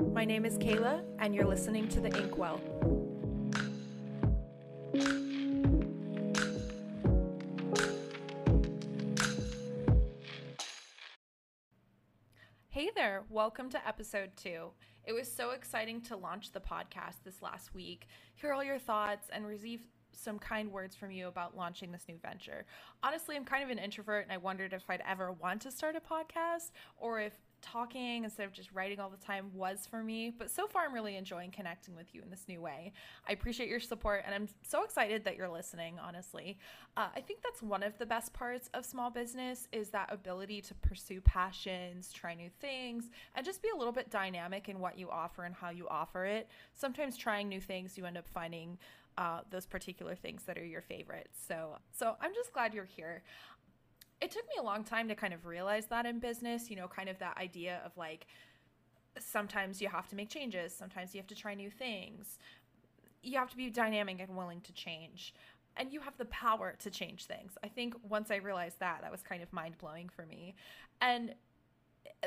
My 0.00 0.24
name 0.24 0.46
is 0.46 0.56
Kayla, 0.56 1.04
and 1.18 1.34
you're 1.34 1.46
listening 1.46 1.86
to 1.88 2.00
The 2.00 2.08
Inkwell. 2.08 2.58
Hey 12.70 12.90
there, 12.96 13.24
welcome 13.28 13.68
to 13.70 13.86
episode 13.86 14.30
two. 14.36 14.70
It 15.04 15.12
was 15.12 15.30
so 15.30 15.50
exciting 15.50 16.00
to 16.02 16.16
launch 16.16 16.52
the 16.52 16.60
podcast 16.60 17.22
this 17.24 17.42
last 17.42 17.74
week, 17.74 18.08
hear 18.34 18.54
all 18.54 18.64
your 18.64 18.78
thoughts, 18.78 19.28
and 19.30 19.46
receive 19.46 19.82
some 20.12 20.38
kind 20.38 20.72
words 20.72 20.96
from 20.96 21.10
you 21.10 21.28
about 21.28 21.56
launching 21.56 21.92
this 21.92 22.06
new 22.08 22.16
venture. 22.16 22.64
Honestly, 23.02 23.36
I'm 23.36 23.44
kind 23.44 23.62
of 23.62 23.70
an 23.70 23.78
introvert, 23.78 24.24
and 24.24 24.32
I 24.32 24.38
wondered 24.38 24.72
if 24.72 24.88
I'd 24.88 25.02
ever 25.06 25.30
want 25.30 25.60
to 25.62 25.70
start 25.70 25.94
a 25.94 26.00
podcast 26.00 26.72
or 26.96 27.20
if 27.20 27.34
talking 27.62 28.24
instead 28.24 28.46
of 28.46 28.52
just 28.52 28.72
writing 28.72 29.00
all 29.00 29.10
the 29.10 29.16
time 29.16 29.50
was 29.54 29.86
for 29.90 30.02
me. 30.02 30.32
But 30.36 30.50
so 30.50 30.66
far, 30.66 30.84
I'm 30.84 30.94
really 30.94 31.16
enjoying 31.16 31.50
connecting 31.50 31.94
with 31.94 32.14
you 32.14 32.22
in 32.22 32.30
this 32.30 32.44
new 32.48 32.60
way. 32.60 32.92
I 33.28 33.32
appreciate 33.32 33.68
your 33.68 33.80
support 33.80 34.22
and 34.26 34.34
I'm 34.34 34.48
so 34.62 34.84
excited 34.84 35.24
that 35.24 35.36
you're 35.36 35.48
listening, 35.48 35.98
honestly. 35.98 36.58
Uh, 36.96 37.08
I 37.14 37.20
think 37.20 37.40
that's 37.42 37.62
one 37.62 37.82
of 37.82 37.96
the 37.98 38.06
best 38.06 38.32
parts 38.32 38.68
of 38.74 38.84
small 38.84 39.10
business 39.10 39.68
is 39.72 39.90
that 39.90 40.12
ability 40.12 40.60
to 40.62 40.74
pursue 40.74 41.20
passions, 41.20 42.12
try 42.12 42.34
new 42.34 42.50
things, 42.60 43.10
and 43.34 43.44
just 43.44 43.62
be 43.62 43.68
a 43.74 43.76
little 43.76 43.92
bit 43.92 44.10
dynamic 44.10 44.68
in 44.68 44.80
what 44.80 44.98
you 44.98 45.10
offer 45.10 45.44
and 45.44 45.54
how 45.54 45.70
you 45.70 45.86
offer 45.88 46.24
it. 46.24 46.48
Sometimes 46.74 47.16
trying 47.16 47.48
new 47.48 47.60
things, 47.60 47.96
you 47.96 48.06
end 48.06 48.18
up 48.18 48.28
finding 48.28 48.78
uh, 49.18 49.40
those 49.50 49.66
particular 49.66 50.14
things 50.14 50.44
that 50.44 50.56
are 50.56 50.64
your 50.64 50.80
favorites. 50.80 51.38
So, 51.46 51.76
so 51.92 52.16
I'm 52.20 52.32
just 52.34 52.52
glad 52.52 52.72
you're 52.72 52.84
here 52.84 53.22
it 54.20 54.30
took 54.30 54.44
me 54.44 54.54
a 54.58 54.62
long 54.62 54.84
time 54.84 55.08
to 55.08 55.14
kind 55.14 55.32
of 55.32 55.46
realize 55.46 55.86
that 55.86 56.06
in 56.06 56.18
business, 56.18 56.70
you 56.70 56.76
know, 56.76 56.88
kind 56.88 57.08
of 57.08 57.18
that 57.18 57.36
idea 57.38 57.80
of 57.84 57.96
like 57.96 58.26
sometimes 59.18 59.80
you 59.80 59.88
have 59.88 60.08
to 60.08 60.16
make 60.16 60.28
changes, 60.28 60.74
sometimes 60.74 61.14
you 61.14 61.20
have 61.20 61.26
to 61.28 61.34
try 61.34 61.54
new 61.54 61.70
things. 61.70 62.38
You 63.22 63.38
have 63.38 63.50
to 63.50 63.56
be 63.56 63.70
dynamic 63.70 64.20
and 64.20 64.36
willing 64.36 64.60
to 64.62 64.72
change. 64.72 65.34
And 65.76 65.92
you 65.92 66.00
have 66.00 66.16
the 66.18 66.24
power 66.26 66.74
to 66.80 66.90
change 66.90 67.26
things. 67.26 67.52
I 67.64 67.68
think 67.68 67.94
once 68.08 68.30
I 68.30 68.36
realized 68.36 68.80
that, 68.80 69.00
that 69.02 69.10
was 69.10 69.22
kind 69.22 69.42
of 69.42 69.52
mind 69.52 69.78
blowing 69.78 70.08
for 70.08 70.26
me. 70.26 70.54
And 71.00 71.34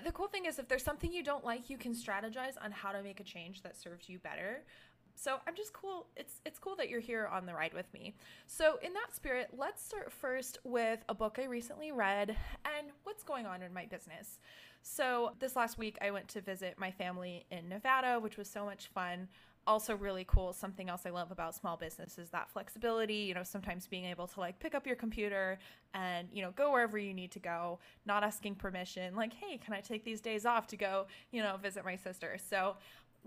the 0.03 0.11
cool 0.11 0.27
thing 0.27 0.45
is, 0.45 0.59
if 0.59 0.67
there's 0.67 0.83
something 0.83 1.11
you 1.11 1.23
don't 1.23 1.43
like, 1.43 1.69
you 1.69 1.77
can 1.77 1.93
strategize 1.93 2.53
on 2.63 2.71
how 2.71 2.91
to 2.91 3.03
make 3.03 3.19
a 3.19 3.23
change 3.23 3.61
that 3.63 3.75
serves 3.75 4.09
you 4.09 4.17
better 4.19 4.63
so 5.15 5.37
I'm 5.47 5.55
just 5.55 5.73
cool. 5.73 6.07
It's 6.15 6.41
it's 6.45 6.59
cool 6.59 6.75
that 6.77 6.89
you're 6.89 6.99
here 6.99 7.27
on 7.31 7.45
the 7.45 7.53
ride 7.53 7.73
with 7.73 7.91
me. 7.93 8.15
So 8.47 8.77
in 8.81 8.93
that 8.93 9.15
spirit, 9.15 9.49
let's 9.55 9.83
start 9.83 10.11
first 10.11 10.59
with 10.63 11.03
a 11.07 11.13
book 11.13 11.37
I 11.39 11.45
recently 11.45 11.91
read 11.91 12.29
and 12.65 12.87
what's 13.03 13.23
going 13.23 13.45
on 13.45 13.61
in 13.61 13.73
my 13.73 13.85
business. 13.85 14.39
So 14.81 15.31
this 15.39 15.55
last 15.55 15.77
week 15.77 15.97
I 16.01 16.11
went 16.11 16.27
to 16.29 16.41
visit 16.41 16.75
my 16.77 16.91
family 16.91 17.45
in 17.51 17.69
Nevada, 17.69 18.19
which 18.19 18.37
was 18.37 18.49
so 18.49 18.65
much 18.65 18.87
fun. 18.87 19.29
Also 19.65 19.95
really 19.95 20.25
cool. 20.27 20.51
Something 20.51 20.89
else 20.89 21.03
I 21.05 21.09
love 21.09 21.31
about 21.31 21.55
small 21.55 21.77
business 21.77 22.17
is 22.17 22.29
that 22.31 22.49
flexibility, 22.49 23.15
you 23.15 23.33
know, 23.33 23.43
sometimes 23.43 23.87
being 23.87 24.03
able 24.03 24.27
to 24.27 24.39
like 24.41 24.59
pick 24.59 24.75
up 24.75 24.85
your 24.85 24.97
computer 24.97 25.57
and, 25.93 26.27
you 26.33 26.41
know, 26.41 26.51
go 26.51 26.73
wherever 26.73 26.97
you 26.97 27.13
need 27.13 27.31
to 27.31 27.39
go, 27.39 27.79
not 28.05 28.25
asking 28.25 28.55
permission, 28.55 29.15
like, 29.15 29.33
"Hey, 29.33 29.57
can 29.57 29.73
I 29.73 29.79
take 29.79 30.03
these 30.03 30.19
days 30.19 30.45
off 30.45 30.67
to 30.67 30.75
go, 30.75 31.07
you 31.31 31.41
know, 31.41 31.55
visit 31.55 31.85
my 31.85 31.95
sister?" 31.95 32.37
So, 32.37 32.75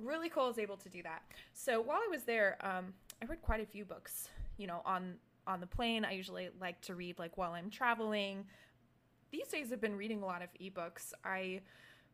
really 0.02 0.28
cool 0.28 0.44
I 0.44 0.48
was 0.48 0.58
able 0.58 0.76
to 0.78 0.88
do 0.88 1.02
that. 1.02 1.22
So 1.52 1.80
while 1.80 1.98
I 1.98 2.08
was 2.10 2.22
there, 2.22 2.56
um, 2.60 2.94
I 3.22 3.26
read 3.26 3.42
quite 3.42 3.60
a 3.60 3.66
few 3.66 3.84
books. 3.84 4.28
You 4.56 4.66
know, 4.66 4.82
on 4.84 5.14
on 5.46 5.60
the 5.60 5.66
plane, 5.66 6.04
I 6.04 6.12
usually 6.12 6.50
like 6.60 6.80
to 6.82 6.94
read 6.94 7.18
like 7.18 7.36
while 7.36 7.52
I'm 7.52 7.70
traveling. 7.70 8.44
These 9.30 9.48
days, 9.48 9.72
I've 9.72 9.80
been 9.80 9.96
reading 9.96 10.22
a 10.22 10.26
lot 10.26 10.42
of 10.42 10.48
ebooks. 10.60 11.12
I 11.24 11.60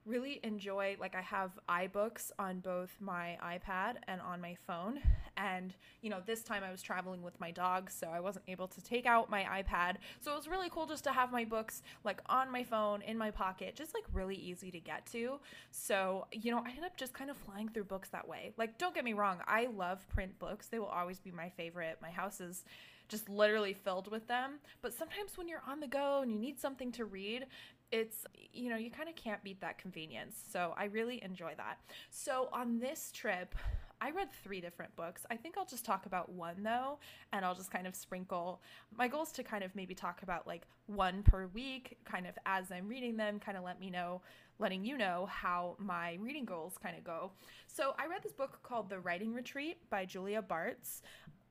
really 0.04 0.40
enjoy 0.42 0.96
like 0.98 1.14
I 1.14 1.20
have 1.20 1.52
iBooks 1.68 2.32
on 2.38 2.60
both 2.60 2.90
my 3.00 3.38
iPad 3.42 3.96
and 4.08 4.20
on 4.20 4.40
my 4.40 4.56
phone. 4.66 5.00
And 5.36 5.74
you 6.02 6.10
know, 6.10 6.20
this 6.24 6.42
time 6.42 6.62
I 6.64 6.70
was 6.70 6.82
traveling 6.82 7.22
with 7.22 7.38
my 7.40 7.50
dog, 7.50 7.90
so 7.90 8.08
I 8.08 8.20
wasn't 8.20 8.44
able 8.48 8.68
to 8.68 8.82
take 8.82 9.06
out 9.06 9.30
my 9.30 9.44
iPad. 9.44 9.96
So 10.20 10.32
it 10.32 10.36
was 10.36 10.48
really 10.48 10.68
cool 10.68 10.86
just 10.86 11.04
to 11.04 11.12
have 11.12 11.32
my 11.32 11.44
books 11.44 11.82
like 12.04 12.20
on 12.26 12.50
my 12.50 12.64
phone 12.64 13.02
in 13.02 13.16
my 13.16 13.30
pocket, 13.30 13.74
just 13.74 13.94
like 13.94 14.04
really 14.12 14.36
easy 14.36 14.70
to 14.70 14.80
get 14.80 15.06
to. 15.12 15.38
So, 15.70 16.26
you 16.32 16.50
know, 16.50 16.58
I 16.58 16.70
ended 16.70 16.84
up 16.84 16.96
just 16.96 17.14
kind 17.14 17.30
of 17.30 17.36
flying 17.36 17.68
through 17.68 17.84
books 17.84 18.08
that 18.10 18.26
way. 18.28 18.52
Like 18.58 18.78
don't 18.78 18.94
get 18.94 19.04
me 19.04 19.12
wrong, 19.12 19.38
I 19.46 19.68
love 19.74 20.06
print 20.08 20.38
books. 20.38 20.66
They 20.66 20.78
will 20.78 20.86
always 20.86 21.20
be 21.20 21.30
my 21.30 21.48
favorite. 21.48 21.98
My 22.02 22.10
house 22.10 22.40
is 22.40 22.64
just 23.08 23.28
literally 23.28 23.74
filled 23.74 24.10
with 24.10 24.26
them. 24.26 24.58
But 24.80 24.94
sometimes 24.94 25.36
when 25.36 25.48
you're 25.48 25.62
on 25.66 25.80
the 25.80 25.86
go 25.86 26.22
and 26.22 26.32
you 26.32 26.38
need 26.38 26.58
something 26.58 26.90
to 26.92 27.04
read, 27.04 27.46
it's 27.92 28.24
you 28.52 28.70
know 28.70 28.76
you 28.76 28.90
kind 28.90 29.08
of 29.08 29.14
can't 29.14 29.44
beat 29.44 29.60
that 29.60 29.78
convenience 29.78 30.36
so 30.50 30.74
i 30.76 30.86
really 30.86 31.22
enjoy 31.22 31.52
that. 31.56 31.78
So 32.10 32.48
on 32.52 32.80
this 32.80 33.12
trip 33.12 33.54
i 34.00 34.10
read 34.10 34.28
three 34.42 34.60
different 34.60 34.94
books. 34.96 35.24
I 35.30 35.36
think 35.36 35.56
i'll 35.56 35.66
just 35.66 35.84
talk 35.84 36.06
about 36.06 36.30
one 36.32 36.62
though 36.62 36.98
and 37.32 37.44
i'll 37.44 37.54
just 37.54 37.70
kind 37.70 37.86
of 37.86 37.94
sprinkle. 37.94 38.62
My 38.96 39.06
goal 39.06 39.22
is 39.22 39.32
to 39.32 39.44
kind 39.44 39.62
of 39.62 39.76
maybe 39.76 39.94
talk 39.94 40.22
about 40.22 40.46
like 40.46 40.66
one 40.86 41.22
per 41.22 41.46
week 41.48 41.98
kind 42.04 42.26
of 42.26 42.36
as 42.44 42.72
i'm 42.72 42.88
reading 42.88 43.16
them 43.16 43.38
kind 43.38 43.56
of 43.56 43.62
let 43.62 43.78
me 43.78 43.88
know 43.90 44.20
letting 44.58 44.84
you 44.84 44.98
know 44.98 45.26
how 45.30 45.76
my 45.78 46.18
reading 46.20 46.44
goals 46.44 46.78
kind 46.82 46.96
of 46.96 47.04
go. 47.04 47.30
So 47.66 47.94
i 47.98 48.06
read 48.06 48.22
this 48.22 48.32
book 48.32 48.60
called 48.62 48.88
the 48.88 49.00
writing 49.00 49.34
retreat 49.34 49.78
by 49.90 50.06
julia 50.06 50.42
bartz. 50.42 51.02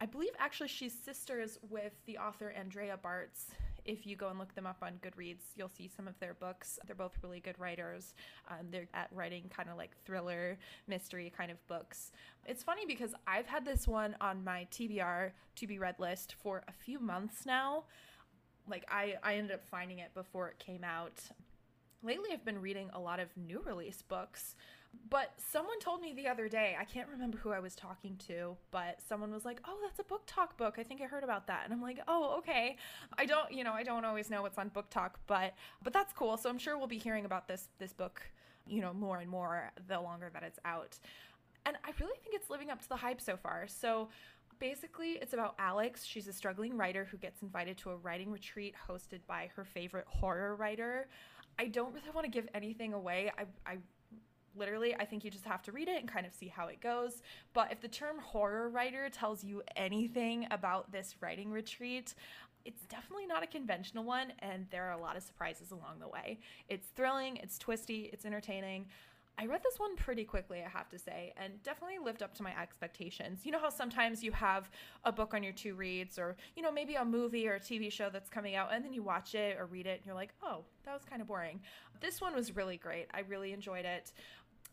I 0.01 0.07
believe 0.07 0.31
actually 0.39 0.69
she's 0.69 0.93
sisters 0.93 1.59
with 1.69 1.93
the 2.07 2.17
author 2.17 2.49
Andrea 2.49 2.97
Bartz. 2.97 3.53
If 3.85 4.05
you 4.05 4.15
go 4.15 4.29
and 4.29 4.39
look 4.39 4.53
them 4.55 4.65
up 4.65 4.77
on 4.81 4.99
Goodreads, 5.01 5.43
you'll 5.55 5.69
see 5.69 5.87
some 5.87 6.07
of 6.07 6.19
their 6.19 6.33
books. 6.33 6.79
They're 6.85 6.95
both 6.95 7.17
really 7.21 7.39
good 7.39 7.57
writers. 7.59 8.13
Um, 8.49 8.67
they're 8.71 8.87
at 8.93 9.09
writing 9.13 9.49
kind 9.55 9.69
of 9.69 9.77
like 9.77 9.91
thriller, 10.05 10.57
mystery 10.87 11.31
kind 11.35 11.51
of 11.51 11.65
books. 11.67 12.11
It's 12.45 12.63
funny 12.63 12.85
because 12.85 13.13
I've 13.27 13.47
had 13.47 13.65
this 13.65 13.87
one 13.87 14.15
on 14.21 14.43
my 14.43 14.67
TBR 14.71 15.31
to 15.55 15.67
be 15.67 15.79
read 15.79 15.95
list 15.99 16.35
for 16.41 16.63
a 16.67 16.71
few 16.71 16.99
months 16.99 17.45
now. 17.45 17.83
Like 18.69 18.85
I, 18.89 19.15
I 19.23 19.35
ended 19.35 19.55
up 19.55 19.65
finding 19.65 19.99
it 19.99 20.13
before 20.13 20.49
it 20.49 20.59
came 20.59 20.83
out 20.83 21.21
lately 22.03 22.29
I've 22.33 22.45
been 22.45 22.61
reading 22.61 22.89
a 22.93 22.99
lot 22.99 23.19
of 23.19 23.27
new 23.37 23.61
release 23.65 24.01
books. 24.01 24.55
But 25.09 25.33
someone 25.37 25.79
told 25.79 26.01
me 26.01 26.13
the 26.13 26.27
other 26.27 26.47
day, 26.47 26.75
I 26.79 26.85
can't 26.85 27.07
remember 27.09 27.37
who 27.37 27.51
I 27.51 27.59
was 27.59 27.75
talking 27.75 28.17
to, 28.27 28.55
but 28.71 29.01
someone 29.01 29.31
was 29.31 29.45
like, 29.45 29.61
"Oh, 29.65 29.77
that's 29.81 29.99
a 29.99 30.03
BookTok 30.03 30.57
book. 30.57 30.75
I 30.77 30.83
think 30.83 31.01
I 31.01 31.05
heard 31.05 31.23
about 31.23 31.47
that." 31.47 31.63
And 31.65 31.73
I'm 31.73 31.81
like, 31.81 31.99
"Oh, 32.07 32.37
okay." 32.39 32.77
I 33.17 33.25
don't, 33.25 33.51
you 33.51 33.63
know, 33.63 33.73
I 33.73 33.83
don't 33.83 34.05
always 34.05 34.29
know 34.29 34.41
what's 34.41 34.57
on 34.57 34.69
BookTok, 34.69 35.11
but 35.27 35.53
but 35.81 35.93
that's 35.93 36.13
cool. 36.13 36.37
So 36.37 36.49
I'm 36.49 36.57
sure 36.57 36.77
we'll 36.77 36.87
be 36.87 36.97
hearing 36.97 37.25
about 37.25 37.47
this 37.47 37.69
this 37.77 37.93
book, 37.93 38.21
you 38.67 38.81
know, 38.81 38.93
more 38.93 39.19
and 39.19 39.29
more 39.29 39.71
the 39.87 39.99
longer 39.99 40.29
that 40.33 40.43
it's 40.43 40.59
out. 40.65 40.97
And 41.65 41.77
I 41.85 41.91
really 41.99 42.17
think 42.23 42.35
it's 42.35 42.49
living 42.49 42.69
up 42.69 42.81
to 42.81 42.89
the 42.89 42.95
hype 42.95 43.21
so 43.21 43.37
far. 43.37 43.67
So 43.67 44.09
basically 44.59 45.13
it's 45.21 45.33
about 45.33 45.55
Alex. 45.59 46.05
She's 46.05 46.27
a 46.27 46.33
struggling 46.33 46.77
writer 46.77 47.05
who 47.05 47.17
gets 47.17 47.41
invited 47.41 47.77
to 47.79 47.91
a 47.91 47.95
writing 47.97 48.31
retreat 48.31 48.75
hosted 48.87 49.19
by 49.27 49.49
her 49.55 49.65
favorite 49.65 50.05
horror 50.07 50.55
writer. 50.55 51.07
I 51.59 51.67
don't 51.67 51.93
really 51.93 52.09
want 52.13 52.25
to 52.25 52.31
give 52.31 52.47
anything 52.53 52.93
away. 52.93 53.31
I, 53.37 53.43
I 53.69 53.77
literally 54.55 54.95
i 54.95 55.05
think 55.05 55.23
you 55.23 55.31
just 55.31 55.45
have 55.45 55.61
to 55.61 55.71
read 55.71 55.87
it 55.87 55.99
and 55.99 56.11
kind 56.11 56.25
of 56.25 56.33
see 56.33 56.47
how 56.47 56.67
it 56.67 56.81
goes 56.81 57.21
but 57.53 57.71
if 57.71 57.81
the 57.81 57.87
term 57.87 58.17
horror 58.19 58.69
writer 58.69 59.09
tells 59.09 59.43
you 59.43 59.61
anything 59.75 60.47
about 60.51 60.91
this 60.91 61.15
writing 61.21 61.51
retreat 61.51 62.13
it's 62.63 62.83
definitely 62.85 63.25
not 63.25 63.43
a 63.43 63.47
conventional 63.47 64.03
one 64.03 64.33
and 64.39 64.67
there 64.69 64.85
are 64.85 64.91
a 64.91 65.01
lot 65.01 65.17
of 65.17 65.23
surprises 65.23 65.71
along 65.71 65.99
the 65.99 66.07
way 66.07 66.39
it's 66.69 66.87
thrilling 66.95 67.37
it's 67.37 67.57
twisty 67.57 68.09
it's 68.13 68.25
entertaining 68.25 68.85
I 69.37 69.45
read 69.47 69.63
this 69.63 69.79
one 69.79 69.95
pretty 69.95 70.23
quickly, 70.23 70.61
I 70.63 70.69
have 70.69 70.89
to 70.89 70.99
say, 70.99 71.33
and 71.35 71.61
definitely 71.63 71.97
lived 71.97 72.21
up 72.21 72.35
to 72.35 72.43
my 72.43 72.51
expectations. 72.61 73.43
You 73.43 73.51
know 73.51 73.59
how 73.59 73.69
sometimes 73.69 74.23
you 74.23 74.31
have 74.33 74.69
a 75.03 75.11
book 75.11 75.33
on 75.33 75.41
your 75.41 75.53
two 75.53 75.73
reads, 75.73 76.19
or, 76.19 76.35
you 76.55 76.61
know, 76.61 76.71
maybe 76.71 76.95
a 76.95 77.05
movie 77.05 77.47
or 77.47 77.55
a 77.55 77.59
TV 77.59 77.91
show 77.91 78.09
that's 78.11 78.29
coming 78.29 78.55
out, 78.55 78.69
and 78.71 78.85
then 78.85 78.93
you 78.93 79.01
watch 79.01 79.33
it 79.33 79.57
or 79.57 79.65
read 79.65 79.87
it, 79.87 79.97
and 79.97 80.05
you're 80.05 80.15
like, 80.15 80.33
oh, 80.43 80.63
that 80.85 80.93
was 80.93 81.03
kind 81.05 81.21
of 81.21 81.27
boring. 81.27 81.59
This 82.01 82.21
one 82.21 82.35
was 82.35 82.55
really 82.55 82.77
great. 82.77 83.07
I 83.13 83.21
really 83.21 83.51
enjoyed 83.51 83.85
it. 83.85 84.11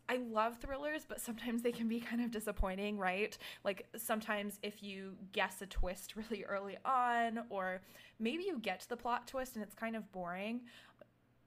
I 0.08 0.16
love 0.16 0.56
thrillers, 0.58 1.04
but 1.06 1.20
sometimes 1.20 1.62
they 1.62 1.72
can 1.72 1.86
be 1.86 2.00
kind 2.00 2.22
of 2.22 2.30
disappointing, 2.30 2.96
right? 2.96 3.36
Like 3.62 3.86
sometimes 3.96 4.58
if 4.62 4.82
you 4.82 5.12
guess 5.32 5.60
a 5.60 5.66
twist 5.66 6.16
really 6.30 6.44
early 6.44 6.78
on, 6.84 7.40
or 7.50 7.82
maybe 8.18 8.44
you 8.44 8.58
get 8.58 8.80
to 8.80 8.88
the 8.88 8.96
plot 8.96 9.26
twist 9.26 9.54
and 9.54 9.62
it's 9.62 9.74
kind 9.74 9.96
of 9.96 10.10
boring, 10.12 10.62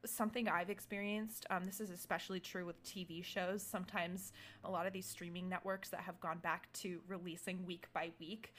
something 0.06 0.48
I've 0.48 0.70
experienced. 0.70 1.46
Um, 1.50 1.66
this 1.66 1.80
is 1.80 1.90
especially 1.90 2.40
true 2.40 2.66
with 2.66 2.84
TV 2.84 3.24
shows. 3.24 3.64
Sometimes 3.64 4.32
a 4.64 4.72
lot 4.72 4.88
of 4.88 4.94
these 4.94 5.06
streaming 5.06 5.50
networks 5.50 5.90
that 5.90 6.02
have 6.02 6.20
gone 6.20 6.40
back 6.40 6.72
to 6.74 7.02
releasing 7.08 7.66
week 7.66 7.88
by 7.94 8.12
week. 8.20 8.54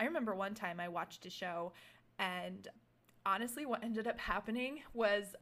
I 0.00 0.04
remember 0.04 0.34
one 0.34 0.54
time 0.54 0.80
I 0.80 0.88
watched 0.88 1.26
a 1.26 1.30
show, 1.30 1.72
and 2.18 2.68
honestly, 3.24 3.66
what 3.66 3.84
ended 3.84 4.06
up 4.06 4.18
happening 4.18 4.80
was 4.94 5.34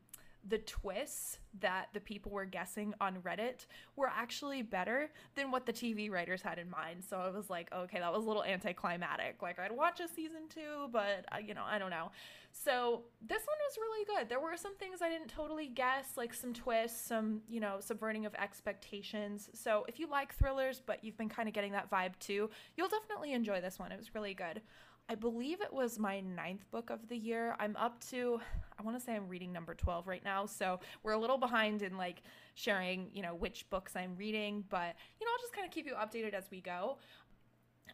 the 0.48 0.58
twists 0.58 1.38
that 1.60 1.88
the 1.92 2.00
people 2.00 2.32
were 2.32 2.44
guessing 2.44 2.94
on 3.00 3.16
Reddit 3.16 3.66
were 3.96 4.08
actually 4.08 4.62
better 4.62 5.10
than 5.34 5.50
what 5.50 5.66
the 5.66 5.72
TV 5.72 6.10
writers 6.10 6.42
had 6.42 6.58
in 6.58 6.70
mind. 6.70 7.04
So 7.08 7.18
I 7.18 7.30
was 7.30 7.50
like, 7.50 7.72
okay, 7.72 7.98
that 7.98 8.12
was 8.12 8.24
a 8.24 8.26
little 8.26 8.44
anticlimactic. 8.44 9.42
Like 9.42 9.58
I'd 9.58 9.72
watch 9.72 10.00
a 10.00 10.08
season 10.08 10.48
two, 10.48 10.88
but 10.92 11.26
I, 11.30 11.40
you 11.40 11.54
know, 11.54 11.64
I 11.66 11.78
don't 11.78 11.90
know. 11.90 12.10
So 12.52 13.02
this 13.20 13.42
one 13.42 13.56
was 13.68 13.76
really 13.78 14.04
good. 14.06 14.28
There 14.28 14.40
were 14.40 14.56
some 14.56 14.76
things 14.76 15.02
I 15.02 15.08
didn't 15.08 15.28
totally 15.28 15.68
guess, 15.68 16.16
like 16.16 16.34
some 16.34 16.52
twists, 16.52 17.06
some, 17.06 17.42
you 17.48 17.60
know, 17.60 17.76
subverting 17.80 18.26
of 18.26 18.34
expectations. 18.34 19.50
So 19.52 19.84
if 19.88 20.00
you 20.00 20.08
like 20.08 20.34
thrillers, 20.34 20.80
but 20.84 21.04
you've 21.04 21.16
been 21.16 21.28
kind 21.28 21.48
of 21.48 21.54
getting 21.54 21.72
that 21.72 21.90
vibe 21.90 22.18
too, 22.18 22.50
you'll 22.76 22.88
definitely 22.88 23.34
enjoy 23.34 23.60
this 23.60 23.78
one. 23.78 23.92
It 23.92 23.98
was 23.98 24.14
really 24.14 24.34
good. 24.34 24.62
I 25.10 25.16
believe 25.16 25.60
it 25.60 25.72
was 25.72 25.98
my 25.98 26.20
ninth 26.20 26.70
book 26.70 26.88
of 26.88 27.08
the 27.08 27.16
year. 27.16 27.56
I'm 27.58 27.74
up 27.74 28.00
to, 28.10 28.40
I 28.78 28.82
want 28.84 28.96
to 28.96 29.04
say 29.04 29.16
I'm 29.16 29.26
reading 29.26 29.52
number 29.52 29.74
12 29.74 30.06
right 30.06 30.24
now. 30.24 30.46
So 30.46 30.78
we're 31.02 31.14
a 31.14 31.18
little 31.18 31.36
behind 31.36 31.82
in 31.82 31.96
like 31.96 32.22
sharing, 32.54 33.10
you 33.12 33.20
know, 33.20 33.34
which 33.34 33.68
books 33.70 33.96
I'm 33.96 34.14
reading, 34.16 34.62
but, 34.68 34.94
you 35.20 35.26
know, 35.26 35.32
I'll 35.32 35.42
just 35.42 35.52
kind 35.52 35.66
of 35.66 35.72
keep 35.72 35.84
you 35.84 35.94
updated 35.94 36.32
as 36.32 36.44
we 36.52 36.60
go. 36.60 36.98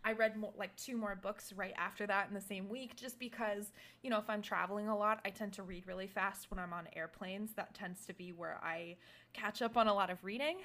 I 0.04 0.12
read 0.12 0.36
more, 0.36 0.52
like 0.58 0.76
two 0.76 0.98
more 0.98 1.16
books 1.16 1.54
right 1.54 1.72
after 1.78 2.06
that 2.06 2.28
in 2.28 2.34
the 2.34 2.40
same 2.40 2.68
week 2.68 2.96
just 2.96 3.18
because, 3.18 3.72
you 4.02 4.10
know, 4.10 4.18
if 4.18 4.28
I'm 4.28 4.42
traveling 4.42 4.88
a 4.88 4.96
lot, 4.96 5.20
I 5.24 5.30
tend 5.30 5.54
to 5.54 5.62
read 5.62 5.86
really 5.86 6.08
fast 6.08 6.50
when 6.50 6.60
I'm 6.60 6.74
on 6.74 6.86
airplanes. 6.94 7.54
That 7.54 7.72
tends 7.72 8.04
to 8.04 8.12
be 8.12 8.32
where 8.32 8.60
I 8.62 8.96
catch 9.32 9.62
up 9.62 9.78
on 9.78 9.88
a 9.88 9.94
lot 9.94 10.10
of 10.10 10.22
reading. 10.22 10.58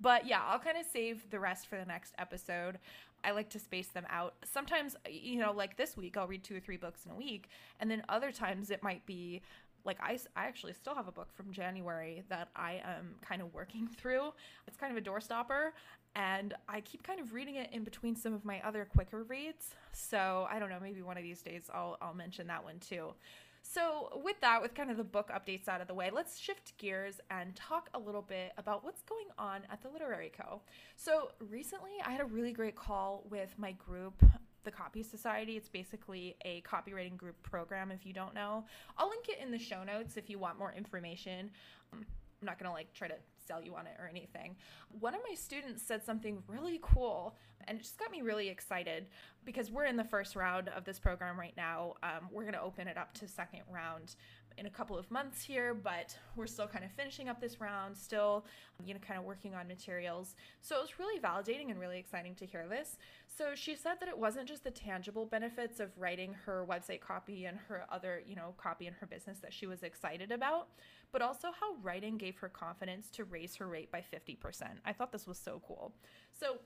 But 0.00 0.26
yeah, 0.26 0.42
I'll 0.46 0.58
kind 0.58 0.76
of 0.76 0.84
save 0.84 1.30
the 1.30 1.40
rest 1.40 1.66
for 1.66 1.78
the 1.78 1.86
next 1.86 2.12
episode. 2.18 2.78
I 3.26 3.32
like 3.32 3.50
to 3.50 3.58
space 3.58 3.88
them 3.88 4.06
out. 4.08 4.34
Sometimes, 4.44 4.94
you 5.10 5.40
know, 5.40 5.52
like 5.52 5.76
this 5.76 5.96
week, 5.96 6.16
I'll 6.16 6.28
read 6.28 6.44
two 6.44 6.56
or 6.56 6.60
three 6.60 6.76
books 6.76 7.04
in 7.04 7.10
a 7.10 7.14
week. 7.14 7.48
And 7.80 7.90
then 7.90 8.02
other 8.08 8.30
times 8.30 8.70
it 8.70 8.82
might 8.82 9.04
be 9.04 9.42
like 9.86 9.98
I, 10.00 10.18
I 10.34 10.46
actually 10.46 10.72
still 10.74 10.94
have 10.94 11.08
a 11.08 11.12
book 11.12 11.28
from 11.32 11.52
January 11.52 12.24
that 12.28 12.48
I 12.56 12.82
am 12.84 13.14
kind 13.22 13.40
of 13.40 13.54
working 13.54 13.88
through. 13.96 14.32
It's 14.66 14.76
kind 14.76 14.96
of 14.96 15.02
a 15.02 15.08
doorstopper, 15.08 15.70
and 16.14 16.54
I 16.68 16.80
keep 16.80 17.02
kind 17.02 17.20
of 17.20 17.32
reading 17.32 17.54
it 17.54 17.70
in 17.72 17.84
between 17.84 18.16
some 18.16 18.34
of 18.34 18.44
my 18.44 18.60
other 18.64 18.84
quicker 18.84 19.22
reads. 19.22 19.74
So 19.92 20.46
I 20.50 20.58
don't 20.58 20.70
know, 20.70 20.80
maybe 20.82 21.02
one 21.02 21.16
of 21.16 21.22
these 21.22 21.40
days 21.40 21.70
I'll 21.72 21.96
I'll 22.02 22.14
mention 22.14 22.46
that 22.48 22.62
one 22.62 22.78
too. 22.80 23.14
So, 23.68 24.20
with 24.24 24.40
that, 24.40 24.62
with 24.62 24.74
kind 24.74 24.90
of 24.90 24.96
the 24.96 25.04
book 25.04 25.28
updates 25.34 25.66
out 25.66 25.80
of 25.80 25.88
the 25.88 25.94
way, 25.94 26.10
let's 26.12 26.38
shift 26.38 26.78
gears 26.78 27.20
and 27.30 27.54
talk 27.56 27.90
a 27.94 27.98
little 27.98 28.22
bit 28.22 28.52
about 28.56 28.84
what's 28.84 29.02
going 29.02 29.26
on 29.38 29.62
at 29.70 29.82
the 29.82 29.88
Literary 29.88 30.30
Co. 30.34 30.62
So, 30.94 31.30
recently 31.40 31.90
I 32.04 32.12
had 32.12 32.20
a 32.20 32.24
really 32.24 32.52
great 32.52 32.76
call 32.76 33.24
with 33.28 33.52
my 33.58 33.72
group, 33.72 34.24
the 34.62 34.70
Copy 34.70 35.02
Society. 35.02 35.56
It's 35.56 35.68
basically 35.68 36.36
a 36.44 36.62
copywriting 36.62 37.16
group 37.16 37.42
program, 37.42 37.90
if 37.90 38.06
you 38.06 38.12
don't 38.12 38.34
know. 38.34 38.64
I'll 38.96 39.08
link 39.08 39.28
it 39.28 39.38
in 39.42 39.50
the 39.50 39.58
show 39.58 39.82
notes 39.82 40.16
if 40.16 40.30
you 40.30 40.38
want 40.38 40.58
more 40.58 40.72
information. 40.72 41.50
I'm 41.92 42.06
not 42.42 42.58
going 42.60 42.68
to 42.68 42.72
like 42.72 42.92
try 42.94 43.08
to 43.08 43.16
sell 43.46 43.62
you 43.62 43.74
on 43.74 43.86
it 43.86 43.96
or 43.98 44.08
anything. 44.08 44.56
One 45.00 45.14
of 45.14 45.20
my 45.28 45.34
students 45.34 45.82
said 45.82 46.04
something 46.04 46.42
really 46.48 46.78
cool 46.82 47.36
and 47.68 47.78
it 47.78 47.82
just 47.82 47.98
got 47.98 48.10
me 48.10 48.22
really 48.22 48.48
excited 48.48 49.06
because 49.44 49.70
we're 49.70 49.84
in 49.86 49.96
the 49.96 50.04
first 50.04 50.36
round 50.36 50.68
of 50.68 50.84
this 50.84 50.98
program 50.98 51.38
right 51.38 51.54
now. 51.56 51.94
Um, 52.02 52.28
we're 52.30 52.42
going 52.42 52.54
to 52.54 52.62
open 52.62 52.88
it 52.88 52.96
up 52.96 53.12
to 53.14 53.28
second 53.28 53.62
round 53.70 54.14
in 54.58 54.66
a 54.66 54.70
couple 54.70 54.96
of 54.96 55.10
months 55.10 55.42
here, 55.42 55.74
but 55.74 56.16
we're 56.34 56.46
still 56.46 56.66
kind 56.66 56.84
of 56.84 56.90
finishing 56.92 57.28
up 57.28 57.40
this 57.40 57.60
round, 57.60 57.96
still, 57.96 58.44
you 58.84 58.94
know, 58.94 59.00
kind 59.06 59.18
of 59.18 59.24
working 59.24 59.54
on 59.54 59.68
materials. 59.68 60.34
So 60.62 60.76
it 60.76 60.80
was 60.80 60.98
really 60.98 61.20
validating 61.20 61.70
and 61.70 61.78
really 61.78 61.98
exciting 61.98 62.34
to 62.36 62.46
hear 62.46 62.66
this. 62.68 62.96
So 63.26 63.54
she 63.54 63.74
said 63.74 63.94
that 64.00 64.08
it 64.08 64.16
wasn't 64.16 64.48
just 64.48 64.64
the 64.64 64.70
tangible 64.70 65.26
benefits 65.26 65.80
of 65.80 65.90
writing 65.98 66.34
her 66.44 66.66
website 66.68 67.00
copy 67.00 67.44
and 67.44 67.58
her 67.68 67.84
other, 67.90 68.22
you 68.26 68.36
know, 68.36 68.54
copy 68.56 68.86
in 68.86 68.94
her 68.94 69.06
business 69.06 69.38
that 69.40 69.52
she 69.52 69.66
was 69.66 69.82
excited 69.82 70.32
about, 70.32 70.68
but 71.12 71.22
also 71.22 71.48
how 71.58 71.74
writing 71.82 72.16
gave 72.16 72.36
her 72.38 72.48
confidence 72.48 73.10
to 73.10 73.24
raise 73.24 73.54
her 73.56 73.66
rate 73.66 73.92
by 73.92 74.00
50%. 74.00 74.62
I 74.84 74.92
thought 74.92 75.12
this 75.12 75.26
was 75.26 75.38
so 75.38 75.60
cool. 75.66 75.92
So 76.32 76.58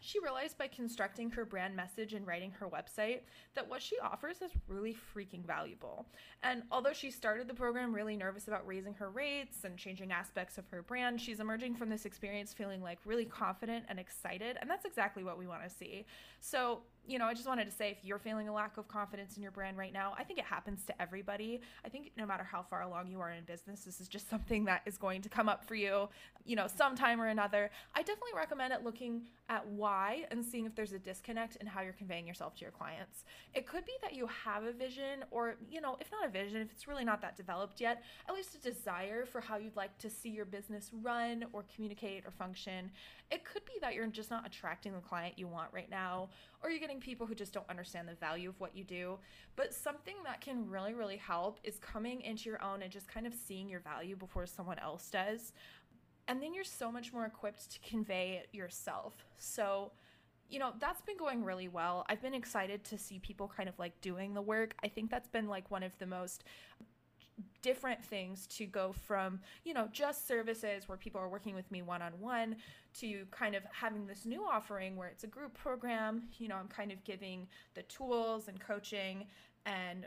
she 0.00 0.20
realized 0.20 0.58
by 0.58 0.68
constructing 0.68 1.30
her 1.30 1.44
brand 1.44 1.74
message 1.74 2.14
and 2.14 2.26
writing 2.26 2.50
her 2.52 2.68
website 2.68 3.20
that 3.54 3.68
what 3.68 3.82
she 3.82 3.98
offers 3.98 4.42
is 4.42 4.52
really 4.68 4.96
freaking 5.14 5.44
valuable. 5.44 6.06
And 6.42 6.62
although 6.70 6.92
she 6.92 7.10
started 7.10 7.48
the 7.48 7.54
program 7.54 7.94
really 7.94 8.16
nervous 8.16 8.48
about 8.48 8.66
raising 8.66 8.94
her 8.94 9.10
rates 9.10 9.64
and 9.64 9.76
changing 9.76 10.12
aspects 10.12 10.58
of 10.58 10.66
her 10.68 10.82
brand, 10.82 11.20
she's 11.20 11.40
emerging 11.40 11.74
from 11.74 11.88
this 11.88 12.04
experience 12.04 12.52
feeling 12.52 12.82
like 12.82 12.98
really 13.04 13.24
confident 13.24 13.84
and 13.88 13.98
excited. 13.98 14.56
And 14.60 14.70
that's 14.70 14.84
exactly 14.84 15.24
what 15.24 15.38
we 15.38 15.46
want 15.46 15.62
to 15.64 15.70
see. 15.70 16.06
So, 16.40 16.80
you 17.08 17.18
know, 17.18 17.24
I 17.24 17.32
just 17.32 17.48
wanted 17.48 17.64
to 17.64 17.70
say 17.70 17.90
if 17.90 18.04
you're 18.04 18.18
feeling 18.18 18.48
a 18.48 18.52
lack 18.52 18.76
of 18.76 18.86
confidence 18.86 19.36
in 19.36 19.42
your 19.42 19.50
brand 19.50 19.78
right 19.78 19.92
now, 19.92 20.14
I 20.18 20.24
think 20.24 20.38
it 20.38 20.44
happens 20.44 20.84
to 20.84 21.02
everybody. 21.02 21.62
I 21.84 21.88
think 21.88 22.12
no 22.18 22.26
matter 22.26 22.44
how 22.44 22.62
far 22.62 22.82
along 22.82 23.08
you 23.08 23.18
are 23.20 23.30
in 23.30 23.44
business, 23.44 23.80
this 23.80 23.98
is 23.98 24.08
just 24.08 24.28
something 24.30 24.66
that 24.66 24.82
is 24.84 24.98
going 24.98 25.22
to 25.22 25.28
come 25.30 25.48
up 25.48 25.64
for 25.64 25.74
you, 25.74 26.08
you 26.44 26.54
know, 26.54 26.66
sometime 26.66 27.20
or 27.20 27.28
another. 27.28 27.70
I 27.94 28.00
definitely 28.00 28.32
recommend 28.36 28.74
it 28.74 28.84
looking 28.84 29.22
at 29.48 29.66
why 29.66 30.26
and 30.30 30.44
seeing 30.44 30.66
if 30.66 30.74
there's 30.74 30.92
a 30.92 30.98
disconnect 30.98 31.56
in 31.56 31.66
how 31.66 31.80
you're 31.80 31.94
conveying 31.94 32.26
yourself 32.26 32.54
to 32.56 32.60
your 32.60 32.72
clients. 32.72 33.24
It 33.54 33.66
could 33.66 33.86
be 33.86 33.94
that 34.02 34.14
you 34.14 34.28
have 34.44 34.64
a 34.64 34.72
vision, 34.72 35.24
or, 35.30 35.56
you 35.70 35.80
know, 35.80 35.96
if 36.00 36.10
not 36.12 36.26
a 36.26 36.28
vision, 36.28 36.60
if 36.60 36.70
it's 36.70 36.86
really 36.86 37.04
not 37.04 37.22
that 37.22 37.36
developed 37.36 37.80
yet, 37.80 38.02
at 38.28 38.34
least 38.34 38.54
a 38.54 38.58
desire 38.58 39.24
for 39.24 39.40
how 39.40 39.56
you'd 39.56 39.76
like 39.76 39.96
to 39.98 40.10
see 40.10 40.28
your 40.28 40.44
business 40.44 40.90
run 41.02 41.46
or 41.54 41.64
communicate 41.74 42.26
or 42.26 42.30
function. 42.30 42.90
It 43.30 43.44
could 43.44 43.64
be 43.64 43.72
that 43.80 43.94
you're 43.94 44.06
just 44.06 44.30
not 44.30 44.46
attracting 44.46 44.92
the 44.92 45.00
client 45.00 45.38
you 45.38 45.46
want 45.46 45.68
right 45.72 45.90
now, 45.90 46.28
or 46.62 46.70
you're 46.70 46.80
getting 46.80 47.00
people 47.00 47.26
who 47.26 47.34
just 47.34 47.52
don't 47.52 47.68
understand 47.68 48.08
the 48.08 48.14
value 48.14 48.48
of 48.48 48.58
what 48.60 48.76
you 48.76 48.84
do. 48.84 49.18
But 49.56 49.72
something 49.72 50.16
that 50.24 50.40
can 50.40 50.68
really, 50.68 50.94
really 50.94 51.16
help 51.16 51.58
is 51.62 51.78
coming 51.78 52.20
into 52.22 52.48
your 52.48 52.62
own 52.62 52.82
and 52.82 52.90
just 52.90 53.08
kind 53.08 53.26
of 53.26 53.34
seeing 53.34 53.68
your 53.68 53.80
value 53.80 54.16
before 54.16 54.46
someone 54.46 54.78
else 54.78 55.08
does. 55.10 55.52
And 56.26 56.42
then 56.42 56.52
you're 56.52 56.64
so 56.64 56.92
much 56.92 57.12
more 57.12 57.24
equipped 57.24 57.70
to 57.72 57.88
convey 57.88 58.42
it 58.42 58.54
yourself. 58.56 59.14
So, 59.38 59.92
you 60.50 60.58
know, 60.58 60.72
that's 60.78 61.00
been 61.00 61.16
going 61.16 61.44
really 61.44 61.68
well. 61.68 62.04
I've 62.08 62.20
been 62.20 62.34
excited 62.34 62.84
to 62.84 62.98
see 62.98 63.18
people 63.18 63.50
kind 63.54 63.68
of 63.68 63.78
like 63.78 63.98
doing 64.00 64.34
the 64.34 64.42
work. 64.42 64.74
I 64.82 64.88
think 64.88 65.10
that's 65.10 65.28
been 65.28 65.48
like 65.48 65.70
one 65.70 65.82
of 65.82 65.96
the 65.98 66.06
most 66.06 66.44
different 67.62 68.04
things 68.04 68.46
to 68.46 68.66
go 68.66 68.92
from, 68.92 69.40
you 69.64 69.74
know, 69.74 69.88
just 69.92 70.26
services 70.26 70.88
where 70.88 70.98
people 70.98 71.20
are 71.20 71.28
working 71.28 71.54
with 71.54 71.70
me 71.70 71.82
one 71.82 72.02
on 72.02 72.12
one 72.18 72.56
to 72.94 73.24
kind 73.30 73.54
of 73.54 73.62
having 73.72 74.06
this 74.06 74.24
new 74.24 74.44
offering 74.44 74.96
where 74.96 75.08
it's 75.08 75.24
a 75.24 75.28
group 75.28 75.54
program. 75.54 76.22
You 76.38 76.48
know, 76.48 76.56
I'm 76.56 76.68
kind 76.68 76.92
of 76.92 77.02
giving 77.04 77.46
the 77.74 77.82
tools 77.82 78.48
and 78.48 78.58
coaching 78.60 79.26
and, 79.66 80.06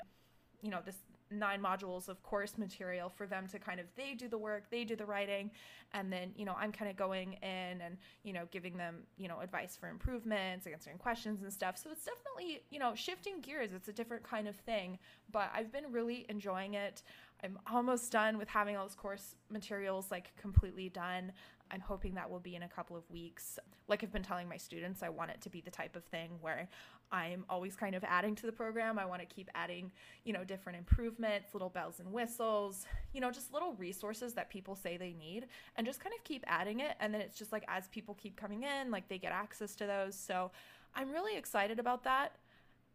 you 0.61 0.69
know, 0.69 0.79
this 0.85 0.97
nine 1.31 1.61
modules 1.61 2.09
of 2.09 2.21
course 2.23 2.57
material 2.57 3.09
for 3.09 3.25
them 3.25 3.47
to 3.47 3.59
kind 3.59 3.79
of 3.79 3.85
they 3.95 4.13
do 4.13 4.27
the 4.27 4.37
work 4.37 4.63
they 4.69 4.83
do 4.83 4.95
the 4.95 5.05
writing 5.05 5.49
and 5.93 6.11
then 6.11 6.31
you 6.35 6.45
know 6.45 6.55
i'm 6.57 6.71
kind 6.71 6.89
of 6.89 6.97
going 6.97 7.33
in 7.41 7.81
and 7.81 7.97
you 8.23 8.33
know 8.33 8.47
giving 8.51 8.77
them 8.77 8.97
you 9.17 9.27
know 9.27 9.39
advice 9.39 9.77
for 9.79 9.89
improvements 9.89 10.67
answering 10.67 10.97
questions 10.97 11.41
and 11.41 11.51
stuff. 11.51 11.77
So 11.77 11.89
it's 11.91 12.05
definitely 12.05 12.63
you 12.69 12.79
know 12.79 12.93
shifting 12.95 13.41
gears 13.41 13.71
it's 13.73 13.87
a 13.87 13.93
different 13.93 14.23
kind 14.23 14.47
of 14.47 14.55
thing 14.55 14.99
but 15.31 15.49
i've 15.55 15.71
been 15.71 15.91
really 15.91 16.25
enjoying 16.29 16.73
it. 16.73 17.01
I'm 17.43 17.57
almost 17.71 18.11
done 18.11 18.37
with 18.37 18.47
having 18.47 18.77
all 18.77 18.85
those 18.85 18.95
course 18.95 19.35
materials 19.49 20.11
like 20.11 20.35
completely 20.37 20.89
done. 20.89 21.31
I'm 21.71 21.79
hoping 21.79 22.13
that 22.15 22.29
will 22.29 22.39
be 22.39 22.55
in 22.55 22.63
a 22.63 22.67
couple 22.67 22.95
of 22.95 23.09
weeks. 23.09 23.57
Like 23.87 24.03
I've 24.03 24.11
been 24.11 24.23
telling 24.23 24.47
my 24.47 24.57
students, 24.57 25.01
I 25.01 25.09
want 25.09 25.31
it 25.31 25.41
to 25.41 25.49
be 25.49 25.61
the 25.61 25.71
type 25.71 25.95
of 25.95 26.03
thing 26.03 26.31
where 26.41 26.67
I'm 27.11 27.45
always 27.49 27.75
kind 27.75 27.95
of 27.95 28.03
adding 28.05 28.35
to 28.35 28.45
the 28.45 28.51
program. 28.51 28.97
I 28.97 29.05
want 29.05 29.21
to 29.21 29.25
keep 29.25 29.49
adding, 29.53 29.91
you 30.23 30.31
know, 30.33 30.43
different 30.43 30.77
improvements, 30.77 31.53
little 31.53 31.69
bells 31.69 31.99
and 31.99 32.11
whistles, 32.13 32.85
you 33.13 33.19
know, 33.19 33.31
just 33.31 33.51
little 33.53 33.73
resources 33.73 34.33
that 34.33 34.49
people 34.49 34.75
say 34.75 34.95
they 34.95 35.13
need 35.13 35.47
and 35.75 35.85
just 35.85 35.99
kind 35.99 36.15
of 36.17 36.23
keep 36.23 36.43
adding 36.47 36.79
it. 36.79 36.95
And 36.99 37.13
then 37.13 37.21
it's 37.21 37.37
just 37.37 37.51
like 37.51 37.65
as 37.67 37.87
people 37.89 38.15
keep 38.15 38.37
coming 38.37 38.63
in, 38.63 38.91
like 38.91 39.09
they 39.09 39.17
get 39.17 39.33
access 39.33 39.75
to 39.75 39.85
those. 39.85 40.15
So 40.15 40.51
I'm 40.95 41.11
really 41.11 41.35
excited 41.37 41.79
about 41.79 42.03
that. 42.05 42.35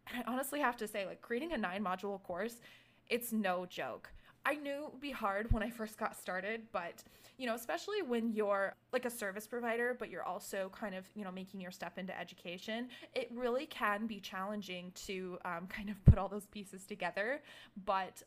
And 0.09 0.23
I 0.23 0.33
honestly 0.33 0.61
have 0.61 0.77
to 0.79 0.89
say, 0.89 1.05
like, 1.05 1.21
creating 1.21 1.53
a 1.53 1.59
nine 1.59 1.83
module 1.83 2.23
course, 2.23 2.61
it's 3.09 3.33
no 3.33 3.67
joke. 3.67 4.11
I 4.47 4.55
knew 4.55 4.85
it 4.85 4.93
would 4.93 5.01
be 5.01 5.11
hard 5.11 5.51
when 5.51 5.65
I 5.65 5.71
first 5.71 5.99
got 5.99 6.17
started, 6.17 6.63
but 6.71 7.03
you 7.37 7.47
know, 7.47 7.57
especially 7.57 8.01
when 8.01 8.33
you're 8.33 8.77
like 8.93 9.05
a 9.05 9.11
service 9.11 9.47
provider, 9.47 9.95
but 9.99 10.09
you're 10.09 10.23
also 10.23 10.71
kind 10.73 10.95
of, 10.95 11.05
you 11.15 11.25
know, 11.25 11.33
making 11.33 11.61
your 11.61 11.73
step 11.73 11.99
into 11.99 12.19
education, 12.19 12.89
it 13.15 13.29
really 13.35 13.67
can 13.67 14.07
be 14.07 14.21
challenging 14.21 14.93
to 15.07 15.37
um, 15.45 15.67
kind 15.69 15.91
of 15.91 16.03
put 16.05 16.17
all 16.17 16.29
those 16.29 16.47
pieces 16.47 16.87
together. 16.87 17.43
But 17.85 18.23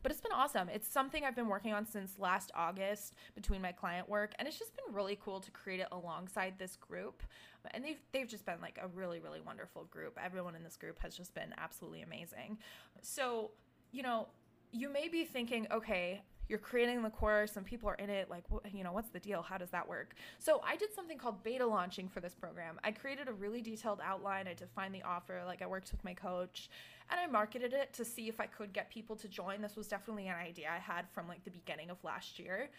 but 0.00 0.12
it's 0.12 0.20
been 0.20 0.32
awesome. 0.32 0.68
It's 0.68 0.86
something 0.86 1.24
I've 1.24 1.34
been 1.34 1.48
working 1.48 1.72
on 1.72 1.84
since 1.84 2.20
last 2.20 2.52
August 2.54 3.14
between 3.34 3.60
my 3.60 3.72
client 3.72 4.08
work, 4.08 4.32
and 4.38 4.46
it's 4.46 4.56
just 4.56 4.72
been 4.76 4.94
really 4.94 5.18
cool 5.20 5.40
to 5.40 5.50
create 5.50 5.80
it 5.80 5.88
alongside 5.90 6.54
this 6.56 6.76
group. 6.76 7.20
And 7.72 7.84
they've 7.84 7.98
they've 8.12 8.28
just 8.28 8.46
been 8.46 8.60
like 8.62 8.78
a 8.80 8.86
really 8.86 9.18
really 9.18 9.40
wonderful 9.40 9.86
group. 9.90 10.16
Everyone 10.24 10.54
in 10.54 10.62
this 10.62 10.76
group 10.76 11.00
has 11.00 11.16
just 11.16 11.34
been 11.34 11.52
absolutely 11.58 12.02
amazing. 12.02 12.58
So, 13.02 13.50
you 13.90 14.04
know, 14.04 14.28
you 14.72 14.92
may 14.92 15.08
be 15.08 15.24
thinking, 15.24 15.66
okay, 15.70 16.22
you're 16.48 16.58
creating 16.58 17.02
the 17.02 17.10
course 17.10 17.56
and 17.56 17.66
people 17.66 17.88
are 17.88 17.94
in 17.96 18.08
it 18.08 18.30
like 18.30 18.44
you 18.72 18.82
know 18.82 18.92
what's 18.92 19.10
the 19.10 19.20
deal? 19.20 19.42
How 19.42 19.58
does 19.58 19.70
that 19.70 19.86
work? 19.86 20.14
So 20.38 20.62
i 20.64 20.76
did 20.76 20.94
something 20.94 21.18
called 21.18 21.42
beta 21.42 21.66
launching 21.66 22.08
for 22.08 22.20
this 22.20 22.34
program. 22.34 22.80
I 22.82 22.90
created 22.90 23.28
a 23.28 23.32
really 23.32 23.60
detailed 23.60 24.00
outline. 24.02 24.48
I 24.48 24.54
defined 24.54 24.94
the 24.94 25.02
offer 25.02 25.42
like 25.46 25.62
i 25.62 25.66
worked 25.66 25.92
with 25.92 26.02
my 26.04 26.14
coach 26.14 26.70
and 27.10 27.20
i 27.20 27.26
marketed 27.26 27.72
it 27.72 27.92
to 27.94 28.04
see 28.04 28.28
if 28.28 28.40
i 28.40 28.46
could 28.46 28.72
get 28.72 28.90
people 28.90 29.14
to 29.16 29.28
join. 29.28 29.60
This 29.60 29.76
was 29.76 29.88
definitely 29.88 30.28
an 30.28 30.36
idea 30.36 30.68
i 30.74 30.78
had 30.78 31.06
from 31.12 31.28
like 31.28 31.44
the 31.44 31.50
beginning 31.50 31.90
of 31.90 32.02
last 32.02 32.38
year 32.38 32.70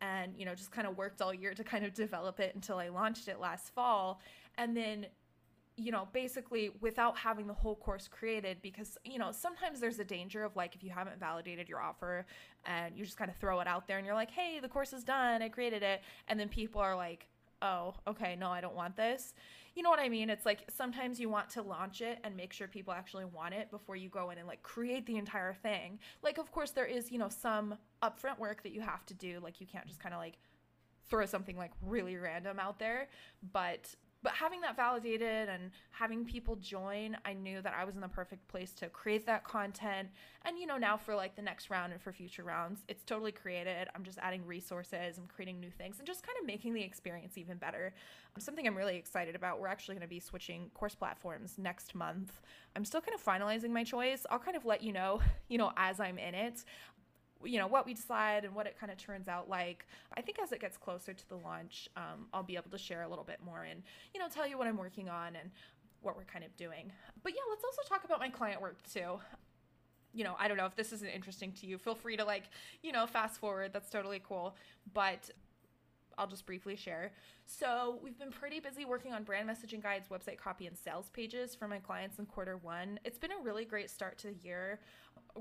and 0.00 0.32
you 0.36 0.44
know 0.44 0.54
just 0.54 0.70
kind 0.70 0.86
of 0.86 0.96
worked 0.96 1.20
all 1.20 1.34
year 1.34 1.52
to 1.52 1.64
kind 1.64 1.84
of 1.84 1.92
develop 1.92 2.40
it 2.40 2.54
until 2.54 2.78
i 2.78 2.88
launched 2.88 3.28
it 3.28 3.40
last 3.40 3.74
fall 3.74 4.20
and 4.56 4.76
then 4.76 5.06
you 5.78 5.92
know, 5.92 6.08
basically 6.12 6.70
without 6.80 7.16
having 7.16 7.46
the 7.46 7.54
whole 7.54 7.76
course 7.76 8.08
created 8.08 8.58
because, 8.62 8.98
you 9.04 9.18
know, 9.18 9.30
sometimes 9.30 9.78
there's 9.78 9.98
a 10.00 10.04
danger 10.04 10.44
of 10.44 10.56
like 10.56 10.74
if 10.74 10.82
you 10.82 10.90
haven't 10.90 11.20
validated 11.20 11.68
your 11.68 11.80
offer 11.80 12.26
and 12.66 12.96
you 12.96 13.04
just 13.04 13.16
kind 13.16 13.30
of 13.30 13.36
throw 13.36 13.60
it 13.60 13.68
out 13.68 13.86
there 13.86 13.96
and 13.96 14.04
you're 14.04 14.14
like, 14.14 14.30
hey, 14.30 14.58
the 14.60 14.68
course 14.68 14.92
is 14.92 15.04
done, 15.04 15.40
I 15.40 15.48
created 15.48 15.82
it. 15.82 16.02
And 16.26 16.38
then 16.38 16.48
people 16.48 16.80
are 16.80 16.96
like, 16.96 17.28
oh, 17.62 17.94
okay, 18.06 18.36
no, 18.36 18.50
I 18.50 18.60
don't 18.60 18.74
want 18.74 18.96
this. 18.96 19.34
You 19.74 19.84
know 19.84 19.90
what 19.90 20.00
I 20.00 20.08
mean? 20.08 20.30
It's 20.30 20.44
like 20.44 20.64
sometimes 20.76 21.20
you 21.20 21.28
want 21.28 21.50
to 21.50 21.62
launch 21.62 22.00
it 22.00 22.18
and 22.24 22.36
make 22.36 22.52
sure 22.52 22.66
people 22.66 22.92
actually 22.92 23.26
want 23.26 23.54
it 23.54 23.70
before 23.70 23.94
you 23.94 24.08
go 24.08 24.30
in 24.30 24.38
and 24.38 24.48
like 24.48 24.62
create 24.64 25.06
the 25.06 25.16
entire 25.16 25.54
thing. 25.54 26.00
Like, 26.22 26.38
of 26.38 26.50
course, 26.50 26.72
there 26.72 26.86
is, 26.86 27.12
you 27.12 27.18
know, 27.18 27.28
some 27.28 27.76
upfront 28.02 28.40
work 28.40 28.64
that 28.64 28.72
you 28.72 28.80
have 28.80 29.06
to 29.06 29.14
do. 29.14 29.38
Like, 29.40 29.60
you 29.60 29.66
can't 29.66 29.86
just 29.86 30.00
kind 30.00 30.14
of 30.14 30.20
like 30.20 30.38
throw 31.08 31.26
something 31.26 31.56
like 31.56 31.70
really 31.80 32.16
random 32.16 32.58
out 32.58 32.80
there. 32.80 33.08
But 33.52 33.94
but 34.22 34.32
having 34.32 34.60
that 34.60 34.76
validated 34.76 35.48
and 35.48 35.70
having 35.90 36.24
people 36.24 36.56
join 36.56 37.16
i 37.24 37.32
knew 37.32 37.60
that 37.62 37.74
i 37.78 37.84
was 37.84 37.94
in 37.94 38.00
the 38.00 38.08
perfect 38.08 38.46
place 38.48 38.72
to 38.72 38.88
create 38.88 39.26
that 39.26 39.44
content. 39.44 40.08
And 40.44 40.58
you 40.58 40.66
know 40.66 40.78
now 40.78 40.96
for 40.96 41.14
like 41.14 41.36
the 41.36 41.42
next 41.42 41.68
round 41.70 41.92
and 41.92 42.00
for 42.00 42.12
future 42.12 42.42
rounds 42.42 42.80
it's 42.88 43.04
totally 43.04 43.32
created. 43.32 43.88
I'm 43.94 44.04
just 44.04 44.18
adding 44.18 44.44
resources 44.46 45.18
i'm 45.18 45.26
creating 45.26 45.60
new 45.60 45.70
things 45.70 45.98
and 45.98 46.06
just 46.06 46.26
kind 46.26 46.36
of 46.40 46.46
making 46.46 46.74
the 46.74 46.82
experience 46.82 47.38
even 47.38 47.58
better. 47.58 47.94
Something 48.38 48.66
i'm 48.66 48.76
really 48.76 48.96
excited 48.96 49.34
about 49.34 49.60
we're 49.60 49.68
actually 49.68 49.96
going 49.96 50.06
to 50.06 50.08
be 50.08 50.20
switching 50.20 50.70
course 50.74 50.94
platforms 50.94 51.54
next 51.58 51.94
month. 51.94 52.40
I'm 52.76 52.84
still 52.84 53.00
kind 53.00 53.14
of 53.14 53.24
finalizing 53.24 53.70
my 53.70 53.84
choice. 53.84 54.24
I'll 54.30 54.38
kind 54.38 54.56
of 54.56 54.64
let 54.64 54.82
you 54.82 54.92
know 54.92 55.20
you 55.48 55.58
know 55.58 55.72
as 55.76 56.00
i'm 56.00 56.18
in 56.18 56.34
it 56.34 56.64
you 57.44 57.58
know 57.58 57.66
what 57.66 57.86
we 57.86 57.94
decide 57.94 58.44
and 58.44 58.54
what 58.54 58.66
it 58.66 58.76
kind 58.78 58.90
of 58.90 58.98
turns 58.98 59.28
out 59.28 59.48
like. 59.48 59.86
I 60.16 60.20
think 60.20 60.38
as 60.42 60.52
it 60.52 60.60
gets 60.60 60.76
closer 60.76 61.12
to 61.12 61.28
the 61.28 61.36
launch 61.36 61.88
um, 61.96 62.26
i'll 62.32 62.42
be 62.42 62.56
able 62.56 62.70
to 62.70 62.78
share 62.78 63.02
a 63.02 63.08
little 63.08 63.24
bit 63.24 63.38
more 63.44 63.62
and 63.62 63.82
you 64.14 64.20
know 64.20 64.28
tell 64.28 64.46
you 64.46 64.58
what 64.58 64.66
i'm 64.66 64.76
working 64.76 65.08
on 65.08 65.36
and 65.36 65.50
what 66.00 66.16
we're 66.16 66.24
kind 66.24 66.44
of 66.44 66.56
doing. 66.56 66.92
But 67.22 67.32
yeah 67.32 67.42
let's 67.50 67.64
also 67.64 67.82
talk 67.88 68.04
about 68.04 68.20
my 68.20 68.28
client 68.28 68.60
work 68.60 68.78
too. 68.92 69.20
You 70.14 70.24
know 70.24 70.34
i 70.38 70.48
don't 70.48 70.56
know 70.56 70.66
if 70.66 70.74
this 70.74 70.92
isn't 70.92 71.10
interesting 71.10 71.52
to 71.60 71.66
you. 71.66 71.78
Feel 71.78 71.94
free 71.94 72.16
to 72.16 72.24
like 72.24 72.44
you 72.82 72.92
know 72.92 73.06
fast 73.06 73.38
forward. 73.38 73.72
That's 73.72 73.90
totally 73.90 74.20
cool. 74.26 74.56
But 74.92 75.30
I'll 76.18 76.26
just 76.26 76.44
briefly 76.44 76.76
share. 76.76 77.12
So, 77.46 77.98
we've 78.02 78.18
been 78.18 78.30
pretty 78.30 78.60
busy 78.60 78.84
working 78.84 79.12
on 79.12 79.22
brand 79.22 79.48
messaging 79.48 79.82
guides, 79.82 80.08
website 80.08 80.36
copy, 80.36 80.66
and 80.66 80.76
sales 80.76 81.08
pages 81.10 81.54
for 81.54 81.68
my 81.68 81.78
clients 81.78 82.18
in 82.18 82.26
quarter 82.26 82.58
one. 82.58 82.98
It's 83.04 83.16
been 83.18 83.32
a 83.32 83.42
really 83.42 83.64
great 83.64 83.88
start 83.88 84.18
to 84.18 84.26
the 84.28 84.36
year. 84.42 84.80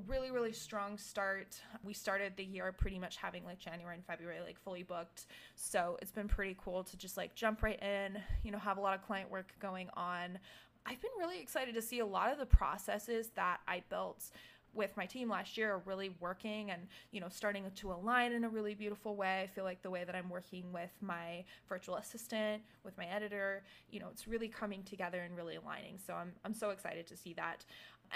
Really 0.07 0.31
really 0.31 0.53
strong 0.53 0.97
start. 0.97 1.59
We 1.83 1.93
started 1.93 2.33
the 2.37 2.43
year 2.43 2.71
pretty 2.71 2.99
much 2.99 3.17
having 3.17 3.43
like 3.43 3.57
january 3.57 3.95
and 3.95 4.05
february 4.05 4.39
like 4.45 4.59
fully 4.59 4.83
booked. 4.83 5.25
So 5.55 5.97
it's 6.01 6.11
been 6.11 6.27
pretty 6.27 6.55
cool 6.63 6.83
to 6.83 6.97
just 6.97 7.17
like 7.17 7.33
jump 7.35 7.63
right 7.63 7.81
in 7.81 8.19
you 8.43 8.51
know 8.51 8.59
have 8.59 8.77
a 8.77 8.81
lot 8.81 8.95
of 8.95 9.05
client 9.05 9.31
work 9.31 9.53
going 9.59 9.89
on. 9.95 10.37
I've 10.85 11.01
been 11.01 11.11
really 11.17 11.39
excited 11.41 11.75
to 11.75 11.81
see 11.81 11.99
a 11.99 12.05
lot 12.05 12.31
of 12.31 12.37
the 12.37 12.45
processes 12.45 13.31
that 13.35 13.59
i 13.67 13.83
built 13.89 14.31
with 14.77 14.95
my 14.95 15.05
team 15.05 15.29
last 15.29 15.57
year 15.57 15.73
are 15.73 15.81
really 15.85 16.11
working 16.19 16.71
and 16.71 16.87
you 17.11 17.19
know 17.19 17.27
starting 17.29 17.65
to 17.75 17.91
align 17.91 18.31
in 18.31 18.43
a 18.43 18.49
really 18.49 18.75
beautiful 18.75 19.15
way 19.15 19.41
i 19.43 19.47
feel 19.47 19.63
like 19.63 19.81
the 19.81 19.89
way 19.89 20.03
that 20.03 20.15
i'm 20.15 20.29
working 20.29 20.71
with 20.71 20.91
my 21.01 21.43
virtual 21.67 21.95
assistant 21.95 22.61
with 22.83 22.97
my 22.97 23.05
editor 23.05 23.63
you 23.89 23.99
know 23.99 24.07
it's 24.11 24.27
really 24.27 24.47
coming 24.47 24.83
together 24.83 25.21
and 25.21 25.35
really 25.35 25.55
aligning 25.55 25.97
so 26.05 26.13
i'm, 26.13 26.31
I'm 26.45 26.53
so 26.53 26.69
excited 26.69 27.07
to 27.07 27.17
see 27.17 27.33
that 27.33 27.65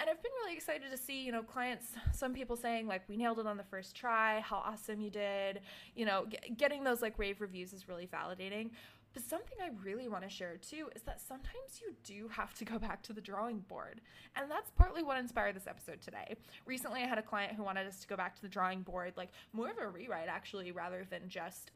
and 0.00 0.08
I've 0.08 0.22
been 0.22 0.32
really 0.42 0.56
excited 0.56 0.90
to 0.90 0.96
see, 0.96 1.22
you 1.22 1.32
know, 1.32 1.42
clients, 1.42 1.88
some 2.12 2.32
people 2.32 2.56
saying 2.56 2.86
like 2.86 3.02
we 3.08 3.16
nailed 3.16 3.38
it 3.38 3.46
on 3.46 3.56
the 3.56 3.64
first 3.64 3.94
try, 3.94 4.40
how 4.40 4.56
awesome 4.56 5.00
you 5.00 5.10
did. 5.10 5.60
You 5.94 6.06
know, 6.06 6.26
g- 6.30 6.54
getting 6.56 6.82
those 6.82 7.02
like 7.02 7.18
rave 7.18 7.40
reviews 7.40 7.72
is 7.72 7.88
really 7.88 8.06
validating. 8.06 8.70
But 9.14 9.22
something 9.22 9.58
I 9.60 9.70
really 9.84 10.08
want 10.08 10.24
to 10.24 10.30
share 10.30 10.56
too 10.56 10.88
is 10.96 11.02
that 11.02 11.20
sometimes 11.20 11.80
you 11.80 11.94
do 12.04 12.28
have 12.28 12.54
to 12.54 12.64
go 12.64 12.78
back 12.78 13.02
to 13.04 13.12
the 13.12 13.20
drawing 13.20 13.58
board. 13.60 14.00
And 14.36 14.50
that's 14.50 14.70
partly 14.70 15.02
what 15.02 15.18
inspired 15.18 15.54
this 15.56 15.66
episode 15.66 16.00
today. 16.00 16.36
Recently, 16.66 17.02
I 17.02 17.06
had 17.06 17.18
a 17.18 17.22
client 17.22 17.54
who 17.54 17.62
wanted 17.62 17.86
us 17.86 18.00
to 18.00 18.08
go 18.08 18.16
back 18.16 18.34
to 18.36 18.42
the 18.42 18.48
drawing 18.48 18.82
board, 18.82 19.12
like 19.16 19.30
more 19.52 19.70
of 19.70 19.78
a 19.78 19.86
rewrite 19.86 20.28
actually, 20.28 20.72
rather 20.72 21.04
than 21.08 21.28
just, 21.28 21.72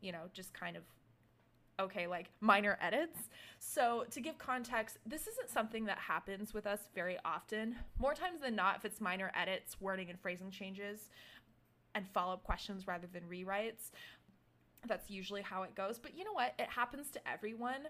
you 0.00 0.12
know, 0.12 0.24
just 0.32 0.52
kind 0.52 0.76
of 0.76 0.82
okay, 1.80 2.06
like 2.06 2.30
minor 2.40 2.78
edits. 2.80 3.18
So, 3.58 4.04
to 4.10 4.20
give 4.20 4.38
context, 4.38 4.98
this 5.06 5.26
isn't 5.26 5.50
something 5.50 5.86
that 5.86 5.98
happens 5.98 6.52
with 6.52 6.66
us 6.66 6.80
very 6.94 7.16
often. 7.24 7.76
More 7.98 8.14
times 8.14 8.40
than 8.42 8.54
not, 8.54 8.76
if 8.76 8.84
it's 8.84 9.00
minor 9.00 9.32
edits, 9.34 9.80
wording 9.80 10.10
and 10.10 10.20
phrasing 10.20 10.50
changes, 10.50 11.08
and 11.94 12.06
follow 12.08 12.34
up 12.34 12.44
questions 12.44 12.86
rather 12.86 13.06
than 13.12 13.22
rewrites, 13.22 13.90
that's 14.86 15.10
usually 15.10 15.42
how 15.42 15.62
it 15.62 15.74
goes. 15.74 15.98
But 15.98 16.16
you 16.16 16.24
know 16.24 16.32
what? 16.32 16.54
It 16.58 16.68
happens 16.68 17.10
to 17.10 17.28
everyone. 17.28 17.88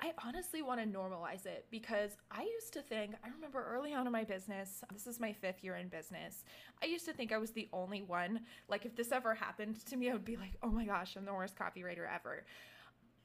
I 0.00 0.12
honestly 0.24 0.62
want 0.62 0.80
to 0.80 0.86
normalize 0.86 1.44
it 1.44 1.66
because 1.70 2.12
I 2.30 2.42
used 2.42 2.72
to 2.74 2.82
think, 2.82 3.14
I 3.24 3.28
remember 3.30 3.64
early 3.68 3.94
on 3.94 4.06
in 4.06 4.12
my 4.12 4.22
business, 4.22 4.84
this 4.92 5.08
is 5.08 5.18
my 5.18 5.32
fifth 5.32 5.64
year 5.64 5.74
in 5.74 5.88
business, 5.88 6.44
I 6.80 6.86
used 6.86 7.04
to 7.06 7.12
think 7.12 7.32
I 7.32 7.38
was 7.38 7.50
the 7.50 7.68
only 7.72 8.02
one. 8.02 8.40
Like, 8.68 8.86
if 8.86 8.94
this 8.94 9.10
ever 9.10 9.34
happened 9.34 9.84
to 9.86 9.96
me, 9.96 10.08
I 10.08 10.12
would 10.12 10.24
be 10.24 10.36
like, 10.36 10.52
oh 10.62 10.70
my 10.70 10.84
gosh, 10.84 11.16
I'm 11.16 11.24
the 11.24 11.34
worst 11.34 11.56
copywriter 11.56 12.06
ever. 12.14 12.44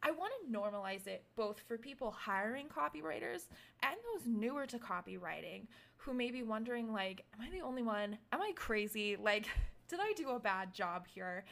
I 0.05 0.12
want 0.12 0.34
to 0.43 0.51
normalize 0.51 1.08
it 1.08 1.24
both 1.36 1.62
for 1.65 1.77
people 1.77 2.12
hiring 2.12 2.67
copywriters 2.67 3.48
and 3.82 3.96
those 4.13 4.27
newer 4.27 4.65
to 4.65 4.77
copywriting 4.77 5.67
who 5.96 6.13
may 6.13 6.29
be 6.29 6.43
wondering 6.43 6.91
like 6.91 7.24
am 7.34 7.46
I 7.46 7.50
the 7.50 7.63
only 7.63 7.84
one? 7.84 8.17
Am 8.34 8.41
I 8.41 8.51
crazy? 8.53 9.15
Like 9.15 9.48
did 9.88 10.00
I 10.01 10.12
do 10.17 10.32
a 10.32 10.39
bad 10.39 10.74
job 10.74 11.08
here? 11.08 11.46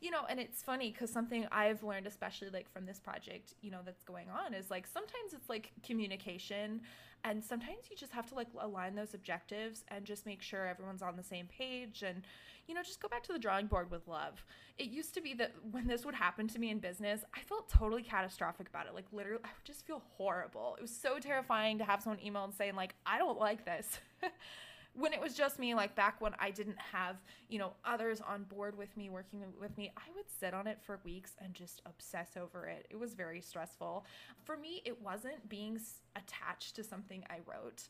You 0.00 0.10
know, 0.10 0.22
and 0.28 0.38
it's 0.40 0.62
funny 0.62 0.92
cuz 0.92 1.10
something 1.10 1.46
I've 1.50 1.82
learned 1.82 2.06
especially 2.06 2.50
like 2.50 2.70
from 2.70 2.86
this 2.86 2.98
project, 2.98 3.54
you 3.60 3.70
know, 3.70 3.80
that's 3.84 4.02
going 4.02 4.28
on 4.30 4.54
is 4.54 4.70
like 4.70 4.86
sometimes 4.86 5.32
it's 5.32 5.48
like 5.48 5.72
communication 5.82 6.82
and 7.24 7.44
sometimes 7.44 7.90
you 7.90 7.96
just 7.96 8.12
have 8.12 8.26
to 8.26 8.34
like 8.34 8.48
align 8.58 8.94
those 8.94 9.14
objectives 9.14 9.84
and 9.88 10.04
just 10.04 10.26
make 10.26 10.42
sure 10.42 10.66
everyone's 10.66 11.02
on 11.02 11.16
the 11.16 11.22
same 11.22 11.46
page 11.46 12.02
and 12.02 12.22
you 12.66 12.74
know, 12.74 12.82
just 12.82 13.00
go 13.00 13.08
back 13.08 13.22
to 13.24 13.32
the 13.32 13.38
drawing 13.38 13.66
board 13.66 13.90
with 13.90 14.08
love. 14.08 14.44
It 14.78 14.88
used 14.88 15.14
to 15.14 15.20
be 15.20 15.34
that 15.34 15.52
when 15.70 15.86
this 15.86 16.04
would 16.04 16.14
happen 16.14 16.48
to 16.48 16.58
me 16.58 16.70
in 16.70 16.78
business, 16.78 17.24
I 17.34 17.40
felt 17.40 17.68
totally 17.68 18.02
catastrophic 18.02 18.68
about 18.68 18.86
it. 18.86 18.94
Like, 18.94 19.06
literally, 19.12 19.42
I 19.44 19.48
would 19.48 19.64
just 19.64 19.86
feel 19.86 20.02
horrible. 20.16 20.74
It 20.76 20.82
was 20.82 20.94
so 20.94 21.18
terrifying 21.18 21.78
to 21.78 21.84
have 21.84 22.02
someone 22.02 22.20
email 22.24 22.44
and 22.44 22.54
saying, 22.54 22.74
like, 22.74 22.94
I 23.06 23.18
don't 23.18 23.38
like 23.38 23.64
this. 23.64 24.00
when 24.98 25.12
it 25.12 25.20
was 25.20 25.34
just 25.34 25.58
me, 25.58 25.74
like 25.74 25.94
back 25.94 26.20
when 26.20 26.32
I 26.38 26.50
didn't 26.50 26.78
have, 26.92 27.16
you 27.48 27.58
know, 27.58 27.72
others 27.84 28.20
on 28.20 28.44
board 28.44 28.76
with 28.76 28.96
me, 28.96 29.10
working 29.10 29.42
with 29.60 29.76
me, 29.76 29.92
I 29.96 30.10
would 30.14 30.24
sit 30.40 30.54
on 30.54 30.66
it 30.66 30.78
for 30.82 31.00
weeks 31.04 31.32
and 31.38 31.54
just 31.54 31.82
obsess 31.86 32.30
over 32.36 32.66
it. 32.66 32.86
It 32.90 32.98
was 32.98 33.14
very 33.14 33.40
stressful. 33.40 34.06
For 34.44 34.56
me, 34.56 34.82
it 34.84 35.00
wasn't 35.02 35.48
being 35.48 35.78
attached 36.16 36.76
to 36.76 36.84
something 36.84 37.24
I 37.28 37.38
wrote. 37.46 37.88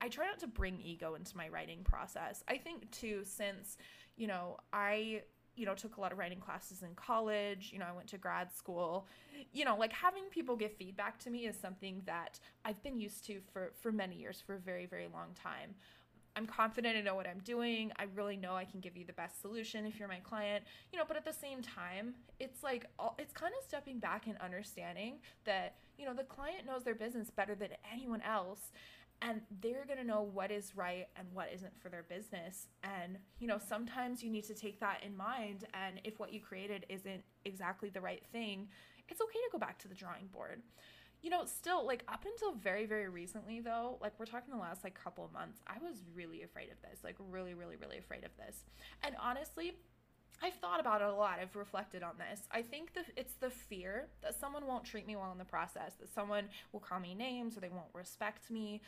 I 0.00 0.08
try 0.08 0.26
not 0.26 0.38
to 0.40 0.46
bring 0.46 0.80
ego 0.80 1.14
into 1.14 1.36
my 1.36 1.48
writing 1.48 1.82
process. 1.82 2.44
I 2.48 2.56
think 2.56 2.90
too, 2.90 3.22
since 3.24 3.76
you 4.16 4.28
know, 4.28 4.58
I 4.72 5.22
you 5.56 5.66
know 5.66 5.74
took 5.74 5.96
a 5.96 6.00
lot 6.00 6.12
of 6.12 6.18
writing 6.18 6.40
classes 6.40 6.82
in 6.82 6.94
college 6.96 7.70
you 7.72 7.78
know 7.78 7.86
i 7.88 7.92
went 7.92 8.08
to 8.08 8.18
grad 8.18 8.52
school 8.52 9.06
you 9.52 9.64
know 9.64 9.76
like 9.76 9.92
having 9.92 10.24
people 10.30 10.56
give 10.56 10.72
feedback 10.72 11.16
to 11.18 11.30
me 11.30 11.46
is 11.46 11.56
something 11.56 12.02
that 12.06 12.40
i've 12.64 12.82
been 12.82 12.98
used 12.98 13.24
to 13.24 13.40
for 13.52 13.70
for 13.80 13.92
many 13.92 14.16
years 14.16 14.42
for 14.44 14.54
a 14.54 14.58
very 14.58 14.86
very 14.86 15.06
long 15.12 15.28
time 15.40 15.74
i'm 16.36 16.46
confident 16.46 16.96
i 16.96 17.00
know 17.00 17.14
what 17.14 17.26
i'm 17.26 17.40
doing. 17.44 17.92
I 17.98 18.04
really 18.14 18.36
know 18.36 18.54
i 18.54 18.64
can 18.64 18.80
give 18.80 18.96
you 18.96 19.04
the 19.04 19.12
best 19.12 19.40
solution 19.40 19.86
if 19.86 19.98
you're 19.98 20.08
my 20.08 20.20
client 20.20 20.64
you 20.92 20.98
know 20.98 21.04
but 21.06 21.16
at 21.16 21.24
the 21.24 21.32
same 21.32 21.62
time 21.62 22.14
it's 22.38 22.62
like 22.62 22.86
it's 23.18 23.32
kind 23.32 23.52
of 23.58 23.66
stepping 23.66 23.98
back 23.98 24.26
and 24.26 24.36
understanding 24.38 25.18
that 25.44 25.76
you 25.98 26.06
know 26.06 26.14
the 26.14 26.24
client 26.24 26.66
knows 26.66 26.84
their 26.84 26.94
business 26.94 27.30
better 27.30 27.54
than 27.54 27.68
anyone 27.92 28.22
else 28.22 28.72
and 29.22 29.40
they're 29.62 29.86
going 29.86 29.98
to 29.98 30.04
know 30.04 30.22
what 30.22 30.50
is 30.50 30.76
right 30.76 31.06
and 31.16 31.26
what 31.32 31.48
isn't 31.54 31.72
for 31.80 31.88
their 31.88 32.02
business. 32.02 32.66
And 32.82 33.16
you 33.38 33.46
know 33.46 33.58
sometimes 33.58 34.22
you 34.22 34.30
need 34.30 34.44
to 34.44 34.54
take 34.54 34.80
that 34.80 35.00
in 35.04 35.16
mind 35.16 35.64
and 35.72 36.00
if 36.04 36.18
what 36.18 36.32
you 36.32 36.40
created 36.40 36.84
isn't 36.88 37.22
exactly 37.44 37.88
the 37.88 38.00
right 38.00 38.22
thing 38.32 38.68
it's 39.08 39.20
okay 39.20 39.32
to 39.32 39.52
go 39.52 39.58
back 39.58 39.78
to 39.78 39.88
the 39.88 39.94
drawing 39.94 40.26
board 40.32 40.62
you 41.24 41.30
know 41.30 41.46
still 41.46 41.86
like 41.86 42.04
up 42.06 42.24
until 42.26 42.52
very 42.52 42.84
very 42.84 43.08
recently 43.08 43.58
though 43.58 43.96
like 44.02 44.12
we're 44.18 44.26
talking 44.26 44.52
the 44.52 44.60
last 44.60 44.84
like 44.84 44.94
couple 44.94 45.28
months 45.32 45.58
i 45.66 45.78
was 45.82 46.02
really 46.14 46.42
afraid 46.42 46.68
of 46.70 46.76
this 46.82 47.02
like 47.02 47.16
really 47.30 47.54
really 47.54 47.76
really 47.76 47.96
afraid 47.96 48.24
of 48.24 48.30
this 48.36 48.64
and 49.02 49.16
honestly 49.20 49.72
I've 50.42 50.54
thought 50.54 50.80
about 50.80 51.00
it 51.00 51.06
a 51.06 51.14
lot. 51.14 51.38
I've 51.40 51.54
reflected 51.54 52.02
on 52.02 52.14
this. 52.18 52.40
I 52.50 52.60
think 52.60 52.92
that 52.94 53.06
it's 53.16 53.34
the 53.34 53.50
fear 53.50 54.08
that 54.20 54.38
someone 54.38 54.66
won't 54.66 54.84
treat 54.84 55.06
me 55.06 55.14
well 55.14 55.30
in 55.30 55.38
the 55.38 55.44
process, 55.44 55.92
that 56.00 56.12
someone 56.12 56.48
will 56.72 56.80
call 56.80 56.98
me 56.98 57.14
names 57.14 57.56
or 57.56 57.60
they 57.60 57.68
won't 57.68 57.94
respect 57.94 58.50
me. 58.50 58.82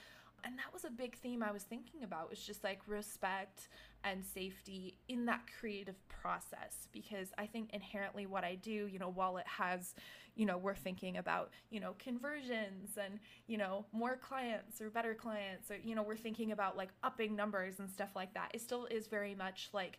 And 0.44 0.58
that 0.58 0.72
was 0.72 0.84
a 0.84 0.90
big 0.90 1.16
theme 1.16 1.42
I 1.42 1.52
was 1.52 1.62
thinking 1.62 2.02
about 2.02 2.28
was 2.28 2.40
just 2.40 2.62
like 2.62 2.80
respect 2.86 3.68
and 4.04 4.24
safety 4.24 4.98
in 5.08 5.24
that 5.26 5.42
creative 5.58 5.96
process 6.08 6.88
because 6.92 7.28
I 7.38 7.46
think 7.46 7.70
inherently 7.72 8.26
what 8.26 8.44
I 8.44 8.56
do, 8.56 8.86
you 8.86 8.98
know, 8.98 9.10
while 9.10 9.36
it 9.38 9.46
has, 9.46 9.94
you 10.36 10.46
know, 10.46 10.58
we're 10.58 10.74
thinking 10.74 11.16
about, 11.16 11.50
you 11.70 11.80
know, 11.80 11.94
conversions 11.98 12.96
and, 13.02 13.18
you 13.46 13.56
know, 13.56 13.86
more 13.92 14.16
clients 14.16 14.80
or 14.80 14.90
better 14.90 15.14
clients 15.14 15.70
or, 15.70 15.76
you 15.82 15.94
know, 15.94 16.02
we're 16.02 16.16
thinking 16.16 16.52
about 16.52 16.76
like 16.76 16.90
upping 17.02 17.34
numbers 17.34 17.80
and 17.80 17.90
stuff 17.90 18.10
like 18.14 18.34
that. 18.34 18.50
It 18.52 18.60
still 18.60 18.86
is 18.86 19.06
very 19.06 19.34
much 19.34 19.70
like, 19.72 19.98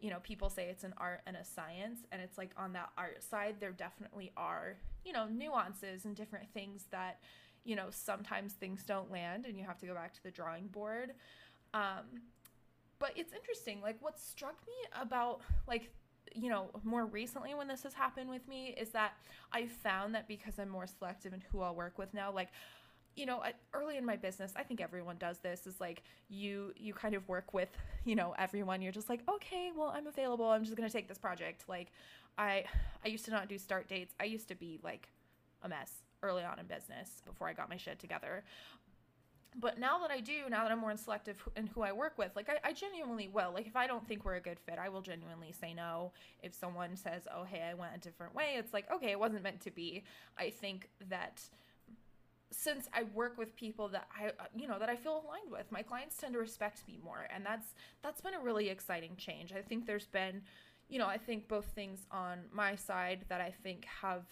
you 0.00 0.10
know, 0.10 0.18
people 0.22 0.50
say 0.50 0.68
it's 0.68 0.84
an 0.84 0.94
art 0.98 1.20
and 1.26 1.36
a 1.36 1.44
science, 1.44 2.00
and 2.12 2.20
it's 2.20 2.36
like 2.36 2.50
on 2.56 2.72
that 2.74 2.90
art 2.98 3.22
side, 3.22 3.56
there 3.60 3.72
definitely 3.72 4.30
are, 4.36 4.76
you 5.04 5.12
know, 5.12 5.26
nuances 5.26 6.04
and 6.04 6.14
different 6.14 6.50
things 6.52 6.84
that, 6.90 7.20
you 7.64 7.76
know, 7.76 7.86
sometimes 7.90 8.52
things 8.52 8.82
don't 8.84 9.10
land 9.10 9.46
and 9.46 9.58
you 9.58 9.64
have 9.64 9.78
to 9.78 9.86
go 9.86 9.94
back 9.94 10.12
to 10.14 10.22
the 10.22 10.30
drawing 10.30 10.66
board. 10.66 11.12
Um, 11.74 12.22
but 12.98 13.12
it's 13.16 13.32
interesting 13.32 13.80
like 13.82 13.96
what 14.00 14.18
struck 14.18 14.56
me 14.66 15.00
about 15.00 15.40
like 15.66 15.90
you 16.34 16.50
know 16.50 16.70
more 16.84 17.06
recently 17.06 17.54
when 17.54 17.68
this 17.68 17.82
has 17.82 17.94
happened 17.94 18.28
with 18.28 18.46
me 18.48 18.74
is 18.78 18.90
that 18.90 19.12
i 19.52 19.66
found 19.66 20.14
that 20.14 20.28
because 20.28 20.58
i'm 20.58 20.68
more 20.68 20.86
selective 20.86 21.32
in 21.32 21.42
who 21.50 21.60
i'll 21.60 21.74
work 21.74 21.98
with 21.98 22.12
now 22.12 22.32
like 22.32 22.48
you 23.14 23.24
know 23.24 23.42
early 23.72 23.96
in 23.96 24.04
my 24.04 24.16
business 24.16 24.52
i 24.56 24.62
think 24.62 24.80
everyone 24.80 25.16
does 25.18 25.38
this 25.38 25.66
is 25.66 25.80
like 25.80 26.02
you 26.28 26.72
you 26.76 26.92
kind 26.92 27.14
of 27.14 27.26
work 27.28 27.54
with 27.54 27.70
you 28.04 28.14
know 28.14 28.34
everyone. 28.38 28.82
You're 28.82 28.92
just 28.92 29.08
like 29.08 29.20
okay 29.28 29.70
well 29.76 29.92
i'm 29.94 30.06
available. 30.06 30.46
I'm 30.46 30.64
just 30.64 30.76
going 30.76 30.88
to 30.88 30.92
take 30.92 31.08
this 31.08 31.18
project. 31.18 31.64
Like 31.68 31.92
i 32.38 32.64
i 33.04 33.08
used 33.08 33.24
to 33.26 33.30
not 33.30 33.48
do 33.48 33.58
start 33.58 33.88
dates. 33.88 34.14
I 34.20 34.24
used 34.24 34.48
to 34.48 34.54
be 34.54 34.78
like 34.82 35.08
a 35.62 35.68
mess 35.68 35.90
early 36.22 36.42
on 36.42 36.58
in 36.58 36.66
business 36.66 37.22
before 37.26 37.46
i 37.46 37.52
got 37.52 37.68
my 37.68 37.76
shit 37.76 37.98
together 37.98 38.42
but 39.54 39.78
now 39.78 39.98
that 40.00 40.10
I 40.10 40.20
do, 40.20 40.50
now 40.50 40.64
that 40.64 40.72
I'm 40.72 40.80
more 40.80 40.96
selective 40.96 41.42
in 41.56 41.66
who 41.68 41.82
I 41.82 41.92
work 41.92 42.18
with, 42.18 42.32
like 42.36 42.48
I, 42.50 42.68
I, 42.68 42.72
genuinely 42.72 43.28
will. 43.28 43.52
Like 43.54 43.66
if 43.66 43.76
I 43.76 43.86
don't 43.86 44.06
think 44.06 44.24
we're 44.24 44.34
a 44.34 44.40
good 44.40 44.58
fit, 44.58 44.78
I 44.78 44.88
will 44.88 45.00
genuinely 45.00 45.52
say 45.52 45.72
no. 45.72 46.12
If 46.42 46.54
someone 46.54 46.96
says, 46.96 47.26
"Oh, 47.34 47.44
hey, 47.44 47.62
I 47.62 47.74
went 47.74 47.94
a 47.94 47.98
different 47.98 48.34
way," 48.34 48.56
it's 48.58 48.74
like, 48.74 48.90
okay, 48.90 49.12
it 49.12 49.18
wasn't 49.18 49.42
meant 49.42 49.60
to 49.62 49.70
be. 49.70 50.04
I 50.36 50.50
think 50.50 50.90
that 51.08 51.42
since 52.50 52.88
I 52.92 53.04
work 53.14 53.38
with 53.38 53.56
people 53.56 53.88
that 53.88 54.08
I, 54.14 54.30
you 54.54 54.68
know, 54.68 54.78
that 54.78 54.88
I 54.88 54.96
feel 54.96 55.24
aligned 55.24 55.50
with, 55.50 55.70
my 55.70 55.82
clients 55.82 56.16
tend 56.16 56.34
to 56.34 56.38
respect 56.38 56.82
me 56.86 56.98
more, 57.02 57.26
and 57.34 57.44
that's 57.44 57.74
that's 58.02 58.20
been 58.20 58.34
a 58.34 58.40
really 58.40 58.68
exciting 58.68 59.16
change. 59.16 59.52
I 59.52 59.62
think 59.62 59.86
there's 59.86 60.06
been, 60.06 60.42
you 60.88 60.98
know, 60.98 61.06
I 61.06 61.18
think 61.18 61.48
both 61.48 61.66
things 61.66 62.06
on 62.10 62.40
my 62.52 62.76
side 62.76 63.24
that 63.28 63.40
I 63.40 63.52
think 63.62 63.86
have, 64.02 64.24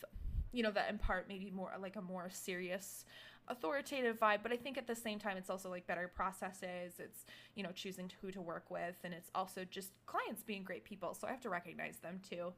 you 0.53 0.63
know, 0.63 0.71
that 0.73 0.91
impart 0.91 1.29
maybe 1.29 1.51
more 1.51 1.73
like 1.81 1.97
a 1.97 2.03
more 2.03 2.29
serious 2.31 3.05
authoritative 3.49 4.19
vibe 4.19 4.39
but 4.43 4.53
i 4.53 4.57
think 4.57 4.79
at 4.79 4.87
the 4.87 4.95
same 4.95 5.19
time 5.19 5.37
it's 5.37 5.51
also 5.51 5.69
like 5.71 5.87
better 5.87 6.09
processes. 6.09 6.95
It's 6.99 7.25
you 7.55 7.63
know 7.63 7.71
choosing 7.73 8.11
who 8.21 8.31
to 8.31 8.41
work 8.41 8.71
with 8.71 8.97
and 9.05 9.13
it's 9.13 9.31
also 9.35 9.65
just 9.65 9.91
clients 10.07 10.43
being 10.43 10.63
great 10.63 10.85
people 10.85 11.15
so 11.15 11.27
i 11.27 11.31
have 11.31 11.41
to 11.43 11.51
recognize 11.51 11.99
them 11.99 12.21
too. 12.29 12.53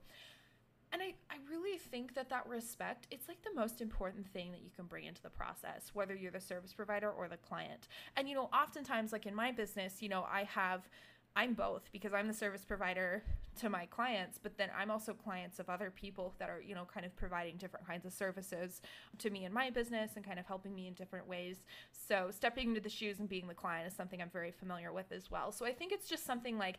And 0.92 1.02
I, 1.02 1.14
I 1.30 1.36
really 1.50 1.78
think 1.78 2.14
that 2.14 2.30
that 2.30 2.46
respect 2.48 3.06
it's 3.10 3.28
like 3.28 3.42
the 3.42 3.54
most 3.54 3.80
important 3.80 4.26
thing 4.28 4.52
that 4.52 4.62
you 4.62 4.70
can 4.74 4.86
bring 4.86 5.04
into 5.04 5.22
the 5.22 5.30
process 5.30 5.90
whether 5.92 6.14
you're 6.14 6.30
the 6.30 6.40
service 6.40 6.72
provider 6.72 7.10
or 7.10 7.28
the 7.28 7.36
client. 7.36 7.88
And 8.16 8.28
you 8.28 8.34
know 8.34 8.48
oftentimes 8.52 9.12
like 9.12 9.26
in 9.26 9.34
my 9.34 9.50
business 9.52 10.00
you 10.00 10.08
know 10.08 10.24
i 10.30 10.44
have 10.44 10.88
I'm 11.36 11.52
both 11.52 11.82
because 11.92 12.14
I'm 12.14 12.26
the 12.26 12.34
service 12.34 12.64
provider 12.64 13.22
to 13.60 13.68
my 13.68 13.84
clients, 13.86 14.38
but 14.42 14.56
then 14.56 14.70
I'm 14.76 14.90
also 14.90 15.12
clients 15.12 15.58
of 15.58 15.68
other 15.68 15.90
people 15.90 16.34
that 16.38 16.48
are, 16.48 16.62
you 16.62 16.74
know, 16.74 16.86
kind 16.92 17.04
of 17.04 17.14
providing 17.14 17.58
different 17.58 17.86
kinds 17.86 18.06
of 18.06 18.14
services 18.14 18.80
to 19.18 19.28
me 19.28 19.44
in 19.44 19.52
my 19.52 19.68
business 19.68 20.12
and 20.16 20.24
kind 20.24 20.38
of 20.38 20.46
helping 20.46 20.74
me 20.74 20.88
in 20.88 20.94
different 20.94 21.28
ways. 21.28 21.58
So, 21.92 22.30
stepping 22.30 22.70
into 22.70 22.80
the 22.80 22.88
shoes 22.88 23.20
and 23.20 23.28
being 23.28 23.46
the 23.46 23.54
client 23.54 23.86
is 23.86 23.94
something 23.94 24.22
I'm 24.22 24.30
very 24.30 24.50
familiar 24.50 24.94
with 24.94 25.12
as 25.12 25.30
well. 25.30 25.52
So, 25.52 25.66
I 25.66 25.72
think 25.72 25.92
it's 25.92 26.08
just 26.08 26.24
something 26.24 26.56
like 26.56 26.78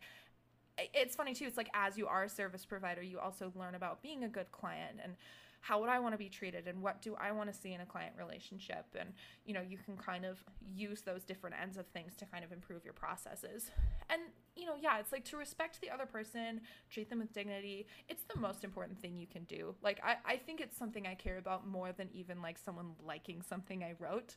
it's 0.93 1.15
funny 1.15 1.33
too. 1.33 1.45
It's 1.45 1.57
like 1.57 1.69
as 1.73 1.97
you 1.97 2.07
are 2.07 2.23
a 2.23 2.29
service 2.29 2.65
provider, 2.65 3.01
you 3.01 3.19
also 3.19 3.51
learn 3.55 3.75
about 3.75 4.01
being 4.01 4.23
a 4.23 4.27
good 4.27 4.51
client 4.51 4.97
and 5.03 5.13
how 5.59 5.79
would 5.81 5.89
I 5.89 5.99
want 5.99 6.13
to 6.13 6.17
be 6.17 6.29
treated 6.29 6.67
and 6.67 6.81
what 6.81 7.01
do 7.01 7.15
I 7.19 7.31
want 7.31 7.51
to 7.51 7.59
see 7.59 7.73
in 7.73 7.81
a 7.81 7.85
client 7.85 8.13
relationship? 8.17 8.85
And 8.97 9.09
you 9.45 9.53
know 9.53 9.61
you 9.61 9.77
can 9.77 9.97
kind 9.97 10.25
of 10.25 10.43
use 10.75 11.01
those 11.01 11.23
different 11.23 11.55
ends 11.61 11.77
of 11.77 11.87
things 11.87 12.15
to 12.17 12.25
kind 12.25 12.43
of 12.43 12.51
improve 12.51 12.83
your 12.83 12.93
processes. 12.93 13.71
And 14.09 14.21
you 14.55 14.65
know 14.65 14.75
yeah 14.79 14.99
it's 14.99 15.11
like 15.11 15.23
to 15.25 15.37
respect 15.37 15.79
the 15.81 15.89
other 15.89 16.07
person 16.07 16.61
treat 16.89 17.09
them 17.11 17.19
with 17.19 17.31
dignity 17.31 17.85
it's 18.09 18.23
the 18.33 18.39
most 18.39 18.63
important 18.63 18.99
thing 18.99 19.15
you 19.17 19.27
can 19.27 19.43
do. 19.43 19.75
Like 19.83 19.99
I, 20.03 20.15
I 20.25 20.37
think 20.37 20.61
it's 20.61 20.77
something 20.77 21.05
I 21.05 21.13
care 21.13 21.37
about 21.37 21.67
more 21.67 21.91
than 21.91 22.09
even 22.13 22.41
like 22.41 22.57
someone 22.57 22.93
liking 23.05 23.41
something 23.47 23.83
I 23.83 23.93
wrote 23.99 24.35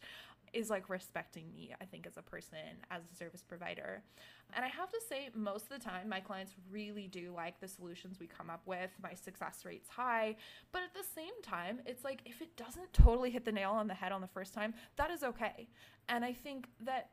is 0.53 0.71
like 0.71 0.89
respecting 0.89 1.53
me, 1.53 1.75
I 1.81 1.85
think, 1.85 2.07
as 2.07 2.17
a 2.17 2.23
person, 2.23 2.59
as 2.91 3.03
a 3.11 3.17
service 3.17 3.43
provider. 3.43 4.03
And 4.55 4.65
I 4.65 4.69
have 4.69 4.91
to 4.91 5.01
say, 5.09 5.29
most 5.35 5.71
of 5.71 5.79
the 5.79 5.85
time, 5.85 6.09
my 6.09 6.21
clients 6.21 6.55
really 6.71 7.07
do 7.07 7.33
like 7.35 7.61
the 7.61 7.69
solutions 7.69 8.19
we 8.19 8.27
come 8.27 8.51
up 8.51 8.63
with. 8.67 8.91
My 9.03 9.15
success 9.15 9.65
rate's 9.65 9.89
high. 9.89 10.37
But 10.73 10.83
at 10.83 10.93
the 10.93 11.07
same 11.15 11.41
time, 11.43 11.81
it's 11.87 12.05
like 12.05 12.23
if 12.25 12.43
it 12.43 12.57
doesn't 12.57 12.93
totally 12.93 13.31
hit 13.31 13.45
the 13.45 13.53
nail 13.53 13.71
on 13.71 13.87
the 13.87 13.95
head 13.95 14.13
on 14.13 14.21
the 14.21 14.27
first 14.27 14.53
time, 14.53 14.75
that 14.97 15.11
is 15.11 15.23
okay. 15.23 15.69
And 16.09 16.25
I 16.25 16.33
think 16.33 16.69
that, 16.81 17.11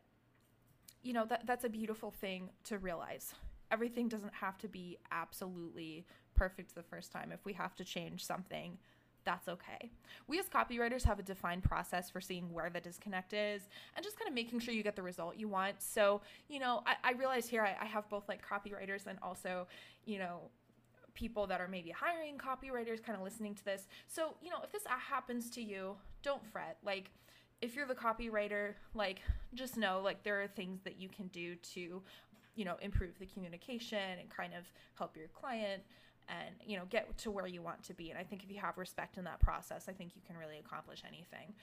you 1.04 1.14
know, 1.14 1.26
that, 1.26 1.46
that's 1.46 1.64
a 1.64 1.70
beautiful 1.70 2.12
thing 2.12 2.50
to 2.66 2.80
realize. 2.80 3.34
Everything 3.70 4.08
doesn't 4.08 4.34
have 4.34 4.58
to 4.60 4.68
be 4.68 4.98
absolutely 5.12 6.06
perfect 6.34 6.74
the 6.74 6.84
first 6.84 7.12
time. 7.12 7.32
If 7.32 7.46
we 7.46 7.54
have 7.54 7.76
to 7.76 7.84
change 7.84 8.26
something, 8.26 8.78
that's 9.28 9.50
okay. 9.50 9.92
We 10.28 10.40
as 10.40 10.48
copywriters 10.48 11.04
have 11.04 11.20
a 11.20 11.22
defined 11.22 11.62
process 11.62 12.10
for 12.10 12.22
seeing 12.22 12.54
where 12.54 12.70
the 12.70 12.80
disconnect 12.80 13.34
is 13.34 13.68
and 13.94 14.02
just 14.02 14.18
kind 14.18 14.30
of 14.30 14.34
making 14.34 14.60
sure 14.60 14.74
you 14.74 14.84
get 14.84 14.96
the 14.96 15.04
result 15.04 15.36
you 15.36 15.50
want. 15.50 15.82
So, 15.82 16.22
you 16.48 16.60
know, 16.60 16.82
I, 16.88 16.96
I 17.10 17.12
realize 17.12 17.46
here 17.50 17.62
I, 17.62 17.76
I 17.82 17.86
have 17.86 18.10
both 18.10 18.30
like 18.30 18.42
copywriters 18.42 19.06
and 19.06 19.20
also, 19.22 19.68
you 20.06 20.18
know, 20.18 20.40
people 21.14 21.46
that 21.48 21.60
are 21.60 21.68
maybe 21.68 21.90
hiring 21.90 22.38
copywriters 22.38 23.04
kind 23.04 23.18
of 23.18 23.24
listening 23.24 23.54
to 23.56 23.66
this. 23.66 23.88
So, 24.08 24.36
you 24.42 24.50
know, 24.50 24.60
if 24.64 24.72
this 24.72 24.84
happens 24.88 25.50
to 25.52 25.62
you, 25.62 25.98
don't 26.24 26.46
fret. 26.46 26.78
Like, 26.86 27.12
if 27.60 27.76
you're 27.76 27.88
the 27.88 27.96
copywriter, 27.96 28.76
like, 28.94 29.20
just 29.56 29.76
know 29.76 30.00
like 30.02 30.24
there 30.24 30.42
are 30.42 30.48
things 30.48 30.80
that 30.84 31.02
you 31.02 31.10
can 31.10 31.28
do 31.28 31.56
to, 31.74 32.02
you 32.56 32.64
know, 32.64 32.78
improve 32.82 33.20
the 33.20 33.26
communication 33.26 34.20
and 34.22 34.30
kind 34.30 34.54
of 34.54 34.64
help 34.96 35.18
your 35.18 35.28
client 35.28 35.84
and 36.30 36.56
you 36.66 36.78
know 36.78 36.84
get 36.90 37.18
to 37.18 37.32
where 37.32 37.48
you 37.48 37.62
want 37.62 37.84
to 37.84 37.94
be. 37.94 38.10
And 38.10 38.20
i 38.20 38.24
think 38.24 38.44
if 38.44 38.52
you 38.52 38.60
have 38.60 38.78
respect 38.78 39.18
in 39.18 39.24
that 39.26 39.40
process 39.40 39.86
i 39.88 39.92
think 39.92 40.16
you 40.16 40.22
can 40.26 40.38
really 40.38 40.58
accomplish 40.58 41.04
anything. 41.08 41.54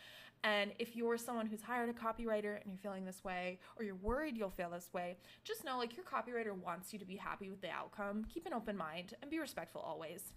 And 0.43 0.73
if 0.79 0.95
you're 0.95 1.17
someone 1.17 1.47
who's 1.47 1.63
hired 1.63 1.89
a 1.89 1.95
copywriter 1.95 2.61
and 2.61 2.67
you're 2.67 2.83
feeling 2.83 3.07
this 3.07 3.25
way 3.25 3.59
or 3.77 3.85
you're 3.85 3.95
worried 3.97 4.37
you'll 4.37 4.51
feel 4.51 4.71
this 4.71 4.91
way 4.93 5.17
just 5.43 5.65
know 5.65 5.79
like 5.79 5.97
your 5.97 6.05
copywriter 6.05 6.53
wants 6.53 6.93
you 6.93 6.99
to 6.99 7.07
be 7.07 7.17
happy 7.17 7.51
with 7.51 7.61
the 7.61 7.71
outcome. 7.71 8.25
Keep 8.33 8.47
an 8.47 8.53
open 8.53 8.77
mind 8.77 9.15
and 9.23 9.31
be 9.31 9.39
respectful 9.39 9.81
always. 9.81 10.33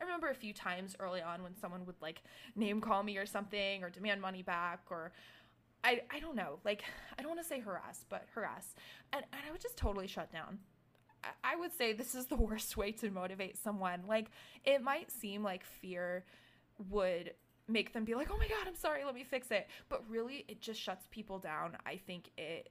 I 0.00 0.04
remember 0.04 0.28
a 0.28 0.34
few 0.34 0.54
times 0.54 0.96
early 0.98 1.20
on 1.20 1.42
when 1.42 1.56
someone 1.56 1.84
would 1.86 2.00
like 2.00 2.22
name 2.56 2.80
call 2.80 3.02
me 3.02 3.18
or 3.18 3.26
something 3.26 3.82
or 3.84 3.90
demand 3.90 4.20
money 4.20 4.42
back 4.42 4.80
or 4.88 5.12
I, 5.82 6.02
I 6.10 6.20
don't 6.20 6.36
know, 6.36 6.58
like, 6.64 6.82
I 7.18 7.22
don't 7.22 7.30
want 7.30 7.40
to 7.40 7.46
say 7.46 7.60
harass, 7.60 8.04
but 8.08 8.26
harass. 8.34 8.74
And, 9.12 9.24
and 9.32 9.42
I 9.48 9.50
would 9.50 9.60
just 9.60 9.76
totally 9.76 10.06
shut 10.06 10.30
down 10.30 10.58
I 11.44 11.56
would 11.56 11.72
say 11.76 11.92
this 11.92 12.14
is 12.14 12.26
the 12.26 12.36
worst 12.48 12.76
way 12.76 12.92
to 12.92 13.10
motivate 13.10 13.56
someone. 13.56 14.04
Like, 14.06 14.30
it 14.64 14.82
might 14.82 15.10
seem 15.10 15.42
like 15.42 15.64
fear 15.64 16.24
would 16.88 17.32
make 17.68 17.92
them 17.92 18.04
be 18.04 18.14
like, 18.14 18.30
oh 18.30 18.38
my 18.38 18.48
God, 18.48 18.66
I'm 18.66 18.74
sorry, 18.74 19.04
let 19.04 19.14
me 19.14 19.24
fix 19.24 19.50
it. 19.50 19.68
But 19.88 20.02
really, 20.08 20.44
it 20.48 20.60
just 20.60 20.80
shuts 20.80 21.06
people 21.10 21.38
down. 21.38 21.76
I 21.86 21.96
think 21.96 22.30
it. 22.36 22.70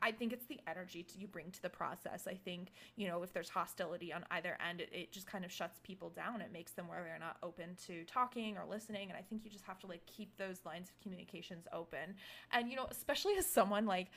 I 0.00 0.12
think 0.12 0.32
it's 0.32 0.46
the 0.46 0.60
energy 0.66 1.04
you 1.18 1.26
bring 1.26 1.50
to 1.50 1.60
the 1.60 1.68
process. 1.68 2.26
I 2.26 2.34
think, 2.42 2.72
you 2.96 3.06
know, 3.06 3.22
if 3.22 3.34
there's 3.34 3.50
hostility 3.50 4.14
on 4.14 4.24
either 4.30 4.56
end, 4.66 4.80
it, 4.80 4.88
it 4.92 5.12
just 5.12 5.26
kind 5.26 5.44
of 5.44 5.52
shuts 5.52 5.78
people 5.82 6.08
down. 6.08 6.40
It 6.40 6.52
makes 6.52 6.72
them 6.72 6.88
where 6.88 7.02
they're 7.02 7.18
not 7.18 7.36
open 7.42 7.76
to 7.86 8.04
talking 8.04 8.56
or 8.56 8.64
listening. 8.70 9.10
And 9.10 9.18
I 9.18 9.20
think 9.20 9.44
you 9.44 9.50
just 9.50 9.64
have 9.64 9.78
to 9.80 9.86
like 9.86 10.06
keep 10.06 10.38
those 10.38 10.60
lines 10.64 10.88
of 10.88 10.98
communications 11.02 11.66
open. 11.70 12.14
And, 12.50 12.70
you 12.70 12.76
know, 12.76 12.86
especially 12.90 13.34
as 13.36 13.46
someone 13.46 13.84
like, 13.84 14.08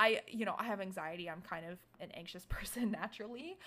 I, 0.00 0.22
you 0.26 0.46
know, 0.46 0.54
I 0.58 0.64
have 0.64 0.80
anxiety. 0.80 1.28
I'm 1.28 1.42
kind 1.42 1.66
of 1.66 1.78
an 2.00 2.10
anxious 2.14 2.46
person 2.48 2.90
naturally. 2.90 3.58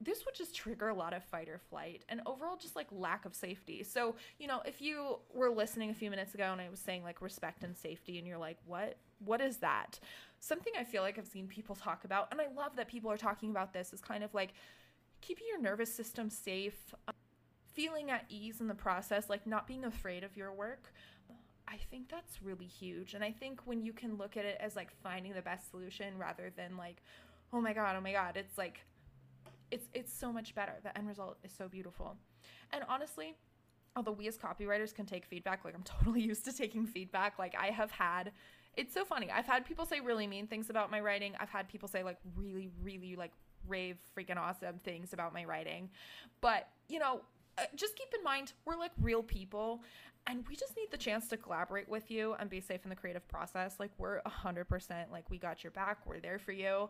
This 0.00 0.24
would 0.24 0.34
just 0.34 0.56
trigger 0.56 0.88
a 0.88 0.94
lot 0.94 1.12
of 1.12 1.22
fight 1.22 1.48
or 1.48 1.58
flight 1.58 2.02
and 2.08 2.22
overall 2.26 2.56
just 2.56 2.74
like 2.74 2.88
lack 2.90 3.24
of 3.26 3.34
safety. 3.34 3.84
So, 3.84 4.16
you 4.38 4.48
know, 4.48 4.62
if 4.64 4.80
you 4.80 5.18
were 5.32 5.50
listening 5.50 5.90
a 5.90 5.94
few 5.94 6.10
minutes 6.10 6.34
ago 6.34 6.50
and 6.50 6.60
I 6.60 6.70
was 6.70 6.80
saying 6.80 7.04
like 7.04 7.20
respect 7.20 7.62
and 7.62 7.76
safety 7.76 8.18
and 8.18 8.26
you're 8.26 8.38
like, 8.38 8.56
"What? 8.64 8.96
What 9.24 9.40
is 9.40 9.58
that?" 9.58 10.00
Something 10.40 10.72
I 10.76 10.82
feel 10.82 11.02
like 11.02 11.18
I've 11.18 11.28
seen 11.28 11.46
people 11.46 11.76
talk 11.76 12.04
about 12.04 12.28
and 12.32 12.40
I 12.40 12.48
love 12.56 12.74
that 12.76 12.88
people 12.88 13.10
are 13.12 13.18
talking 13.18 13.50
about 13.50 13.74
this 13.74 13.92
is 13.92 14.00
kind 14.00 14.24
of 14.24 14.34
like 14.34 14.54
keeping 15.20 15.44
your 15.48 15.60
nervous 15.60 15.94
system 15.94 16.30
safe, 16.30 16.94
feeling 17.72 18.10
at 18.10 18.24
ease 18.28 18.60
in 18.60 18.66
the 18.66 18.74
process, 18.74 19.28
like 19.28 19.46
not 19.46 19.68
being 19.68 19.84
afraid 19.84 20.24
of 20.24 20.36
your 20.36 20.52
work. 20.52 20.92
I 21.72 21.78
think 21.90 22.10
that's 22.10 22.42
really 22.42 22.66
huge. 22.66 23.14
And 23.14 23.24
I 23.24 23.32
think 23.32 23.60
when 23.64 23.80
you 23.80 23.92
can 23.92 24.16
look 24.16 24.36
at 24.36 24.44
it 24.44 24.58
as 24.60 24.76
like 24.76 24.90
finding 25.02 25.32
the 25.32 25.40
best 25.40 25.70
solution 25.70 26.18
rather 26.18 26.52
than 26.54 26.76
like, 26.76 27.02
oh 27.52 27.60
my 27.60 27.72
god, 27.72 27.96
oh 27.96 28.00
my 28.00 28.12
god, 28.12 28.36
it's 28.36 28.58
like 28.58 28.80
it's 29.70 29.88
it's 29.94 30.12
so 30.12 30.32
much 30.32 30.54
better. 30.54 30.74
The 30.82 30.96
end 30.96 31.08
result 31.08 31.38
is 31.42 31.52
so 31.56 31.68
beautiful. 31.68 32.16
And 32.72 32.84
honestly, 32.88 33.36
although 33.96 34.12
we 34.12 34.28
as 34.28 34.36
copywriters 34.36 34.94
can 34.94 35.06
take 35.06 35.24
feedback, 35.24 35.64
like 35.64 35.74
I'm 35.74 35.82
totally 35.98 36.20
used 36.20 36.44
to 36.44 36.52
taking 36.52 36.86
feedback. 36.86 37.38
Like 37.38 37.54
I 37.58 37.68
have 37.68 37.90
had 37.90 38.32
it's 38.74 38.94
so 38.94 39.04
funny. 39.04 39.30
I've 39.30 39.46
had 39.46 39.66
people 39.66 39.84
say 39.84 40.00
really 40.00 40.26
mean 40.26 40.46
things 40.46 40.70
about 40.70 40.90
my 40.90 41.00
writing. 41.00 41.34
I've 41.38 41.50
had 41.50 41.68
people 41.68 41.88
say 41.88 42.02
like 42.02 42.18
really, 42.36 42.70
really 42.82 43.16
like 43.16 43.32
rave 43.68 43.96
freaking 44.16 44.36
awesome 44.36 44.78
things 44.78 45.12
about 45.12 45.34
my 45.34 45.44
writing. 45.44 45.90
But, 46.40 46.68
you 46.88 46.98
know, 46.98 47.22
Uh, 47.58 47.62
just 47.74 47.96
keep 47.96 48.08
in 48.16 48.24
mind 48.24 48.52
we're 48.64 48.76
like 48.76 48.92
real 49.00 49.22
people 49.22 49.82
and 50.26 50.44
we 50.48 50.54
just 50.54 50.76
need 50.76 50.90
the 50.90 50.96
chance 50.96 51.28
to 51.28 51.36
collaborate 51.36 51.88
with 51.88 52.10
you 52.10 52.34
and 52.38 52.48
be 52.48 52.60
safe 52.60 52.80
in 52.84 52.90
the 52.90 52.96
creative 52.96 53.26
process. 53.28 53.76
Like 53.80 53.90
we're 53.98 54.20
100% 54.22 55.10
like 55.10 55.28
we 55.30 55.38
got 55.38 55.64
your 55.64 55.72
back. 55.72 55.98
We're 56.06 56.20
there 56.20 56.38
for 56.38 56.52
you. 56.52 56.88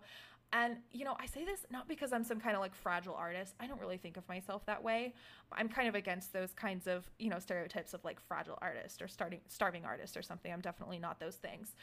And, 0.52 0.76
you 0.92 1.06
know, 1.06 1.16
I 1.18 1.24
say 1.24 1.46
this 1.46 1.64
not 1.70 1.88
because 1.88 2.12
I'm 2.12 2.24
some 2.24 2.38
kind 2.38 2.54
of 2.54 2.60
like 2.60 2.74
fragile 2.74 3.14
artist. 3.14 3.54
I 3.58 3.66
don't 3.66 3.80
really 3.80 3.96
think 3.96 4.18
of 4.18 4.28
myself 4.28 4.66
that 4.66 4.82
way. 4.82 5.14
I'm 5.50 5.68
kind 5.68 5.88
of 5.88 5.94
against 5.94 6.34
those 6.34 6.52
kinds 6.52 6.86
of, 6.86 7.10
you 7.18 7.30
know, 7.30 7.38
stereotypes 7.38 7.94
of 7.94 8.04
like 8.04 8.20
fragile 8.20 8.58
artist 8.60 9.00
or 9.00 9.08
starting 9.08 9.40
starving 9.48 9.86
artist 9.86 10.14
or 10.14 10.22
something. 10.22 10.52
I'm 10.52 10.60
definitely 10.60 10.98
not 10.98 11.18
those 11.18 11.36
things. 11.36 11.74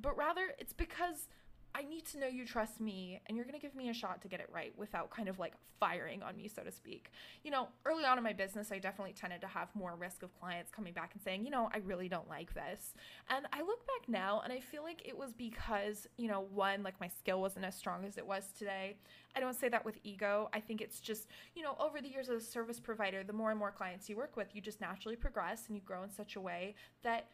But 0.00 0.16
rather, 0.16 0.52
it's 0.58 0.72
because 0.72 1.26
I 1.74 1.82
need 1.82 2.04
to 2.06 2.18
know 2.18 2.26
you 2.26 2.44
trust 2.44 2.80
me 2.80 3.20
and 3.26 3.36
you're 3.36 3.46
going 3.46 3.58
to 3.58 3.60
give 3.60 3.74
me 3.74 3.88
a 3.90 3.94
shot 3.94 4.20
to 4.22 4.28
get 4.28 4.40
it 4.40 4.48
right 4.52 4.72
without 4.76 5.10
kind 5.10 5.28
of 5.28 5.38
like 5.38 5.54
firing 5.78 6.22
on 6.22 6.36
me, 6.36 6.48
so 6.48 6.62
to 6.62 6.70
speak. 6.70 7.10
You 7.42 7.50
know, 7.50 7.68
early 7.86 8.04
on 8.04 8.18
in 8.18 8.24
my 8.24 8.32
business, 8.32 8.70
I 8.70 8.78
definitely 8.78 9.14
tended 9.14 9.40
to 9.40 9.46
have 9.46 9.68
more 9.74 9.96
risk 9.96 10.22
of 10.22 10.38
clients 10.38 10.70
coming 10.70 10.92
back 10.92 11.10
and 11.14 11.22
saying, 11.22 11.44
you 11.44 11.50
know, 11.50 11.70
I 11.72 11.78
really 11.78 12.08
don't 12.08 12.28
like 12.28 12.52
this. 12.54 12.94
And 13.28 13.46
I 13.52 13.60
look 13.60 13.86
back 13.86 14.08
now 14.08 14.40
and 14.44 14.52
I 14.52 14.60
feel 14.60 14.82
like 14.82 15.02
it 15.04 15.16
was 15.16 15.32
because, 15.32 16.06
you 16.16 16.28
know, 16.28 16.46
one, 16.52 16.82
like 16.82 17.00
my 17.00 17.08
skill 17.08 17.40
wasn't 17.40 17.64
as 17.64 17.74
strong 17.74 18.04
as 18.04 18.18
it 18.18 18.26
was 18.26 18.44
today. 18.58 18.96
I 19.34 19.40
don't 19.40 19.58
say 19.58 19.68
that 19.68 19.84
with 19.84 19.98
ego. 20.02 20.50
I 20.52 20.60
think 20.60 20.80
it's 20.80 21.00
just, 21.00 21.28
you 21.54 21.62
know, 21.62 21.76
over 21.78 22.00
the 22.00 22.08
years 22.08 22.28
as 22.28 22.42
a 22.42 22.46
service 22.46 22.80
provider, 22.80 23.22
the 23.22 23.32
more 23.32 23.50
and 23.50 23.58
more 23.58 23.70
clients 23.70 24.08
you 24.08 24.16
work 24.16 24.36
with, 24.36 24.48
you 24.54 24.60
just 24.60 24.80
naturally 24.80 25.16
progress 25.16 25.64
and 25.68 25.76
you 25.76 25.82
grow 25.82 26.02
in 26.02 26.10
such 26.10 26.36
a 26.36 26.40
way 26.40 26.74
that 27.02 27.28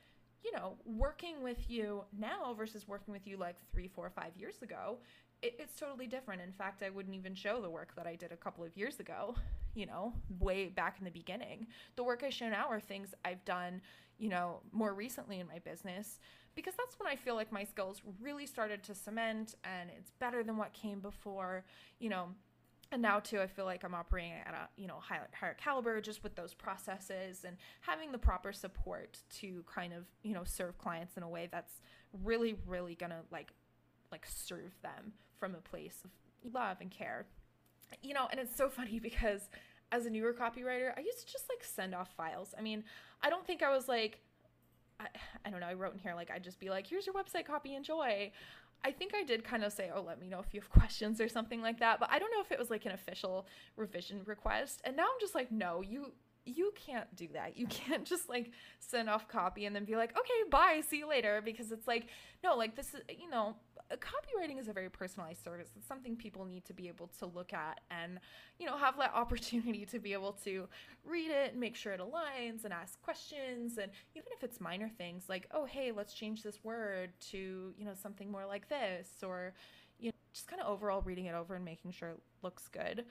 you 0.44 0.52
know, 0.52 0.74
working 0.84 1.42
with 1.42 1.70
you 1.70 2.04
now 2.16 2.54
versus 2.54 2.86
working 2.86 3.12
with 3.12 3.26
you 3.26 3.36
like 3.36 3.56
three, 3.72 3.88
four, 3.88 4.10
five 4.10 4.36
years 4.36 4.62
ago, 4.62 4.98
it, 5.42 5.56
it's 5.58 5.78
totally 5.78 6.06
different. 6.06 6.40
In 6.42 6.52
fact, 6.52 6.82
I 6.82 6.90
wouldn't 6.90 7.14
even 7.14 7.34
show 7.34 7.60
the 7.60 7.70
work 7.70 7.94
that 7.96 8.06
I 8.06 8.14
did 8.14 8.32
a 8.32 8.36
couple 8.36 8.64
of 8.64 8.76
years 8.76 9.00
ago, 9.00 9.34
you 9.74 9.86
know, 9.86 10.12
way 10.40 10.66
back 10.68 10.96
in 10.98 11.04
the 11.04 11.10
beginning. 11.10 11.66
The 11.96 12.04
work 12.04 12.22
I 12.24 12.30
show 12.30 12.48
now 12.48 12.68
are 12.68 12.80
things 12.80 13.14
I've 13.24 13.44
done, 13.44 13.80
you 14.18 14.28
know, 14.28 14.60
more 14.72 14.94
recently 14.94 15.40
in 15.40 15.46
my 15.46 15.58
business 15.58 16.20
because 16.54 16.74
that's 16.74 16.98
when 16.98 17.06
I 17.06 17.16
feel 17.16 17.34
like 17.34 17.52
my 17.52 17.64
skills 17.64 18.00
really 18.20 18.46
started 18.46 18.82
to 18.84 18.94
cement 18.94 19.54
and 19.62 19.90
it's 19.96 20.10
better 20.18 20.42
than 20.42 20.56
what 20.56 20.72
came 20.72 21.00
before, 21.00 21.64
you 22.00 22.08
know, 22.08 22.28
and 22.92 23.02
now 23.02 23.18
too 23.18 23.40
i 23.40 23.46
feel 23.46 23.64
like 23.64 23.84
i'm 23.84 23.94
operating 23.94 24.32
at 24.32 24.54
a 24.54 24.80
you 24.80 24.86
know 24.86 24.98
higher, 25.00 25.28
higher 25.38 25.54
caliber 25.54 26.00
just 26.00 26.22
with 26.22 26.34
those 26.36 26.54
processes 26.54 27.44
and 27.44 27.56
having 27.80 28.12
the 28.12 28.18
proper 28.18 28.52
support 28.52 29.18
to 29.28 29.64
kind 29.72 29.92
of 29.92 30.04
you 30.22 30.32
know 30.32 30.44
serve 30.44 30.78
clients 30.78 31.16
in 31.16 31.22
a 31.22 31.28
way 31.28 31.48
that's 31.50 31.80
really 32.24 32.56
really 32.66 32.94
gonna 32.94 33.22
like 33.30 33.52
like 34.10 34.26
serve 34.26 34.72
them 34.82 35.12
from 35.38 35.54
a 35.54 35.58
place 35.58 36.02
of 36.04 36.10
love 36.54 36.78
and 36.80 36.90
care. 36.90 37.26
You 38.02 38.14
know 38.14 38.28
and 38.30 38.40
it's 38.40 38.56
so 38.56 38.68
funny 38.78 38.98
because 38.98 39.48
as 39.92 40.06
a 40.06 40.10
newer 40.10 40.32
copywriter 40.32 40.90
i 40.96 41.00
used 41.00 41.26
to 41.26 41.32
just 41.32 41.46
like 41.48 41.62
send 41.62 41.94
off 41.94 42.10
files. 42.16 42.54
I 42.58 42.62
mean 42.62 42.84
i 43.22 43.30
don't 43.30 43.46
think 43.46 43.62
i 43.62 43.74
was 43.74 43.88
like 43.88 44.20
I, 44.98 45.06
I 45.44 45.50
don't 45.50 45.60
know 45.60 45.66
i 45.66 45.74
wrote 45.74 45.92
in 45.92 45.98
here 45.98 46.14
like 46.14 46.30
i'd 46.30 46.42
just 46.42 46.58
be 46.58 46.70
like 46.70 46.86
here's 46.86 47.06
your 47.06 47.14
website 47.14 47.46
copy 47.46 47.74
enjoy 47.74 48.32
I 48.84 48.92
think 48.92 49.12
I 49.14 49.24
did 49.24 49.44
kind 49.44 49.64
of 49.64 49.72
say, 49.72 49.90
oh, 49.94 50.02
let 50.02 50.20
me 50.20 50.28
know 50.28 50.40
if 50.40 50.54
you 50.54 50.60
have 50.60 50.70
questions 50.80 51.20
or 51.20 51.28
something 51.28 51.60
like 51.60 51.80
that. 51.80 52.00
But 52.00 52.10
I 52.10 52.18
don't 52.18 52.30
know 52.30 52.40
if 52.40 52.52
it 52.52 52.58
was 52.58 52.70
like 52.70 52.86
an 52.86 52.92
official 52.92 53.46
revision 53.76 54.22
request. 54.24 54.80
And 54.84 54.96
now 54.96 55.04
I'm 55.04 55.20
just 55.20 55.34
like, 55.34 55.50
no, 55.50 55.82
you 55.82 56.12
you 56.48 56.72
can't 56.76 57.14
do 57.16 57.28
that. 57.34 57.56
You 57.56 57.66
can't 57.68 58.04
just 58.04 58.28
like 58.28 58.52
send 58.78 59.10
off 59.10 59.28
copy 59.28 59.66
and 59.66 59.74
then 59.74 59.84
be 59.84 59.96
like, 59.96 60.16
okay, 60.16 60.50
bye, 60.50 60.80
see 60.88 60.98
you 60.98 61.08
later. 61.08 61.42
Because 61.44 61.72
it's 61.72 61.86
like, 61.86 62.06
no, 62.42 62.56
like 62.56 62.76
this 62.76 62.94
is, 62.94 63.00
you 63.08 63.28
know, 63.28 63.56
Uh, 63.90 63.96
copywriting 63.96 64.58
is 64.58 64.68
a 64.68 64.72
very 64.72 64.90
personalized 64.90 65.42
service. 65.42 65.70
It's 65.76 65.86
something 65.86 66.16
people 66.16 66.44
need 66.44 66.64
to 66.64 66.72
be 66.72 66.88
able 66.88 67.08
to 67.18 67.26
look 67.26 67.52
at 67.52 67.80
and, 67.90 68.18
you 68.58 68.66
know, 68.66 68.76
have 68.76 68.96
that 68.98 69.12
opportunity 69.14 69.86
to 69.86 69.98
be 69.98 70.12
able 70.12 70.32
to 70.44 70.68
read 71.04 71.30
it 71.30 71.52
and 71.52 71.60
make 71.60 71.76
sure 71.76 71.92
it 71.92 72.00
aligns 72.00 72.64
and 72.64 72.72
ask 72.72 73.00
questions. 73.02 73.78
And 73.78 73.90
even 74.14 74.28
if 74.36 74.42
it's 74.42 74.60
minor 74.60 74.88
things 74.88 75.24
like, 75.28 75.46
oh, 75.52 75.64
hey, 75.64 75.92
let's 75.92 76.14
change 76.14 76.42
this 76.42 76.64
word 76.64 77.10
to, 77.30 77.72
you 77.76 77.84
know, 77.84 77.94
something 77.94 78.30
more 78.30 78.46
like 78.46 78.68
this, 78.68 79.08
or, 79.22 79.54
you 79.98 80.08
know, 80.08 80.14
just 80.32 80.48
kind 80.48 80.60
of 80.60 80.68
overall 80.68 81.02
reading 81.02 81.26
it 81.26 81.34
over 81.34 81.54
and 81.54 81.64
making 81.64 81.92
sure 81.92 82.10
it 82.10 82.20
looks 82.42 82.68
good 82.68 83.04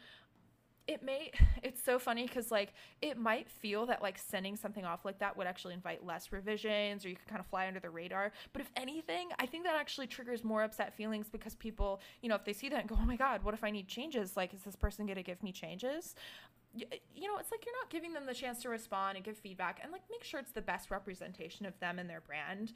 it 0.88 1.04
may 1.04 1.32
it's 1.64 1.84
so 1.84 2.00
funny 2.00 2.26
because 2.28 2.52
like 2.52 2.74
it 3.02 3.18
might 3.18 3.50
feel 3.50 3.86
that 3.86 4.02
like 4.02 4.18
sending 4.18 4.56
something 4.56 4.86
off 4.86 5.06
like 5.06 5.20
that 5.20 5.36
would 5.36 5.48
actually 5.48 5.74
invite 5.74 6.06
less 6.06 6.32
revisions 6.32 7.06
or 7.06 7.10
you 7.10 7.16
could 7.16 7.28
kind 7.28 7.40
of 7.40 7.46
fly 7.48 7.68
under 7.68 7.80
the 7.80 7.90
radar. 7.90 8.32
But 8.54 8.62
if 8.62 8.72
anything 8.76 9.30
i 9.40 9.46
think 9.46 9.64
that 9.64 9.76
actually 9.76 10.08
triggers 10.08 10.44
more 10.44 10.64
upset 10.64 10.94
feelings 10.96 11.28
because 11.30 11.56
people 11.56 12.02
you 12.22 12.30
know 12.30 12.36
if 12.36 12.46
they 12.46 12.54
see 12.54 12.70
that 12.70 12.82
and 12.82 12.90
go 12.90 12.98
oh 13.00 13.06
my 13.06 13.16
god 13.16 13.44
what 13.44 13.54
if 13.54 13.64
i 13.64 13.72
need 13.72 13.88
changes? 13.88 14.38
Like 14.38 14.54
is 14.54 14.62
this 14.62 14.76
person 14.76 15.06
going 15.06 15.18
to 15.18 15.24
give 15.24 15.42
me 15.44 15.52
changes? 15.52 16.16
You 16.74 17.28
know 17.28 17.38
it's 17.40 17.52
like 17.52 17.66
you're 17.66 17.76
not 17.82 17.90
giving 17.90 18.14
them 18.14 18.26
the 18.26 18.34
chance 18.34 18.62
to 18.64 18.70
respond 18.70 19.16
and 19.16 19.26
give 19.26 19.38
feedback 19.38 19.80
and 19.82 19.92
like 19.92 20.04
make 20.12 20.24
sure 20.24 20.40
it's 20.40 20.52
the 20.52 20.62
best 20.62 20.92
representation 20.92 21.66
of 21.66 21.80
them 21.80 22.00
and 22.00 22.10
their 22.10 22.22
brand. 22.22 22.74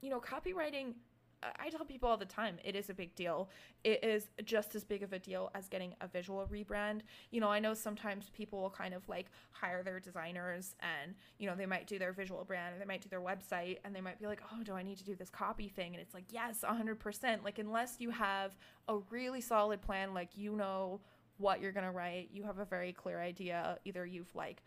You 0.00 0.10
know 0.10 0.20
copywriting 0.20 0.94
I 1.42 1.70
tell 1.70 1.84
people 1.84 2.08
all 2.08 2.18
the 2.18 2.26
time, 2.26 2.58
it 2.64 2.76
is 2.76 2.90
a 2.90 2.94
big 2.94 3.14
deal. 3.14 3.48
It 3.82 4.04
is 4.04 4.28
just 4.44 4.74
as 4.74 4.84
big 4.84 5.02
of 5.02 5.12
a 5.12 5.18
deal 5.18 5.50
as 5.54 5.68
getting 5.68 5.94
a 6.00 6.06
visual 6.06 6.46
rebrand. 6.52 7.00
You 7.30 7.40
know, 7.40 7.48
I 7.48 7.60
know 7.60 7.72
sometimes 7.72 8.30
people 8.30 8.60
will 8.60 8.70
kind 8.70 8.92
of 8.92 9.08
like 9.08 9.26
hire 9.52 9.82
their 9.82 10.00
designers 10.00 10.74
and, 10.80 11.14
you 11.38 11.48
know, 11.48 11.54
they 11.54 11.66
might 11.66 11.86
do 11.86 11.98
their 11.98 12.12
visual 12.12 12.44
brand 12.44 12.74
or 12.74 12.78
they 12.78 12.84
might 12.84 13.00
do 13.00 13.08
their 13.08 13.22
website 13.22 13.78
and 13.84 13.94
they 13.94 14.02
might 14.02 14.18
be 14.18 14.26
like, 14.26 14.42
oh, 14.52 14.62
do 14.62 14.74
I 14.74 14.82
need 14.82 14.98
to 14.98 15.04
do 15.04 15.14
this 15.14 15.30
copy 15.30 15.68
thing? 15.68 15.94
And 15.94 16.02
it's 16.02 16.12
like, 16.12 16.26
yes, 16.30 16.62
100%. 16.62 17.42
Like, 17.42 17.58
unless 17.58 17.96
you 17.98 18.10
have 18.10 18.56
a 18.88 18.98
really 19.08 19.40
solid 19.40 19.80
plan, 19.80 20.12
like, 20.12 20.36
you 20.36 20.54
know 20.56 21.00
what 21.38 21.62
you're 21.62 21.72
going 21.72 21.86
to 21.86 21.92
write, 21.92 22.28
you 22.32 22.42
have 22.42 22.58
a 22.58 22.66
very 22.66 22.92
clear 22.92 23.18
idea. 23.18 23.78
Either 23.86 24.04
you've 24.04 24.34
like, 24.34 24.62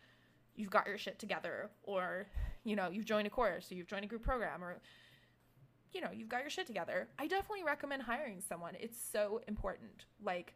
you've 0.55 0.71
got 0.71 0.87
your 0.87 0.97
shit 0.97 1.19
together 1.19 1.69
or, 1.83 2.25
you 2.63 2.75
know, 2.75 2.89
you've 2.89 3.05
joined 3.05 3.27
a 3.27 3.29
course 3.29 3.71
or 3.71 3.75
you've 3.75 3.87
joined 3.87 4.05
a 4.05 4.07
group 4.07 4.23
program 4.23 4.63
or, 4.63 4.81
you 5.93 6.01
know, 6.01 6.09
you've 6.11 6.29
got 6.29 6.41
your 6.41 6.49
shit 6.49 6.67
together, 6.67 7.07
I 7.19 7.27
definitely 7.27 7.63
recommend 7.63 8.03
hiring 8.03 8.41
someone. 8.41 8.75
It's 8.79 8.97
so 8.99 9.41
important. 9.47 10.05
Like, 10.23 10.55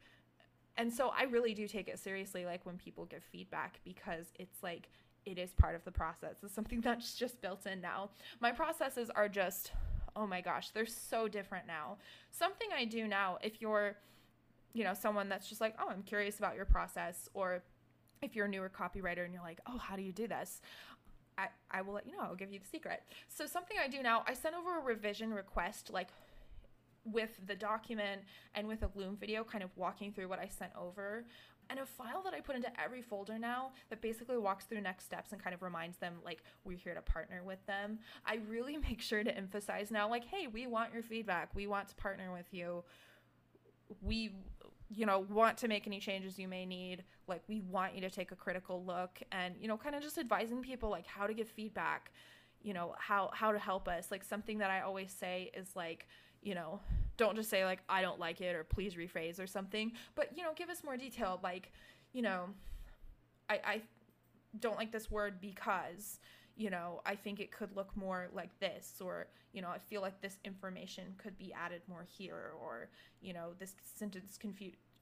and 0.78 0.92
so 0.92 1.12
I 1.18 1.24
really 1.24 1.54
do 1.54 1.68
take 1.68 1.88
it 1.88 2.00
seriously, 2.00 2.46
like 2.46 2.66
when 2.66 2.78
people 2.78 3.06
give 3.06 3.24
feedback, 3.24 3.80
because 3.84 4.28
it's 4.40 4.62
like, 4.64 4.90
it 5.26 5.38
is 5.38 5.52
part 5.52 5.76
of 5.76 5.84
the 5.84 5.92
process. 5.92 6.36
It's 6.44 6.54
something 6.54 6.82
that's 6.84 7.16
just 7.16 7.42
built 7.42 7.66
in 7.66 7.82
now. 7.82 8.10
My 8.40 8.52
processes 8.52 9.10
are 9.10 9.30
just, 9.30 9.72
oh 10.16 10.26
my 10.26 10.42
gosh, 10.42 10.70
they're 10.72 10.86
so 10.86 11.28
different 11.28 11.68
now. 11.68 11.98
Something 12.32 12.70
I 12.76 12.86
do 12.86 13.08
now, 13.08 13.38
if 13.42 13.62
you're, 13.62 13.96
you 14.74 14.84
know, 14.84 14.94
someone 14.94 15.30
that's 15.30 15.50
just 15.50 15.62
like, 15.62 15.76
oh, 15.80 15.90
I'm 15.90 16.04
curious 16.04 16.40
about 16.40 16.56
your 16.56 16.66
process, 16.66 17.30
or 17.34 17.64
if 18.22 18.36
you're 18.36 18.46
a 18.46 18.50
newer 18.50 18.70
copywriter 18.70 19.24
and 19.24 19.34
you're 19.34 19.44
like, 19.44 19.60
oh, 19.68 19.78
how 19.78 19.96
do 19.96 20.02
you 20.02 20.12
do 20.12 20.28
this? 20.28 20.62
I, 21.38 21.48
I 21.72 21.82
will 21.82 21.94
let 21.94 22.06
you 22.06 22.14
know. 22.14 22.24
I'll 22.24 22.36
give 22.36 22.52
you 22.52 22.60
the 22.60 22.68
secret. 22.68 23.04
So 23.28 23.46
something 23.46 23.78
I 23.84 23.88
do 23.88 24.02
now, 24.02 24.24
I 24.28 24.34
send 24.34 24.56
over 24.56 24.80
a 24.80 24.82
revision 24.82 25.34
request 25.34 25.92
like 25.92 26.10
with 27.06 27.40
the 27.46 27.56
document 27.56 28.22
and 28.56 28.68
with 28.68 28.84
a 28.84 28.90
Loom 28.96 29.16
video 29.16 29.44
kind 29.44 29.64
of 29.64 29.70
walking 29.76 30.12
through 30.12 30.28
what 30.28 30.40
I 30.40 30.48
sent 30.48 30.72
over 30.80 31.26
and 31.70 31.80
a 31.80 31.86
file 31.86 32.22
that 32.24 32.34
I 32.34 32.40
put 32.40 32.56
into 32.56 32.70
every 32.82 33.02
folder 33.02 33.38
now 33.38 33.72
that 33.90 34.02
basically 34.02 34.38
walks 34.38 34.66
through 34.66 34.82
next 34.82 35.06
steps 35.06 35.32
and 35.32 35.44
kind 35.44 35.54
of 35.54 35.62
reminds 35.62 35.98
them 35.98 36.16
like 36.24 36.44
we're 36.64 36.78
here 36.78 36.94
to 36.94 37.02
partner 37.02 37.42
with 37.44 37.66
them. 37.66 38.00
I 38.26 38.40
really 38.50 38.78
make 38.90 39.02
sure 39.02 39.24
to 39.24 39.36
emphasize 39.36 39.92
now 39.92 40.10
like 40.10 40.26
hey, 40.26 40.48
we 40.48 40.68
want 40.68 40.94
your 40.94 41.04
feedback. 41.04 41.50
We 41.56 41.68
want 41.68 41.90
to 41.90 41.96
partner 41.96 42.32
with 42.32 42.48
you. 42.52 42.84
We 44.02 44.32
you 44.90 45.06
know, 45.06 45.26
want 45.30 45.58
to 45.58 45.68
make 45.68 45.86
any 45.88 46.00
changes 46.00 46.40
you 46.40 46.48
may 46.48 46.66
need. 46.66 47.04
Like, 47.28 47.42
we 47.48 47.62
want 47.62 47.96
you 47.96 48.02
to 48.02 48.10
take 48.10 48.32
a 48.32 48.36
critical 48.36 48.84
look 48.86 49.22
and, 49.32 49.56
you 49.60 49.68
know, 49.68 49.78
kind 49.78 49.96
of 49.96 50.02
just 50.02 50.18
advising 50.18 50.62
people 50.62 50.90
like 50.90 51.06
how 51.06 51.28
to 51.28 51.34
give 51.34 51.50
feedback, 51.50 52.12
you 52.62 52.74
know, 52.74 52.96
how 52.98 53.30
how 53.34 53.52
to 53.52 53.60
help 53.60 53.88
us. 53.88 54.12
Like 54.12 54.24
something 54.24 54.60
that 54.60 54.70
I 54.70 54.82
always 54.82 55.12
say 55.12 55.52
is 55.54 55.76
like, 55.76 56.08
you 56.42 56.56
know, 56.56 56.80
don't 57.18 57.36
just 57.36 57.50
say 57.50 57.66
like 57.66 57.80
I 57.90 58.02
don't 58.02 58.20
like 58.20 58.42
it 58.42 58.56
or 58.56 58.64
please 58.64 58.96
rephrase 58.96 59.40
or 59.42 59.48
something, 59.48 59.92
but 60.16 60.36
you 60.36 60.44
know, 60.44 60.52
give 60.56 60.70
us 60.70 60.84
more 60.84 60.98
detail 60.98 61.40
like, 61.44 61.72
you 62.14 62.22
know, 62.22 62.46
I 63.50 63.60
I 63.66 63.82
don't 64.60 64.78
like 64.78 64.92
this 64.92 65.12
word 65.12 65.42
because 65.42 66.20
you 66.58 66.72
know, 66.72 67.02
I 67.06 67.16
think 67.16 67.40
it 67.40 67.52
could 67.52 67.76
look 67.76 67.96
more 67.96 68.28
like 68.34 68.60
this, 68.60 68.96
or, 69.00 69.28
you 69.54 69.62
know, 69.62 69.70
I 69.70 69.78
feel 69.78 70.02
like 70.02 70.22
this 70.22 70.38
information 70.44 71.14
could 71.18 71.38
be 71.38 71.54
added 71.54 71.84
more 71.88 72.06
here, 72.18 72.52
or, 72.62 72.90
you 73.22 73.32
know, 73.32 73.52
this 73.60 73.76
sentence 73.96 74.40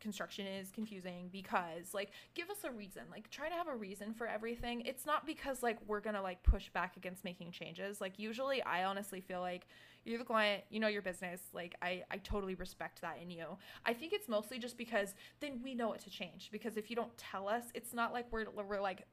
construction 0.02 0.46
is 0.46 0.70
confusing 0.72 1.30
because, 1.32 1.94
like, 1.94 2.12
give 2.36 2.50
us 2.50 2.58
a 2.66 2.72
reason. 2.72 3.04
Like, 3.10 3.30
try 3.30 3.48
to 3.48 3.56
have 3.56 3.70
a 3.70 3.76
reason 3.76 4.14
for 4.14 4.28
everything. 4.28 4.82
It's 4.82 5.06
not 5.06 5.26
because, 5.26 5.64
like, 5.64 5.78
we're 5.88 6.02
gonna, 6.02 6.22
like, 6.22 6.44
push 6.44 6.70
back 6.70 6.98
against 6.98 7.24
making 7.24 7.52
changes. 7.52 8.02
Like, 8.02 8.20
usually 8.20 8.62
I 8.62 8.84
honestly 8.84 9.22
feel 9.22 9.40
like 9.40 9.66
you're 10.04 10.20
the 10.20 10.26
client, 10.26 10.64
you 10.70 10.80
know 10.80 10.88
your 10.90 11.02
business. 11.02 11.42
Like, 11.54 11.76
I, 11.82 12.04
I 12.12 12.18
totally 12.18 12.56
respect 12.56 13.02
that 13.02 13.18
in 13.22 13.32
you. 13.32 13.58
I 13.86 13.94
think 13.94 14.12
it's 14.12 14.28
mostly 14.28 14.60
just 14.60 14.78
because 14.78 15.16
then 15.40 15.62
we 15.64 15.74
know 15.74 15.88
what 15.88 16.02
to 16.02 16.10
change. 16.10 16.50
Because 16.52 16.76
if 16.76 16.90
you 16.90 16.96
don't 16.96 17.18
tell 17.18 17.48
us, 17.48 17.64
it's 17.74 17.94
not 17.94 18.12
like 18.12 18.26
we're, 18.32 18.46
we're 18.52 18.82
like, 18.82 19.08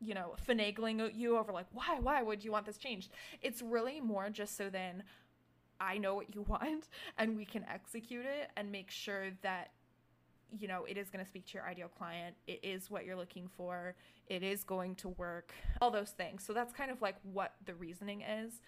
you 0.00 0.14
know, 0.14 0.34
finagling 0.48 1.14
you 1.14 1.36
over 1.36 1.52
like, 1.52 1.66
why, 1.72 1.98
why 2.00 2.22
would 2.22 2.42
you 2.44 2.52
want 2.52 2.66
this 2.66 2.78
changed? 2.78 3.10
It's 3.42 3.60
really 3.60 4.00
more 4.00 4.30
just 4.30 4.56
so 4.56 4.70
then 4.70 5.02
I 5.80 5.98
know 5.98 6.14
what 6.14 6.34
you 6.34 6.42
want 6.48 6.88
and 7.18 7.36
we 7.36 7.44
can 7.44 7.64
execute 7.72 8.26
it 8.26 8.50
and 8.56 8.70
make 8.70 8.90
sure 8.90 9.30
that 9.42 9.70
you 10.58 10.66
know 10.66 10.84
it 10.84 10.96
is 10.96 11.10
going 11.10 11.24
to 11.24 11.28
speak 11.28 11.46
to 11.46 11.54
your 11.54 11.66
ideal 11.66 11.88
client. 11.88 12.34
It 12.46 12.60
is 12.62 12.90
what 12.90 13.04
you're 13.04 13.16
looking 13.16 13.48
for. 13.56 13.94
It 14.26 14.42
is 14.42 14.64
going 14.64 14.96
to 14.96 15.10
work. 15.10 15.52
All 15.80 15.90
those 15.92 16.10
things. 16.10 16.44
So 16.44 16.52
that's 16.52 16.72
kind 16.72 16.90
of 16.90 17.00
like 17.00 17.16
what 17.22 17.54
the 17.66 17.74
reasoning 17.74 18.22
is. 18.22 18.60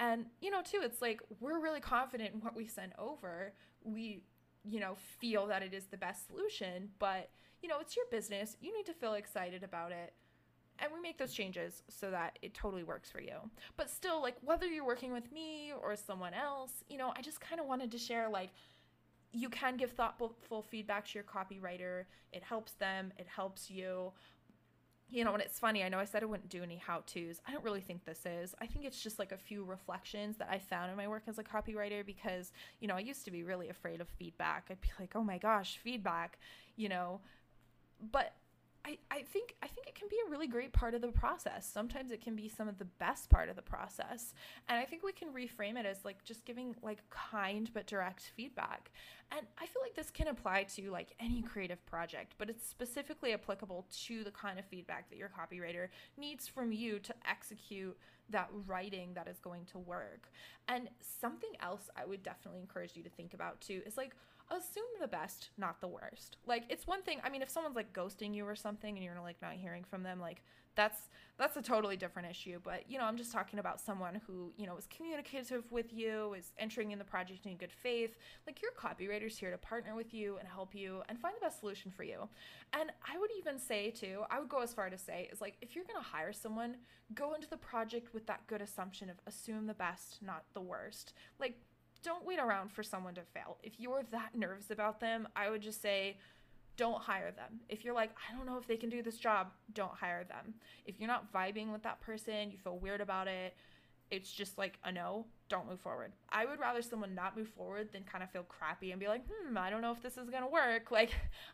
And 0.00 0.26
you 0.40 0.50
know 0.50 0.62
too 0.62 0.80
it's 0.82 1.00
like 1.00 1.20
we're 1.38 1.60
really 1.60 1.80
confident 1.80 2.34
in 2.34 2.40
what 2.40 2.56
we 2.56 2.66
send 2.66 2.92
over. 2.98 3.52
We 3.84 4.22
you 4.64 4.80
know 4.80 4.96
feel 5.20 5.46
that 5.46 5.62
it 5.62 5.72
is 5.72 5.86
the 5.86 5.96
best 5.96 6.26
solution 6.26 6.88
but 6.98 7.30
you 7.62 7.68
know 7.68 7.76
it's 7.80 7.94
your 7.94 8.06
business. 8.10 8.56
You 8.60 8.76
need 8.76 8.86
to 8.86 8.92
feel 8.92 9.14
excited 9.14 9.62
about 9.62 9.92
it 9.92 10.14
and 10.78 10.92
we 10.92 11.00
make 11.00 11.18
those 11.18 11.32
changes 11.32 11.82
so 11.88 12.10
that 12.10 12.38
it 12.42 12.54
totally 12.54 12.84
works 12.84 13.10
for 13.10 13.20
you. 13.20 13.36
But 13.76 13.90
still, 13.90 14.22
like 14.22 14.36
whether 14.42 14.66
you're 14.66 14.86
working 14.86 15.12
with 15.12 15.30
me 15.32 15.72
or 15.82 15.96
someone 15.96 16.34
else, 16.34 16.84
you 16.88 16.98
know, 16.98 17.12
I 17.16 17.22
just 17.22 17.40
kind 17.40 17.60
of 17.60 17.66
wanted 17.66 17.90
to 17.92 17.98
share 17.98 18.28
like 18.28 18.50
you 19.32 19.48
can 19.48 19.76
give 19.76 19.92
thoughtful 19.92 20.62
feedback 20.70 21.06
to 21.08 21.14
your 21.14 21.24
copywriter. 21.24 22.04
It 22.32 22.42
helps 22.42 22.72
them, 22.72 23.12
it 23.18 23.26
helps 23.26 23.70
you. 23.70 24.12
You 25.10 25.24
know, 25.24 25.32
and 25.32 25.42
it's 25.42 25.58
funny, 25.58 25.82
I 25.82 25.88
know 25.88 25.98
I 25.98 26.04
said 26.04 26.22
I 26.22 26.26
wouldn't 26.26 26.50
do 26.50 26.62
any 26.62 26.76
how 26.76 27.02
to's. 27.06 27.40
I 27.48 27.52
don't 27.52 27.64
really 27.64 27.80
think 27.80 28.04
this 28.04 28.26
is. 28.26 28.54
I 28.60 28.66
think 28.66 28.84
it's 28.84 29.02
just 29.02 29.18
like 29.18 29.32
a 29.32 29.38
few 29.38 29.64
reflections 29.64 30.36
that 30.36 30.48
I 30.50 30.58
found 30.58 30.90
in 30.90 30.98
my 30.98 31.08
work 31.08 31.22
as 31.26 31.38
a 31.38 31.42
copywriter 31.42 32.04
because, 32.04 32.52
you 32.80 32.88
know, 32.88 32.94
I 32.94 33.00
used 33.00 33.24
to 33.24 33.30
be 33.30 33.42
really 33.42 33.70
afraid 33.70 34.02
of 34.02 34.08
feedback. 34.18 34.66
I'd 34.68 34.82
be 34.82 34.90
like, 35.00 35.12
oh 35.14 35.24
my 35.24 35.38
gosh, 35.38 35.78
feedback, 35.82 36.38
you 36.76 36.90
know. 36.90 37.20
But 38.12 38.34
I, 38.84 38.98
I 39.10 39.22
think 39.22 39.54
I 39.62 39.66
think 39.66 39.86
it 39.86 39.94
can 39.94 40.08
be 40.08 40.16
a 40.26 40.30
really 40.30 40.46
great 40.46 40.72
part 40.72 40.94
of 40.94 41.00
the 41.00 41.08
process. 41.08 41.68
Sometimes 41.70 42.10
it 42.10 42.22
can 42.22 42.34
be 42.36 42.48
some 42.48 42.68
of 42.68 42.78
the 42.78 42.84
best 42.84 43.28
part 43.28 43.48
of 43.48 43.56
the 43.56 43.62
process. 43.62 44.34
And 44.68 44.78
I 44.78 44.84
think 44.84 45.02
we 45.02 45.12
can 45.12 45.28
reframe 45.28 45.78
it 45.78 45.84
as 45.84 46.04
like 46.04 46.24
just 46.24 46.44
giving 46.44 46.74
like 46.82 46.98
kind 47.10 47.70
but 47.74 47.86
direct 47.86 48.32
feedback. 48.36 48.90
And 49.30 49.46
I 49.58 49.66
feel 49.66 49.82
like 49.82 49.94
this 49.94 50.10
can 50.10 50.28
apply 50.28 50.64
to 50.76 50.90
like 50.90 51.12
any 51.20 51.42
creative 51.42 51.84
project, 51.86 52.34
but 52.38 52.48
it's 52.48 52.66
specifically 52.66 53.34
applicable 53.34 53.86
to 54.06 54.24
the 54.24 54.30
kind 54.30 54.58
of 54.58 54.64
feedback 54.64 55.10
that 55.10 55.18
your 55.18 55.28
copywriter 55.28 55.88
needs 56.16 56.48
from 56.48 56.72
you 56.72 56.98
to 57.00 57.14
execute 57.28 57.96
that 58.30 58.48
writing 58.66 59.12
that 59.14 59.28
is 59.28 59.38
going 59.38 59.64
to 59.66 59.78
work. 59.78 60.30
And 60.66 60.88
something 61.00 61.52
else 61.60 61.90
I 61.96 62.04
would 62.04 62.22
definitely 62.22 62.60
encourage 62.60 62.96
you 62.96 63.02
to 63.02 63.10
think 63.10 63.34
about 63.34 63.60
too 63.60 63.82
is 63.86 63.96
like 63.96 64.14
assume 64.50 64.84
the 65.00 65.08
best, 65.08 65.50
not 65.56 65.80
the 65.80 65.88
worst. 65.88 66.36
Like 66.46 66.64
it's 66.68 66.86
one 66.86 67.02
thing, 67.02 67.20
I 67.24 67.30
mean 67.30 67.42
if 67.42 67.50
someone's 67.50 67.76
like 67.76 67.92
ghosting 67.92 68.34
you 68.34 68.44
or 68.44 68.56
something 68.56 68.96
and 68.96 69.04
you're 69.04 69.20
like 69.22 69.40
not 69.42 69.52
hearing 69.52 69.84
from 69.84 70.02
them, 70.02 70.20
like 70.20 70.42
that's 70.78 71.08
that's 71.38 71.56
a 71.56 71.62
totally 71.62 71.96
different 71.96 72.28
issue, 72.28 72.58
but 72.64 72.82
you 72.88 72.98
know, 72.98 73.04
I'm 73.04 73.16
just 73.16 73.30
talking 73.32 73.60
about 73.60 73.80
someone 73.80 74.20
who, 74.26 74.52
you 74.56 74.66
know, 74.66 74.76
is 74.76 74.88
communicative 74.88 75.70
with 75.70 75.92
you, 75.92 76.34
is 76.34 76.52
entering 76.58 76.90
in 76.90 76.98
the 76.98 77.04
project 77.04 77.46
in 77.46 77.56
good 77.56 77.70
faith. 77.70 78.16
Like 78.44 78.60
your 78.60 78.72
copywriter's 78.72 79.38
here 79.38 79.52
to 79.52 79.58
partner 79.58 79.94
with 79.94 80.12
you 80.12 80.36
and 80.38 80.48
help 80.48 80.74
you 80.74 81.02
and 81.08 81.18
find 81.18 81.36
the 81.36 81.44
best 81.44 81.60
solution 81.60 81.92
for 81.92 82.02
you. 82.02 82.28
And 82.72 82.90
I 83.08 83.18
would 83.18 83.30
even 83.38 83.58
say 83.58 83.90
too, 83.90 84.22
I 84.30 84.40
would 84.40 84.48
go 84.48 84.62
as 84.62 84.74
far 84.74 84.90
to 84.90 84.98
say 84.98 85.28
is 85.32 85.40
like 85.40 85.56
if 85.60 85.76
you're 85.76 85.84
going 85.84 86.02
to 86.02 86.08
hire 86.08 86.32
someone, 86.32 86.76
go 87.14 87.34
into 87.34 87.48
the 87.48 87.56
project 87.56 88.12
with 88.12 88.26
that 88.26 88.46
good 88.48 88.60
assumption 88.60 89.08
of 89.08 89.16
assume 89.26 89.66
the 89.66 89.74
best, 89.74 90.18
not 90.20 90.44
the 90.54 90.60
worst. 90.60 91.12
Like 91.38 91.54
don't 92.02 92.24
wait 92.24 92.38
around 92.38 92.72
for 92.72 92.82
someone 92.82 93.14
to 93.14 93.22
fail. 93.22 93.58
If 93.62 93.74
you're 93.78 94.02
that 94.10 94.34
nervous 94.34 94.70
about 94.70 95.00
them, 95.00 95.28
I 95.34 95.50
would 95.50 95.60
just 95.60 95.82
say, 95.82 96.16
don't 96.76 97.00
hire 97.02 97.32
them. 97.32 97.60
If 97.68 97.84
you're 97.84 97.94
like, 97.94 98.10
I 98.28 98.36
don't 98.36 98.46
know 98.46 98.56
if 98.56 98.66
they 98.66 98.76
can 98.76 98.88
do 98.88 99.02
this 99.02 99.18
job, 99.18 99.48
don't 99.74 99.92
hire 99.92 100.24
them. 100.24 100.54
If 100.86 100.98
you're 100.98 101.08
not 101.08 101.32
vibing 101.32 101.72
with 101.72 101.82
that 101.82 102.00
person, 102.00 102.50
you 102.50 102.58
feel 102.58 102.78
weird 102.78 103.00
about 103.00 103.26
it, 103.26 103.54
it's 104.10 104.32
just 104.32 104.58
like 104.58 104.78
a 104.84 104.92
no, 104.92 105.26
don't 105.48 105.68
move 105.68 105.80
forward. 105.80 106.12
I 106.30 106.44
would 106.44 106.60
rather 106.60 106.82
someone 106.82 107.14
not 107.14 107.36
move 107.36 107.48
forward 107.48 107.88
than 107.92 108.04
kind 108.04 108.22
of 108.22 108.30
feel 108.30 108.42
crappy 108.42 108.90
and 108.90 109.00
be 109.00 109.08
like, 109.08 109.22
hmm, 109.26 109.56
I 109.56 109.70
don't 109.70 109.80
know 109.80 109.92
if 109.92 110.02
this 110.02 110.16
is 110.16 110.30
gonna 110.30 110.48
work. 110.48 110.90
Like, 110.98 111.10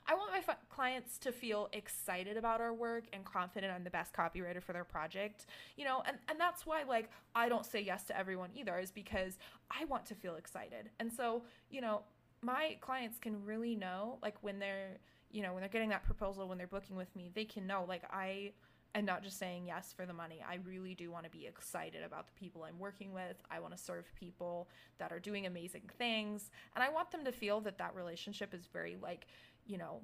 I 0.06 0.14
want 0.14 0.30
my 0.30 0.38
f- 0.38 0.56
clients 0.70 1.18
to 1.18 1.30
feel 1.30 1.68
excited 1.74 2.38
about 2.38 2.62
our 2.62 2.72
work 2.72 3.04
and 3.12 3.24
confident 3.24 3.74
I'm 3.74 3.84
the 3.84 3.90
best 3.90 4.14
copywriter 4.14 4.62
for 4.62 4.72
their 4.72 4.84
project, 4.84 5.46
you 5.76 5.84
know, 5.84 6.02
and, 6.06 6.16
and 6.30 6.40
that's 6.40 6.64
why, 6.64 6.84
like, 6.84 7.10
I 7.34 7.50
don't 7.50 7.66
say 7.66 7.82
yes 7.82 8.04
to 8.04 8.18
everyone 8.18 8.48
either, 8.54 8.78
is 8.78 8.90
because 8.90 9.38
I 9.70 9.84
want 9.84 10.06
to 10.06 10.14
feel 10.14 10.36
excited. 10.36 10.88
And 10.98 11.12
so, 11.12 11.42
you 11.70 11.82
know, 11.82 12.02
my 12.40 12.78
clients 12.80 13.18
can 13.18 13.44
really 13.44 13.76
know, 13.76 14.18
like, 14.22 14.36
when 14.40 14.58
they're, 14.58 14.96
you 15.30 15.42
know, 15.42 15.52
when 15.52 15.60
they're 15.60 15.68
getting 15.68 15.90
that 15.90 16.04
proposal, 16.04 16.48
when 16.48 16.56
they're 16.56 16.66
booking 16.66 16.96
with 16.96 17.14
me, 17.14 17.30
they 17.34 17.44
can 17.44 17.66
know, 17.66 17.84
like, 17.86 18.04
I, 18.10 18.52
and 18.94 19.04
not 19.04 19.22
just 19.22 19.38
saying 19.38 19.66
yes 19.66 19.92
for 19.92 20.06
the 20.06 20.12
money. 20.12 20.40
I 20.48 20.58
really 20.64 20.94
do 20.94 21.10
want 21.10 21.24
to 21.24 21.30
be 21.30 21.46
excited 21.46 22.02
about 22.04 22.28
the 22.28 22.32
people 22.34 22.62
I'm 22.62 22.78
working 22.78 23.12
with. 23.12 23.36
I 23.50 23.58
want 23.58 23.76
to 23.76 23.82
serve 23.82 24.04
people 24.14 24.68
that 24.98 25.10
are 25.10 25.18
doing 25.18 25.46
amazing 25.46 25.90
things. 25.98 26.50
And 26.74 26.84
I 26.84 26.90
want 26.90 27.10
them 27.10 27.24
to 27.24 27.32
feel 27.32 27.60
that 27.62 27.78
that 27.78 27.94
relationship 27.96 28.54
is 28.54 28.66
very, 28.72 28.96
like, 29.02 29.26
you 29.66 29.78
know, 29.78 30.00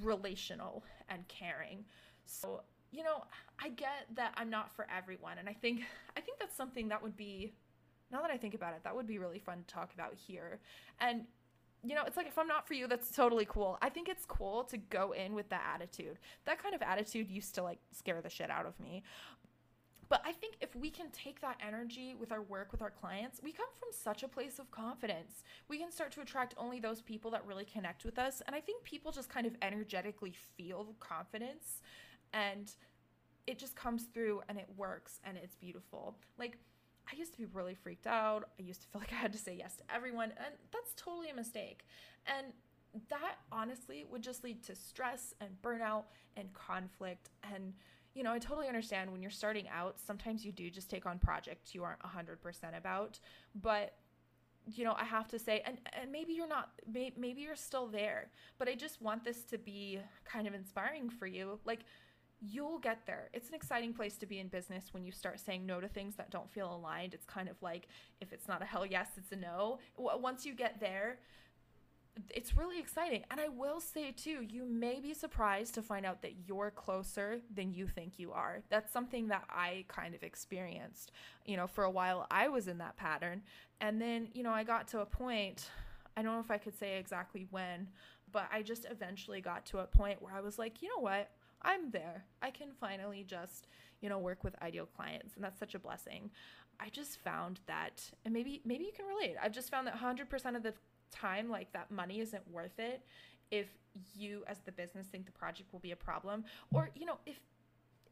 relational 0.00 0.84
and 1.08 1.26
caring. 1.26 1.84
So, 2.24 2.62
you 2.92 3.02
know, 3.02 3.24
I 3.62 3.70
get 3.70 4.06
that 4.14 4.32
I'm 4.36 4.50
not 4.50 4.70
for 4.70 4.86
everyone. 4.96 5.38
And 5.38 5.48
I 5.48 5.52
think, 5.52 5.80
I 6.16 6.20
think 6.20 6.38
that's 6.38 6.56
something 6.56 6.88
that 6.88 7.02
would 7.02 7.16
be, 7.16 7.52
now 8.12 8.22
that 8.22 8.30
I 8.30 8.36
think 8.36 8.54
about 8.54 8.74
it, 8.74 8.84
that 8.84 8.94
would 8.94 9.08
be 9.08 9.18
really 9.18 9.40
fun 9.40 9.58
to 9.66 9.74
talk 9.74 9.92
about 9.92 10.14
here. 10.14 10.60
And 11.00 11.24
you 11.84 11.94
know, 11.94 12.02
it's 12.06 12.16
like 12.16 12.26
if 12.26 12.38
I'm 12.38 12.48
not 12.48 12.66
for 12.66 12.74
you, 12.74 12.86
that's 12.86 13.10
totally 13.10 13.46
cool. 13.46 13.78
I 13.80 13.88
think 13.88 14.08
it's 14.08 14.24
cool 14.24 14.64
to 14.64 14.76
go 14.76 15.12
in 15.12 15.34
with 15.34 15.48
that 15.50 15.62
attitude. 15.74 16.18
That 16.44 16.62
kind 16.62 16.74
of 16.74 16.82
attitude 16.82 17.30
used 17.30 17.54
to 17.54 17.62
like 17.62 17.78
scare 17.92 18.20
the 18.20 18.30
shit 18.30 18.50
out 18.50 18.66
of 18.66 18.78
me. 18.80 19.02
But 20.08 20.22
I 20.24 20.32
think 20.32 20.56
if 20.60 20.74
we 20.74 20.90
can 20.90 21.10
take 21.10 21.40
that 21.42 21.58
energy 21.66 22.14
with 22.18 22.32
our 22.32 22.40
work 22.40 22.72
with 22.72 22.80
our 22.80 22.90
clients, 22.90 23.40
we 23.42 23.52
come 23.52 23.66
from 23.78 23.90
such 23.92 24.22
a 24.22 24.28
place 24.28 24.58
of 24.58 24.70
confidence. 24.70 25.44
We 25.68 25.78
can 25.78 25.92
start 25.92 26.12
to 26.12 26.22
attract 26.22 26.54
only 26.56 26.80
those 26.80 27.02
people 27.02 27.30
that 27.32 27.44
really 27.46 27.66
connect 27.66 28.04
with 28.04 28.18
us. 28.18 28.40
And 28.46 28.56
I 28.56 28.60
think 28.60 28.82
people 28.84 29.12
just 29.12 29.28
kind 29.28 29.46
of 29.46 29.54
energetically 29.60 30.32
feel 30.56 30.94
confidence 30.98 31.82
and 32.32 32.72
it 33.46 33.58
just 33.58 33.76
comes 33.76 34.04
through 34.14 34.42
and 34.48 34.58
it 34.58 34.68
works 34.76 35.20
and 35.24 35.36
it's 35.36 35.56
beautiful. 35.56 36.16
Like, 36.38 36.58
I 37.10 37.16
used 37.16 37.32
to 37.32 37.38
be 37.38 37.46
really 37.46 37.74
freaked 37.74 38.06
out. 38.06 38.48
I 38.58 38.62
used 38.62 38.82
to 38.82 38.88
feel 38.88 39.00
like 39.02 39.12
I 39.12 39.16
had 39.16 39.32
to 39.32 39.38
say 39.38 39.56
yes 39.56 39.76
to 39.76 39.82
everyone, 39.94 40.32
and 40.36 40.54
that's 40.72 40.94
totally 40.96 41.30
a 41.30 41.34
mistake. 41.34 41.84
And 42.26 42.52
that 43.08 43.36
honestly 43.52 44.04
would 44.10 44.22
just 44.22 44.44
lead 44.44 44.62
to 44.64 44.74
stress 44.74 45.34
and 45.40 45.50
burnout 45.62 46.04
and 46.36 46.52
conflict. 46.54 47.28
And, 47.54 47.74
you 48.14 48.22
know, 48.22 48.32
I 48.32 48.38
totally 48.38 48.68
understand 48.68 49.12
when 49.12 49.22
you're 49.22 49.30
starting 49.30 49.66
out, 49.68 50.00
sometimes 50.00 50.44
you 50.44 50.52
do 50.52 50.70
just 50.70 50.90
take 50.90 51.06
on 51.06 51.18
projects 51.18 51.74
you 51.74 51.84
aren't 51.84 52.00
100% 52.00 52.76
about. 52.76 53.18
But, 53.54 53.94
you 54.66 54.84
know, 54.84 54.94
I 54.96 55.04
have 55.04 55.28
to 55.28 55.38
say, 55.38 55.62
and, 55.66 55.78
and 56.00 56.10
maybe 56.10 56.32
you're 56.32 56.48
not, 56.48 56.70
maybe 56.86 57.40
you're 57.40 57.56
still 57.56 57.86
there, 57.86 58.30
but 58.58 58.68
I 58.68 58.74
just 58.74 59.00
want 59.00 59.24
this 59.24 59.44
to 59.44 59.58
be 59.58 60.00
kind 60.24 60.46
of 60.46 60.54
inspiring 60.54 61.10
for 61.10 61.26
you. 61.26 61.58
Like, 61.64 61.80
you'll 62.40 62.78
get 62.78 63.00
there. 63.06 63.28
It's 63.32 63.48
an 63.48 63.54
exciting 63.54 63.92
place 63.92 64.16
to 64.18 64.26
be 64.26 64.38
in 64.38 64.48
business 64.48 64.92
when 64.92 65.04
you 65.04 65.12
start 65.12 65.40
saying 65.40 65.66
no 65.66 65.80
to 65.80 65.88
things 65.88 66.14
that 66.16 66.30
don't 66.30 66.50
feel 66.50 66.74
aligned. 66.74 67.14
It's 67.14 67.26
kind 67.26 67.48
of 67.48 67.60
like 67.62 67.88
if 68.20 68.32
it's 68.32 68.46
not 68.46 68.62
a 68.62 68.64
hell 68.64 68.86
yes, 68.86 69.08
it's 69.16 69.32
a 69.32 69.36
no. 69.36 69.78
Once 69.96 70.46
you 70.46 70.54
get 70.54 70.78
there, 70.80 71.18
it's 72.30 72.56
really 72.56 72.78
exciting. 72.78 73.24
And 73.30 73.40
I 73.40 73.48
will 73.48 73.80
say 73.80 74.12
too, 74.12 74.44
you 74.48 74.64
may 74.64 75.00
be 75.00 75.14
surprised 75.14 75.74
to 75.74 75.82
find 75.82 76.04
out 76.04 76.22
that 76.22 76.34
you're 76.46 76.70
closer 76.70 77.40
than 77.54 77.72
you 77.72 77.86
think 77.86 78.18
you 78.18 78.32
are. 78.32 78.62
That's 78.70 78.92
something 78.92 79.28
that 79.28 79.44
I 79.48 79.84
kind 79.88 80.14
of 80.14 80.22
experienced. 80.22 81.12
You 81.44 81.56
know, 81.56 81.66
for 81.66 81.84
a 81.84 81.90
while 81.90 82.26
I 82.30 82.48
was 82.48 82.68
in 82.68 82.78
that 82.78 82.96
pattern. 82.96 83.42
And 83.80 84.00
then, 84.00 84.28
you 84.32 84.42
know, 84.42 84.52
I 84.52 84.64
got 84.64 84.88
to 84.88 85.00
a 85.00 85.06
point, 85.06 85.70
I 86.16 86.22
don't 86.22 86.34
know 86.34 86.40
if 86.40 86.50
I 86.50 86.58
could 86.58 86.76
say 86.76 86.98
exactly 86.98 87.46
when, 87.50 87.88
but 88.32 88.48
I 88.52 88.62
just 88.62 88.86
eventually 88.90 89.40
got 89.40 89.64
to 89.66 89.78
a 89.78 89.86
point 89.86 90.20
where 90.20 90.34
I 90.34 90.40
was 90.40 90.58
like, 90.58 90.82
you 90.82 90.88
know 90.88 91.00
what? 91.00 91.30
I'm 91.62 91.90
there. 91.90 92.24
I 92.42 92.50
can 92.50 92.68
finally 92.80 93.24
just, 93.26 93.66
you 94.00 94.08
know, 94.08 94.18
work 94.18 94.44
with 94.44 94.60
ideal 94.62 94.86
clients 94.86 95.34
and 95.34 95.44
that's 95.44 95.58
such 95.58 95.74
a 95.74 95.78
blessing. 95.78 96.30
I 96.80 96.88
just 96.90 97.18
found 97.18 97.60
that 97.66 98.10
and 98.24 98.32
maybe 98.32 98.62
maybe 98.64 98.84
you 98.84 98.92
can 98.94 99.06
relate. 99.06 99.36
I've 99.42 99.52
just 99.52 99.70
found 99.70 99.86
that 99.86 99.96
100% 99.96 100.56
of 100.56 100.62
the 100.62 100.74
time 101.10 101.50
like 101.50 101.72
that 101.72 101.90
money 101.90 102.20
isn't 102.20 102.48
worth 102.50 102.78
it 102.78 103.02
if 103.50 103.66
you 104.14 104.44
as 104.46 104.58
the 104.64 104.72
business 104.72 105.06
think 105.06 105.26
the 105.26 105.32
project 105.32 105.72
will 105.72 105.80
be 105.80 105.92
a 105.92 105.96
problem 105.96 106.44
or 106.72 106.90
you 106.94 107.06
know 107.06 107.18
if 107.26 107.40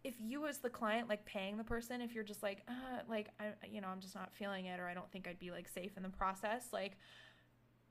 if 0.02 0.14
you 0.20 0.46
as 0.46 0.58
the 0.58 0.70
client 0.70 1.08
like 1.08 1.24
paying 1.26 1.56
the 1.56 1.64
person 1.64 2.00
if 2.00 2.14
you're 2.14 2.24
just 2.24 2.42
like 2.42 2.62
uh, 2.68 3.02
like 3.08 3.28
I 3.38 3.52
you 3.70 3.80
know 3.80 3.88
I'm 3.88 4.00
just 4.00 4.14
not 4.14 4.32
feeling 4.32 4.66
it 4.66 4.80
or 4.80 4.88
I 4.88 4.94
don't 4.94 5.10
think 5.12 5.28
I'd 5.28 5.38
be 5.38 5.50
like 5.50 5.68
safe 5.68 5.96
in 5.96 6.02
the 6.02 6.08
process 6.08 6.68
like 6.72 6.96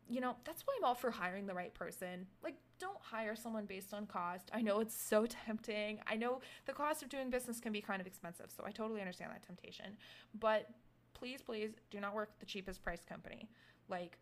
you 0.10 0.22
know, 0.22 0.36
that's 0.44 0.64
why 0.64 0.74
I'm 0.78 0.86
all 0.86 0.96
for 0.96 1.12
hiring 1.12 1.48
the 1.48 1.54
right 1.54 1.74
person. 1.74 2.28
Like, 2.44 2.56
don't 2.80 3.00
hire 3.02 3.36
someone 3.36 3.66
based 3.66 3.94
on 3.94 4.06
cost. 4.06 4.52
I 4.54 4.62
know 4.62 4.80
it's 4.80 4.96
so 4.96 5.26
tempting. 5.46 6.00
I 6.08 6.16
know 6.16 6.42
the 6.66 6.74
cost 6.74 7.02
of 7.04 7.10
doing 7.10 7.30
business 7.30 7.60
can 7.60 7.72
be 7.72 7.82
kind 7.82 8.02
of 8.02 8.08
expensive, 8.08 8.52
so 8.56 8.64
I 8.66 8.72
totally 8.72 9.02
understand 9.02 9.32
that 9.32 9.44
temptation. 9.44 9.98
But 10.40 10.70
please, 11.14 11.42
please 11.42 11.72
do 11.90 12.00
not 12.00 12.14
work 12.14 12.38
the 12.40 12.46
cheapest 12.46 12.84
price 12.84 13.04
company. 13.08 13.50
Like, 13.90 14.18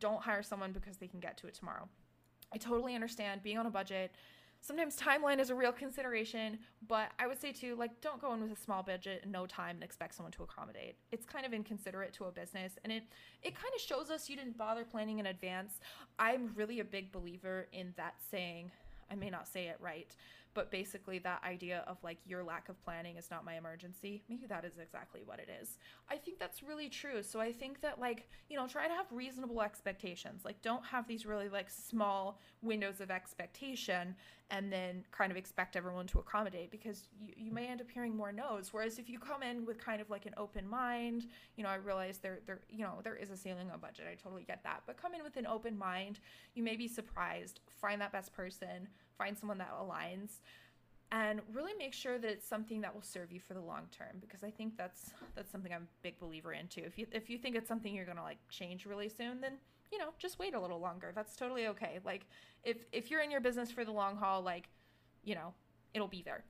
don't 0.00 0.22
hire 0.22 0.42
someone 0.42 0.72
because 0.72 0.96
they 0.96 1.06
can 1.06 1.20
get 1.20 1.36
to 1.38 1.46
it 1.46 1.54
tomorrow. 1.54 1.88
I 2.52 2.58
totally 2.58 2.94
understand 2.94 3.42
being 3.42 3.58
on 3.58 3.66
a 3.66 3.70
budget 3.70 4.12
sometimes 4.66 4.96
timeline 4.96 5.38
is 5.38 5.50
a 5.50 5.54
real 5.54 5.72
consideration, 5.72 6.58
but 6.86 7.10
I 7.18 7.26
would 7.26 7.40
say 7.40 7.52
too, 7.52 7.76
like, 7.76 8.00
don't 8.00 8.20
go 8.20 8.32
in 8.34 8.42
with 8.42 8.52
a 8.52 8.60
small 8.60 8.82
budget 8.82 9.20
and 9.22 9.32
no 9.32 9.46
time 9.46 9.76
and 9.76 9.84
expect 9.84 10.14
someone 10.14 10.32
to 10.32 10.42
accommodate. 10.42 10.96
It's 11.12 11.24
kind 11.24 11.46
of 11.46 11.52
inconsiderate 11.52 12.12
to 12.14 12.24
a 12.24 12.32
business, 12.32 12.72
and 12.82 12.92
it 12.92 13.04
it 13.42 13.54
kind 13.54 13.72
of 13.74 13.80
shows 13.80 14.10
us 14.10 14.28
you 14.28 14.36
didn't 14.36 14.58
bother 14.58 14.84
planning 14.84 15.18
in 15.18 15.26
advance. 15.26 15.80
I'm 16.18 16.50
really 16.54 16.80
a 16.80 16.84
big 16.84 17.12
believer 17.12 17.68
in 17.72 17.94
that 17.96 18.14
saying. 18.30 18.72
I 19.10 19.14
may 19.14 19.30
not 19.30 19.46
say 19.46 19.66
it 19.68 19.76
right, 19.80 20.14
but 20.56 20.70
basically 20.70 21.18
that 21.18 21.44
idea 21.44 21.84
of 21.86 21.98
like 22.02 22.16
your 22.24 22.42
lack 22.42 22.70
of 22.70 22.82
planning 22.82 23.18
is 23.18 23.30
not 23.30 23.44
my 23.44 23.58
emergency. 23.58 24.22
Maybe 24.26 24.46
that 24.46 24.64
is 24.64 24.78
exactly 24.78 25.20
what 25.22 25.38
it 25.38 25.50
is. 25.60 25.76
I 26.10 26.16
think 26.16 26.38
that's 26.38 26.62
really 26.62 26.88
true. 26.88 27.22
So 27.22 27.40
i 27.40 27.52
think 27.52 27.82
that 27.82 28.00
like 28.00 28.26
you 28.48 28.56
know 28.56 28.66
try 28.66 28.88
to 28.88 28.94
have 28.94 29.04
reasonable 29.12 29.60
expectations. 29.60 30.46
Like 30.46 30.62
don't 30.62 30.84
have 30.86 31.06
these 31.06 31.26
really 31.26 31.50
like 31.50 31.68
small 31.68 32.40
windows 32.62 33.02
of 33.02 33.10
expectation 33.10 34.16
and 34.50 34.72
then 34.72 35.04
kind 35.10 35.30
of 35.30 35.36
expect 35.36 35.76
everyone 35.76 36.06
to 36.06 36.20
accommodate 36.20 36.70
because 36.70 37.08
you, 37.20 37.34
you 37.36 37.52
may 37.52 37.66
end 37.66 37.80
up 37.82 37.90
hearing 37.90 38.16
more 38.16 38.32
no's. 38.32 38.72
Whereas 38.72 38.98
if 38.98 39.10
you 39.10 39.18
come 39.18 39.42
in 39.42 39.66
with 39.66 39.78
kind 39.78 40.00
of 40.00 40.08
like 40.08 40.24
an 40.24 40.34
open 40.38 40.66
mind 40.66 41.26
you 41.56 41.64
know 41.64 41.68
i 41.70 41.74
realize 41.74 42.18
there 42.18 42.38
there 42.46 42.60
you 42.70 42.84
know 42.84 43.00
there 43.04 43.16
is 43.16 43.28
a 43.30 43.36
ceiling 43.36 43.70
on 43.70 43.78
budget. 43.78 44.06
I 44.10 44.14
totally 44.14 44.44
get 44.44 44.62
that. 44.64 44.84
But 44.86 44.96
come 44.96 45.14
in 45.14 45.22
with 45.22 45.36
an 45.36 45.46
open 45.46 45.76
mind. 45.76 46.18
You 46.54 46.62
may 46.62 46.76
be 46.76 46.88
surprised. 46.88 47.60
Find 47.78 48.00
that 48.00 48.12
best 48.12 48.32
person 48.32 48.88
find 49.16 49.36
someone 49.36 49.58
that 49.58 49.72
aligns 49.72 50.40
and 51.12 51.40
really 51.52 51.72
make 51.78 51.92
sure 51.92 52.18
that 52.18 52.30
it's 52.30 52.46
something 52.46 52.80
that 52.80 52.94
will 52.94 53.02
serve 53.02 53.30
you 53.30 53.40
for 53.40 53.54
the 53.54 53.60
long 53.60 53.86
term 53.96 54.16
because 54.20 54.42
I 54.42 54.50
think 54.50 54.76
that's 54.76 55.10
that's 55.34 55.50
something 55.50 55.72
I'm 55.72 55.82
a 55.82 56.02
big 56.02 56.18
believer 56.18 56.52
into. 56.52 56.84
If 56.84 56.98
you 56.98 57.06
if 57.12 57.30
you 57.30 57.38
think 57.38 57.56
it's 57.56 57.68
something 57.68 57.94
you're 57.94 58.04
going 58.04 58.16
to 58.16 58.22
like 58.22 58.38
change 58.48 58.86
really 58.86 59.08
soon, 59.08 59.40
then 59.40 59.52
you 59.92 59.98
know, 59.98 60.08
just 60.18 60.38
wait 60.38 60.54
a 60.54 60.60
little 60.60 60.80
longer. 60.80 61.12
That's 61.14 61.36
totally 61.36 61.68
okay. 61.68 62.00
Like 62.04 62.26
if 62.64 62.78
if 62.92 63.10
you're 63.10 63.20
in 63.20 63.30
your 63.30 63.40
business 63.40 63.70
for 63.70 63.84
the 63.84 63.92
long 63.92 64.16
haul, 64.16 64.42
like, 64.42 64.68
you 65.24 65.34
know, 65.34 65.54
it'll 65.94 66.08
be 66.08 66.22
there. 66.22 66.44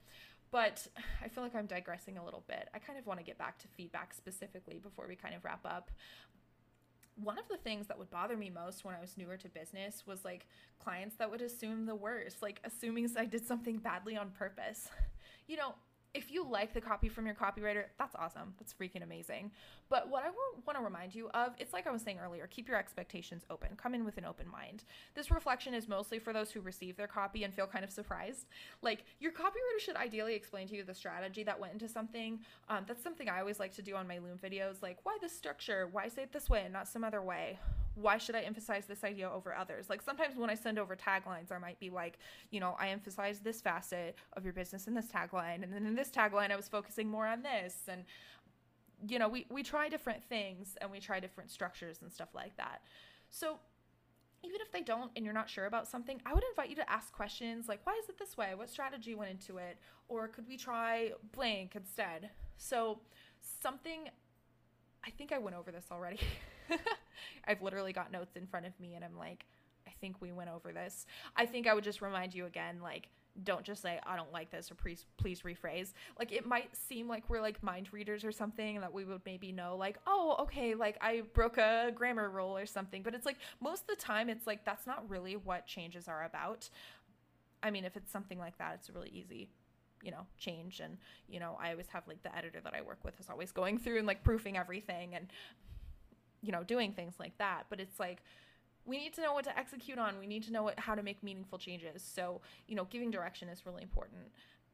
But 0.50 0.86
I 1.22 1.28
feel 1.28 1.42
like 1.42 1.54
I'm 1.54 1.66
digressing 1.66 2.16
a 2.16 2.24
little 2.24 2.44
bit. 2.46 2.68
I 2.72 2.78
kind 2.78 2.98
of 2.98 3.06
want 3.06 3.20
to 3.20 3.26
get 3.26 3.36
back 3.36 3.58
to 3.58 3.68
feedback 3.76 4.14
specifically 4.14 4.78
before 4.78 5.06
we 5.06 5.16
kind 5.16 5.34
of 5.34 5.44
wrap 5.44 5.66
up 5.66 5.90
one 7.22 7.38
of 7.38 7.48
the 7.48 7.56
things 7.56 7.86
that 7.86 7.98
would 7.98 8.10
bother 8.10 8.36
me 8.36 8.50
most 8.50 8.84
when 8.84 8.94
I 8.94 9.00
was 9.00 9.16
newer 9.16 9.36
to 9.38 9.48
business 9.48 10.04
was 10.06 10.24
like 10.24 10.46
clients 10.78 11.16
that 11.16 11.30
would 11.30 11.40
assume 11.40 11.86
the 11.86 11.94
worst, 11.94 12.42
like 12.42 12.60
assuming 12.64 13.10
I 13.18 13.24
did 13.24 13.46
something 13.46 13.78
badly 13.78 14.16
on 14.16 14.30
purpose. 14.30 14.88
You 15.46 15.56
know, 15.56 15.74
if 16.16 16.30
you 16.30 16.48
like 16.48 16.72
the 16.72 16.80
copy 16.80 17.10
from 17.10 17.26
your 17.26 17.34
copywriter, 17.34 17.84
that's 17.98 18.16
awesome. 18.16 18.54
That's 18.58 18.72
freaking 18.72 19.02
amazing. 19.02 19.50
But 19.90 20.08
what 20.08 20.24
I 20.24 20.30
want 20.64 20.78
to 20.78 20.82
remind 20.82 21.14
you 21.14 21.28
of, 21.34 21.52
it's 21.58 21.74
like 21.74 21.86
I 21.86 21.90
was 21.90 22.00
saying 22.00 22.18
earlier, 22.24 22.46
keep 22.46 22.68
your 22.68 22.78
expectations 22.78 23.44
open. 23.50 23.76
Come 23.76 23.94
in 23.94 24.04
with 24.04 24.16
an 24.16 24.24
open 24.24 24.48
mind. 24.50 24.84
This 25.14 25.30
reflection 25.30 25.74
is 25.74 25.88
mostly 25.88 26.18
for 26.18 26.32
those 26.32 26.50
who 26.50 26.62
receive 26.62 26.96
their 26.96 27.06
copy 27.06 27.44
and 27.44 27.52
feel 27.52 27.66
kind 27.66 27.84
of 27.84 27.90
surprised. 27.90 28.46
Like 28.80 29.04
your 29.20 29.32
copywriter 29.32 29.78
should 29.78 29.96
ideally 29.96 30.34
explain 30.34 30.66
to 30.68 30.76
you 30.76 30.84
the 30.84 30.94
strategy 30.94 31.42
that 31.44 31.60
went 31.60 31.74
into 31.74 31.88
something. 31.88 32.40
Um, 32.70 32.84
that's 32.88 33.02
something 33.02 33.28
I 33.28 33.40
always 33.40 33.60
like 33.60 33.74
to 33.74 33.82
do 33.82 33.94
on 33.94 34.08
my 34.08 34.16
Loom 34.16 34.38
videos. 34.42 34.82
Like, 34.82 34.98
why 35.02 35.18
this 35.20 35.36
structure? 35.36 35.86
Why 35.92 36.08
say 36.08 36.22
it 36.22 36.32
this 36.32 36.48
way 36.48 36.62
and 36.64 36.72
not 36.72 36.88
some 36.88 37.04
other 37.04 37.20
way? 37.20 37.58
Why 37.96 38.18
should 38.18 38.34
I 38.34 38.40
emphasize 38.40 38.84
this 38.86 39.02
idea 39.04 39.28
over 39.28 39.54
others? 39.54 39.88
Like 39.88 40.02
sometimes 40.02 40.36
when 40.36 40.50
I 40.50 40.54
send 40.54 40.78
over 40.78 40.94
taglines, 40.94 41.50
I 41.50 41.58
might 41.58 41.80
be 41.80 41.90
like, 41.90 42.18
you 42.50 42.60
know, 42.60 42.76
I 42.78 42.88
emphasize 42.88 43.40
this 43.40 43.60
facet 43.60 44.16
of 44.34 44.44
your 44.44 44.52
business 44.52 44.86
in 44.86 44.94
this 44.94 45.06
tagline, 45.06 45.62
and 45.62 45.72
then 45.72 45.86
in 45.86 45.94
this 45.94 46.10
tagline, 46.10 46.52
I 46.52 46.56
was 46.56 46.68
focusing 46.68 47.08
more 47.08 47.26
on 47.26 47.42
this, 47.42 47.74
and 47.88 48.04
you 49.08 49.18
know, 49.18 49.28
we 49.28 49.46
we 49.50 49.62
try 49.62 49.88
different 49.88 50.22
things 50.24 50.76
and 50.80 50.90
we 50.90 51.00
try 51.00 51.20
different 51.20 51.50
structures 51.50 51.98
and 52.02 52.12
stuff 52.12 52.28
like 52.34 52.56
that. 52.56 52.82
So 53.30 53.58
even 54.44 54.60
if 54.60 54.70
they 54.70 54.82
don't 54.82 55.10
and 55.16 55.24
you're 55.24 55.34
not 55.34 55.48
sure 55.50 55.66
about 55.66 55.88
something, 55.88 56.20
I 56.24 56.34
would 56.34 56.44
invite 56.50 56.70
you 56.70 56.76
to 56.76 56.90
ask 56.90 57.12
questions 57.12 57.68
like, 57.68 57.80
why 57.84 57.98
is 58.02 58.08
it 58.08 58.18
this 58.18 58.36
way? 58.36 58.54
What 58.54 58.70
strategy 58.70 59.14
went 59.14 59.30
into 59.30 59.56
it? 59.56 59.78
Or 60.08 60.28
could 60.28 60.46
we 60.46 60.56
try 60.56 61.12
blank 61.32 61.72
instead? 61.74 62.30
So 62.56 63.00
something 63.62 64.08
I 65.04 65.10
think 65.10 65.32
I 65.32 65.38
went 65.38 65.56
over 65.56 65.70
this 65.70 65.86
already. 65.90 66.20
I've 67.46 67.62
literally 67.62 67.92
got 67.92 68.12
notes 68.12 68.36
in 68.36 68.46
front 68.46 68.66
of 68.66 68.78
me 68.80 68.94
and 68.94 69.04
I'm 69.04 69.16
like, 69.16 69.46
I 69.86 69.92
think 70.00 70.20
we 70.20 70.32
went 70.32 70.50
over 70.50 70.72
this. 70.72 71.06
I 71.36 71.46
think 71.46 71.66
I 71.66 71.74
would 71.74 71.84
just 71.84 72.02
remind 72.02 72.34
you 72.34 72.46
again, 72.46 72.80
like, 72.82 73.08
don't 73.44 73.64
just 73.64 73.82
say 73.82 74.00
I 74.06 74.16
don't 74.16 74.32
like 74.32 74.50
this 74.50 74.70
or 74.70 74.74
please 74.74 75.04
please 75.18 75.42
rephrase. 75.42 75.92
Like 76.18 76.32
it 76.32 76.46
might 76.46 76.74
seem 76.74 77.08
like 77.08 77.28
we're 77.28 77.40
like 77.40 77.62
mind 77.62 77.92
readers 77.92 78.24
or 78.24 78.32
something 78.32 78.80
that 78.80 78.92
we 78.92 79.04
would 79.04 79.20
maybe 79.26 79.52
know 79.52 79.76
like, 79.76 79.98
"Oh, 80.06 80.36
okay, 80.40 80.74
like 80.74 80.96
I 81.00 81.22
broke 81.34 81.58
a 81.58 81.92
grammar 81.94 82.30
rule 82.30 82.56
or 82.56 82.66
something." 82.66 83.02
But 83.02 83.14
it's 83.14 83.26
like 83.26 83.36
most 83.60 83.82
of 83.82 83.88
the 83.88 83.96
time 83.96 84.28
it's 84.28 84.46
like 84.46 84.64
that's 84.64 84.86
not 84.86 85.08
really 85.08 85.36
what 85.36 85.66
changes 85.66 86.08
are 86.08 86.24
about. 86.24 86.68
I 87.62 87.70
mean, 87.70 87.84
if 87.84 87.96
it's 87.96 88.10
something 88.10 88.38
like 88.38 88.56
that, 88.58 88.74
it's 88.74 88.90
really 88.90 89.10
easy 89.10 89.48
you 90.02 90.10
know 90.10 90.26
change 90.38 90.80
and 90.80 90.98
you 91.26 91.40
know 91.40 91.56
i 91.58 91.70
always 91.70 91.86
have 91.88 92.06
like 92.06 92.22
the 92.22 92.36
editor 92.36 92.60
that 92.60 92.74
i 92.74 92.82
work 92.82 92.98
with 93.02 93.18
is 93.18 93.30
always 93.30 93.50
going 93.50 93.78
through 93.78 93.96
and 93.96 94.06
like 94.06 94.22
proofing 94.22 94.56
everything 94.56 95.14
and 95.14 95.26
you 96.46 96.52
know, 96.52 96.62
doing 96.62 96.92
things 96.92 97.14
like 97.18 97.36
that. 97.38 97.64
But 97.68 97.80
it's 97.80 97.98
like, 97.98 98.22
we 98.84 98.98
need 98.98 99.12
to 99.14 99.20
know 99.20 99.34
what 99.34 99.44
to 99.44 99.58
execute 99.58 99.98
on. 99.98 100.18
We 100.18 100.28
need 100.28 100.44
to 100.44 100.52
know 100.52 100.62
what, 100.62 100.78
how 100.78 100.94
to 100.94 101.02
make 101.02 101.22
meaningful 101.22 101.58
changes. 101.58 102.02
So, 102.02 102.40
you 102.68 102.76
know, 102.76 102.84
giving 102.84 103.10
direction 103.10 103.48
is 103.48 103.66
really 103.66 103.82
important. 103.82 104.22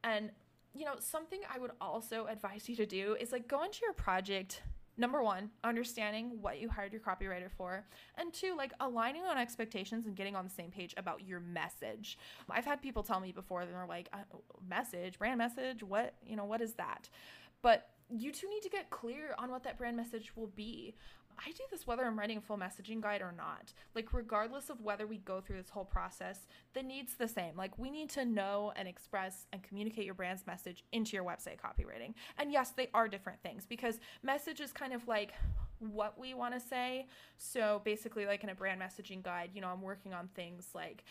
And, 0.05 0.31
you 0.75 0.85
know, 0.85 0.95
something 0.99 1.41
I 1.53 1.59
would 1.59 1.71
also 1.81 2.27
advise 2.27 2.69
you 2.69 2.77
to 2.77 2.87
do 2.87 3.17
is 3.19 3.33
like 3.33 3.49
go 3.49 3.65
into 3.65 3.81
your 3.83 3.95
project. 3.95 4.63
Number 4.99 5.23
one, 5.23 5.49
understanding 5.65 6.43
what 6.43 6.61
you 6.61 6.69
hired 6.69 6.93
your 6.93 7.01
copywriter 7.01 7.51
for. 7.57 7.87
And 8.19 8.35
two, 8.35 8.55
like 8.55 8.75
aligning 8.81 9.23
on 9.23 9.39
expectations 9.39 10.05
and 10.05 10.15
getting 10.15 10.37
on 10.37 10.45
the 10.45 10.51
same 10.51 10.71
page 10.71 10.95
about 10.99 11.27
your 11.27 11.41
message. 11.41 12.19
I've 12.51 12.67
had 12.67 12.83
people 12.83 13.03
tell 13.03 13.19
me 13.19 13.33
before, 13.33 13.65
they're 13.65 13.87
like, 13.89 14.11
uh, 14.13 14.19
message, 14.69 15.19
brand 15.19 15.39
message, 15.39 15.83
what, 15.83 16.13
you 16.27 16.37
know, 16.37 16.45
what 16.45 16.61
is 16.61 16.75
that? 16.75 17.09
But 17.63 17.89
you 18.11 18.33
two 18.33 18.51
need 18.51 18.63
to 18.63 18.69
get 18.69 18.91
clear 18.91 19.35
on 19.39 19.51
what 19.51 19.63
that 19.65 19.79
brand 19.79 19.97
message 19.97 20.33
will 20.37 20.51
be. 20.55 20.95
I 21.45 21.51
do 21.51 21.63
this 21.71 21.87
whether 21.87 22.05
I'm 22.05 22.19
writing 22.19 22.39
a 22.39 22.41
full 22.41 22.59
messaging 22.59 23.01
guide 23.01 23.21
or 23.21 23.33
not. 23.37 23.73
Like, 23.95 24.13
regardless 24.13 24.71
of 24.71 24.81
whether 24.81 25.07
we 25.07 25.19
go 25.19 25.41
through 25.41 25.57
this 25.57 25.71
whole 25.71 25.85
process, 25.85 26.47
the 26.75 26.83
need's 26.83 27.15
the 27.15 27.29
same. 27.29 27.57
Like, 27.57 27.77
we 27.79 27.91
need 27.91 28.11
to 28.11 28.25
know 28.25 28.73
and 28.77 28.87
express 28.87 29.47
and 29.53 29.63
communicate 29.63 30.05
your 30.05 30.15
brand's 30.15 30.47
message 30.47 30.85
into 30.93 31.17
your 31.17 31.25
website 31.25 31.59
copywriting. 31.59 32.15
And 32.39 32.53
yes, 32.53 32.71
they 32.71 32.89
are 32.95 33.09
different 33.09 33.43
things 33.43 33.67
because 33.67 33.99
message 34.23 34.61
is 34.61 34.73
kind 34.73 34.93
of 34.93 35.09
like 35.09 35.33
what 35.81 36.19
we 36.19 36.35
want 36.35 36.55
to 36.55 36.61
say. 36.61 37.07
So, 37.39 37.83
basically, 37.85 38.27
like 38.27 38.45
in 38.45 38.51
a 38.51 38.55
brand 38.55 38.81
messaging 38.81 39.23
guide, 39.23 39.51
you 39.55 39.61
know, 39.61 39.69
I'm 39.69 39.83
working 39.83 40.15
on 40.15 40.29
things 40.35 40.69
like, 40.75 41.05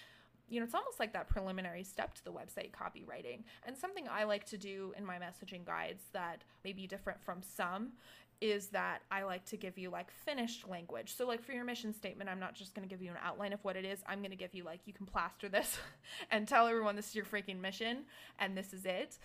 you 0.52 0.60
know, 0.60 0.66
it's 0.66 0.76
almost 0.76 1.00
like 1.00 1.14
that 1.14 1.30
preliminary 1.30 1.84
step 1.84 2.14
to 2.14 2.24
the 2.26 2.32
website 2.32 2.72
copywriting. 2.72 3.44
And 3.66 3.78
something 3.78 4.06
I 4.12 4.26
like 4.26 4.46
to 4.48 4.58
do 4.58 4.94
in 4.98 5.06
my 5.06 5.18
messaging 5.18 5.66
guides 5.66 6.04
that 6.12 6.44
may 6.66 6.74
be 6.74 6.88
different 6.88 7.24
from 7.24 7.42
some 7.42 7.94
is 8.42 8.68
that 8.70 9.04
I 9.12 9.22
like 9.24 9.46
to 9.46 9.58
give 9.58 9.78
you 9.78 9.92
like 9.92 10.12
finished 10.12 10.68
language. 10.68 11.16
So, 11.16 11.28
like 11.28 11.44
for 11.44 11.54
your 11.54 11.64
mission 11.64 11.94
statement, 11.94 12.30
I'm 12.30 12.40
not 12.40 12.56
just 12.56 12.74
going 12.74 12.88
to 12.88 12.94
give 12.94 13.02
you 13.02 13.12
an 13.12 13.18
outline 13.24 13.54
of 13.54 13.64
what 13.64 13.76
it 13.76 13.86
is. 13.86 14.00
I'm 14.08 14.20
going 14.20 14.32
to 14.32 14.38
give 14.38 14.56
you 14.56 14.64
like, 14.64 14.82
you 14.86 14.94
can 14.94 15.06
plaster 15.06 15.48
this 15.48 15.78
and 16.32 16.48
tell 16.48 16.68
everyone 16.68 16.96
this 16.96 17.10
is 17.10 17.16
your 17.16 17.26
freaking 17.26 17.62
mission 17.62 18.06
and 18.40 18.58
this 18.58 18.74
is 18.74 18.86
it. 18.86 19.20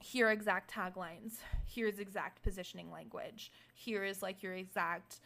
Here 0.00 0.28
are 0.28 0.32
exact 0.32 0.72
taglines. 0.72 1.38
Here's 1.66 1.98
exact 1.98 2.42
positioning 2.42 2.92
language. 2.92 3.50
Here 3.74 4.04
is 4.04 4.22
like 4.22 4.42
your 4.42 4.54
exact 4.54 5.18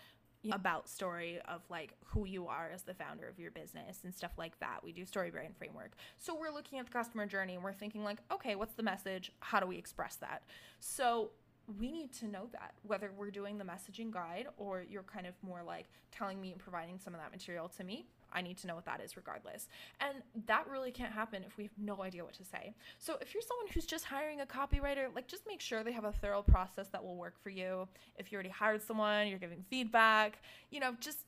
about 0.52 0.88
story 0.88 1.38
of 1.48 1.60
like 1.68 1.92
who 2.06 2.24
you 2.24 2.46
are 2.46 2.70
as 2.72 2.82
the 2.82 2.94
founder 2.94 3.28
of 3.28 3.38
your 3.38 3.50
business 3.50 3.98
and 4.04 4.14
stuff 4.14 4.32
like 4.38 4.58
that. 4.60 4.82
We 4.82 4.92
do 4.92 5.04
story 5.04 5.30
brand 5.30 5.54
framework. 5.56 5.92
So 6.16 6.34
we're 6.34 6.50
looking 6.50 6.78
at 6.78 6.86
the 6.86 6.92
customer 6.92 7.26
journey 7.26 7.56
and 7.56 7.62
we're 7.62 7.74
thinking 7.74 8.04
like, 8.04 8.18
okay, 8.32 8.54
what's 8.54 8.74
the 8.74 8.82
message? 8.82 9.32
How 9.40 9.60
do 9.60 9.66
we 9.66 9.76
express 9.76 10.16
that? 10.16 10.42
So 10.78 11.32
we 11.78 11.92
need 11.92 12.12
to 12.14 12.26
know 12.26 12.48
that 12.52 12.74
whether 12.82 13.10
we're 13.16 13.30
doing 13.30 13.58
the 13.58 13.64
messaging 13.64 14.10
guide 14.10 14.46
or 14.56 14.84
you're 14.88 15.02
kind 15.02 15.26
of 15.26 15.34
more 15.42 15.62
like 15.64 15.86
telling 16.10 16.40
me 16.40 16.52
and 16.52 16.60
providing 16.60 16.98
some 16.98 17.14
of 17.14 17.20
that 17.20 17.30
material 17.30 17.68
to 17.68 17.84
me. 17.84 18.06
I 18.32 18.42
need 18.42 18.58
to 18.58 18.66
know 18.66 18.74
what 18.76 18.84
that 18.84 19.00
is 19.00 19.16
regardless. 19.16 19.68
And 20.00 20.22
that 20.46 20.68
really 20.68 20.90
can't 20.90 21.12
happen 21.12 21.42
if 21.44 21.56
we 21.56 21.64
have 21.64 21.72
no 21.78 22.02
idea 22.02 22.24
what 22.24 22.34
to 22.34 22.44
say. 22.44 22.74
So 22.98 23.16
if 23.20 23.34
you're 23.34 23.42
someone 23.42 23.66
who's 23.72 23.86
just 23.86 24.04
hiring 24.04 24.40
a 24.40 24.46
copywriter, 24.46 25.14
like 25.14 25.26
just 25.26 25.42
make 25.46 25.60
sure 25.60 25.82
they 25.82 25.92
have 25.92 26.04
a 26.04 26.12
thorough 26.12 26.42
process 26.42 26.88
that 26.88 27.02
will 27.02 27.16
work 27.16 27.34
for 27.42 27.50
you. 27.50 27.88
If 28.16 28.30
you 28.30 28.36
already 28.36 28.50
hired 28.50 28.82
someone, 28.82 29.28
you're 29.28 29.38
giving 29.38 29.64
feedback, 29.68 30.42
you 30.70 30.80
know, 30.80 30.94
just 31.00 31.24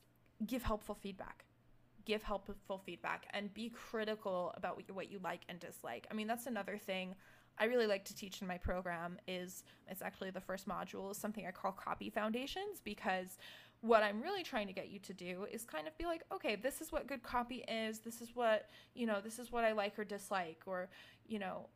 give 0.47 0.63
helpful 0.63 0.95
feedback. 0.95 1.45
Give 2.05 2.21
helpful 2.21 2.81
feedback 2.85 3.27
and 3.31 3.53
be 3.53 3.69
critical 3.69 4.53
about 4.57 4.81
what 4.93 5.09
you 5.09 5.19
like 5.23 5.41
and 5.47 5.59
dislike. 5.59 6.05
I 6.11 6.13
mean, 6.13 6.27
that's 6.27 6.47
another 6.47 6.77
thing 6.77 7.15
I 7.57 7.65
really 7.65 7.87
like 7.87 8.05
to 8.05 8.15
teach 8.15 8.41
in 8.41 8.47
my 8.47 8.57
program 8.57 9.17
is 9.27 9.63
it's 9.87 10.01
actually 10.01 10.31
the 10.31 10.41
first 10.41 10.67
module 10.67 11.11
is 11.11 11.17
something 11.17 11.45
I 11.45 11.51
call 11.51 11.71
copy 11.71 12.09
foundations 12.09 12.81
because 12.83 13.37
what 13.81 14.01
I'm 14.01 14.21
really 14.21 14.43
trying 14.43 14.67
to 14.67 14.73
get 14.73 14.89
you 14.89 14.99
to 14.99 15.13
do 15.13 15.45
is 15.51 15.65
kind 15.65 15.87
of 15.87 15.97
be 15.97 16.05
like, 16.05 16.23
okay, 16.33 16.55
this 16.55 16.81
is 16.81 16.91
what 16.91 17.05
good 17.05 17.21
copy 17.21 17.65
is. 17.67 17.99
This 17.99 18.21
is 18.21 18.33
what, 18.33 18.69
you 18.95 19.05
know, 19.05 19.19
this 19.21 19.39
is 19.39 19.51
what 19.51 19.65
I 19.65 19.73
like 19.73 19.99
or 19.99 20.05
dislike 20.05 20.61
or, 20.65 20.89
you 21.27 21.37
know, 21.37 21.67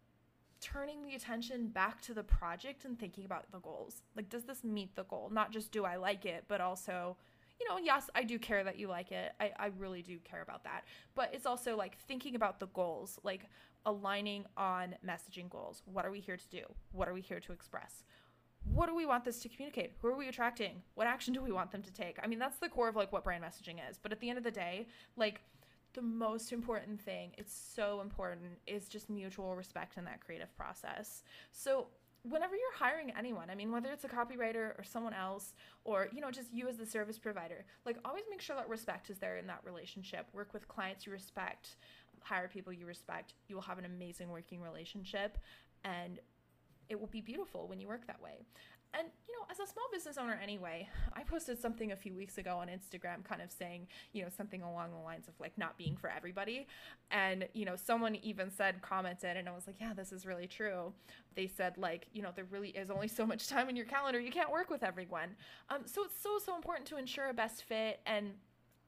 turning 0.62 1.06
the 1.06 1.16
attention 1.16 1.68
back 1.68 2.02
to 2.02 2.14
the 2.14 2.24
project 2.24 2.86
and 2.86 2.98
thinking 2.98 3.26
about 3.26 3.52
the 3.52 3.60
goals. 3.60 4.02
Like 4.16 4.30
does 4.30 4.44
this 4.44 4.64
meet 4.64 4.96
the 4.96 5.04
goal? 5.04 5.30
Not 5.32 5.52
just 5.52 5.72
do 5.72 5.86
I 5.86 5.98
like 5.98 6.26
it, 6.26 6.46
but 6.48 6.62
also 6.62 7.18
you 7.60 7.68
know, 7.68 7.78
yes, 7.78 8.10
I 8.16 8.24
do 8.24 8.38
care 8.38 8.64
that 8.64 8.78
you 8.78 8.88
like 8.88 9.12
it. 9.12 9.34
I, 9.40 9.52
I 9.58 9.72
really 9.78 10.02
do 10.02 10.20
care 10.20 10.42
about 10.42 10.64
that. 10.64 10.84
But 11.16 11.34
it's 11.34 11.46
also 11.46 11.76
like 11.76 11.98
thinking 12.08 12.36
about 12.36 12.60
the 12.60 12.68
goals, 12.68 13.20
like 13.24 13.46
aligning 13.86 14.46
on 14.56 14.96
messaging 15.06 15.50
goals. 15.50 15.82
What 15.86 16.06
are 16.06 16.12
we 16.12 16.20
here 16.20 16.38
to 16.38 16.50
do? 16.50 16.64
What 16.92 17.08
are 17.08 17.14
we 17.14 17.22
here 17.22 17.40
to 17.40 17.52
express? 17.52 18.04
What 18.74 18.88
do 18.88 18.96
we 18.96 19.06
want 19.06 19.24
this 19.24 19.40
to 19.40 19.50
communicate? 19.50 19.94
Who 20.02 20.10
are 20.10 20.18
we 20.18 20.28
attracting? 20.28 20.82
What 20.96 21.08
action 21.08 21.34
do 21.34 21.42
we 21.42 21.52
want 21.52 21.72
them 21.72 21.82
to 21.84 21.94
take? 21.94 22.18
I 22.22 22.28
mean, 22.28 22.40
that's 22.40 22.58
the 22.58 22.70
core 22.70 22.90
of 22.90 22.96
like 22.96 23.14
what 23.14 23.24
brand 23.24 23.44
messaging 23.44 23.78
is. 23.90 23.98
But 24.02 24.12
at 24.12 24.20
the 24.20 24.30
end 24.30 24.38
of 24.38 24.44
the 24.44 24.52
day, 24.52 24.88
like 25.16 25.42
the 25.94 26.02
most 26.02 26.52
important 26.52 27.02
thing, 27.02 27.32
it's 27.38 27.54
so 27.76 28.02
important, 28.02 28.60
is 28.68 28.88
just 28.88 29.10
mutual 29.10 29.56
respect 29.56 29.98
in 29.98 30.06
that 30.06 30.24
creative 30.24 30.56
process. 30.56 31.24
So 31.52 31.88
whenever 32.24 32.56
you're 32.56 32.76
hiring 32.78 33.12
anyone, 33.18 33.50
I 33.50 33.56
mean, 33.56 33.72
whether 33.72 33.92
it's 33.92 34.04
a 34.04 34.08
copywriter 34.08 34.78
or 34.78 34.84
someone 34.84 35.14
else, 35.14 35.54
or 35.84 36.10
you 36.12 36.22
know, 36.22 36.32
just 36.32 36.54
you 36.54 36.68
as 36.68 36.78
the 36.78 36.86
service 36.86 37.18
provider, 37.18 37.66
like 37.86 37.98
always 38.06 38.24
make 38.30 38.42
sure 38.42 38.56
that 38.56 38.70
respect 38.70 39.10
is 39.10 39.18
there 39.18 39.38
in 39.38 39.48
that 39.48 39.62
relationship. 39.64 40.28
Work 40.34 40.54
with 40.54 40.68
clients 40.68 41.06
you 41.06 41.12
respect, 41.12 41.78
hire 42.22 42.48
people 42.48 42.74
you 42.74 42.86
respect. 42.86 43.34
You 43.48 43.56
will 43.56 43.64
have 43.64 43.80
an 43.80 43.86
amazing 43.86 44.30
working 44.30 44.62
relationship, 44.62 45.38
and 45.84 46.20
it 46.90 47.00
will 47.00 47.08
be 47.08 47.22
beautiful 47.22 47.68
when 47.68 47.80
you 47.80 47.88
work 47.88 48.08
that 48.08 48.22
way. 48.22 48.46
And, 48.94 49.08
you 49.28 49.34
know, 49.36 49.46
as 49.52 49.60
a 49.60 49.72
small 49.72 49.86
business 49.92 50.18
owner 50.18 50.40
anyway, 50.42 50.88
I 51.14 51.24
posted 51.24 51.60
something 51.60 51.92
a 51.92 51.96
few 51.96 52.16
weeks 52.16 52.38
ago 52.38 52.58
on 52.58 52.68
Instagram 52.68 53.24
kind 53.24 53.42
of 53.42 53.52
saying, 53.52 53.88
you 54.14 54.24
know, 54.24 54.30
something 54.36 54.62
along 54.62 54.92
the 54.92 55.00
lines 55.00 55.28
of 55.28 55.34
like 55.40 55.58
not 55.58 55.78
being 55.78 55.96
for 55.96 56.10
everybody. 56.10 56.68
And, 57.12 57.48
you 57.54 57.66
know, 57.66 57.76
someone 57.76 58.16
even 58.16 58.50
said, 58.50 58.82
commented, 58.82 59.38
and 59.38 59.48
I 59.48 59.52
was 59.54 59.68
like, 59.68 59.78
yeah, 59.80 59.94
this 59.94 60.12
is 60.12 60.26
really 60.26 60.48
true. 60.48 60.94
They 61.36 61.48
said, 61.48 61.78
like, 61.78 62.08
you 62.14 62.22
know, 62.22 62.32
there 62.36 62.46
really 62.50 62.70
is 62.70 62.90
only 62.90 63.08
so 63.08 63.26
much 63.26 63.48
time 63.48 63.70
in 63.70 63.76
your 63.76 63.86
calendar. 63.86 64.20
You 64.20 64.32
can't 64.32 64.52
work 64.52 64.70
with 64.70 64.84
everyone. 64.84 65.36
Um, 65.70 65.82
so 65.86 66.04
it's 66.06 66.20
so, 66.20 66.40
so 66.44 66.56
important 66.56 66.88
to 66.88 66.98
ensure 66.98 67.30
a 67.30 67.34
best 67.34 67.64
fit 67.64 68.00
and 68.06 68.34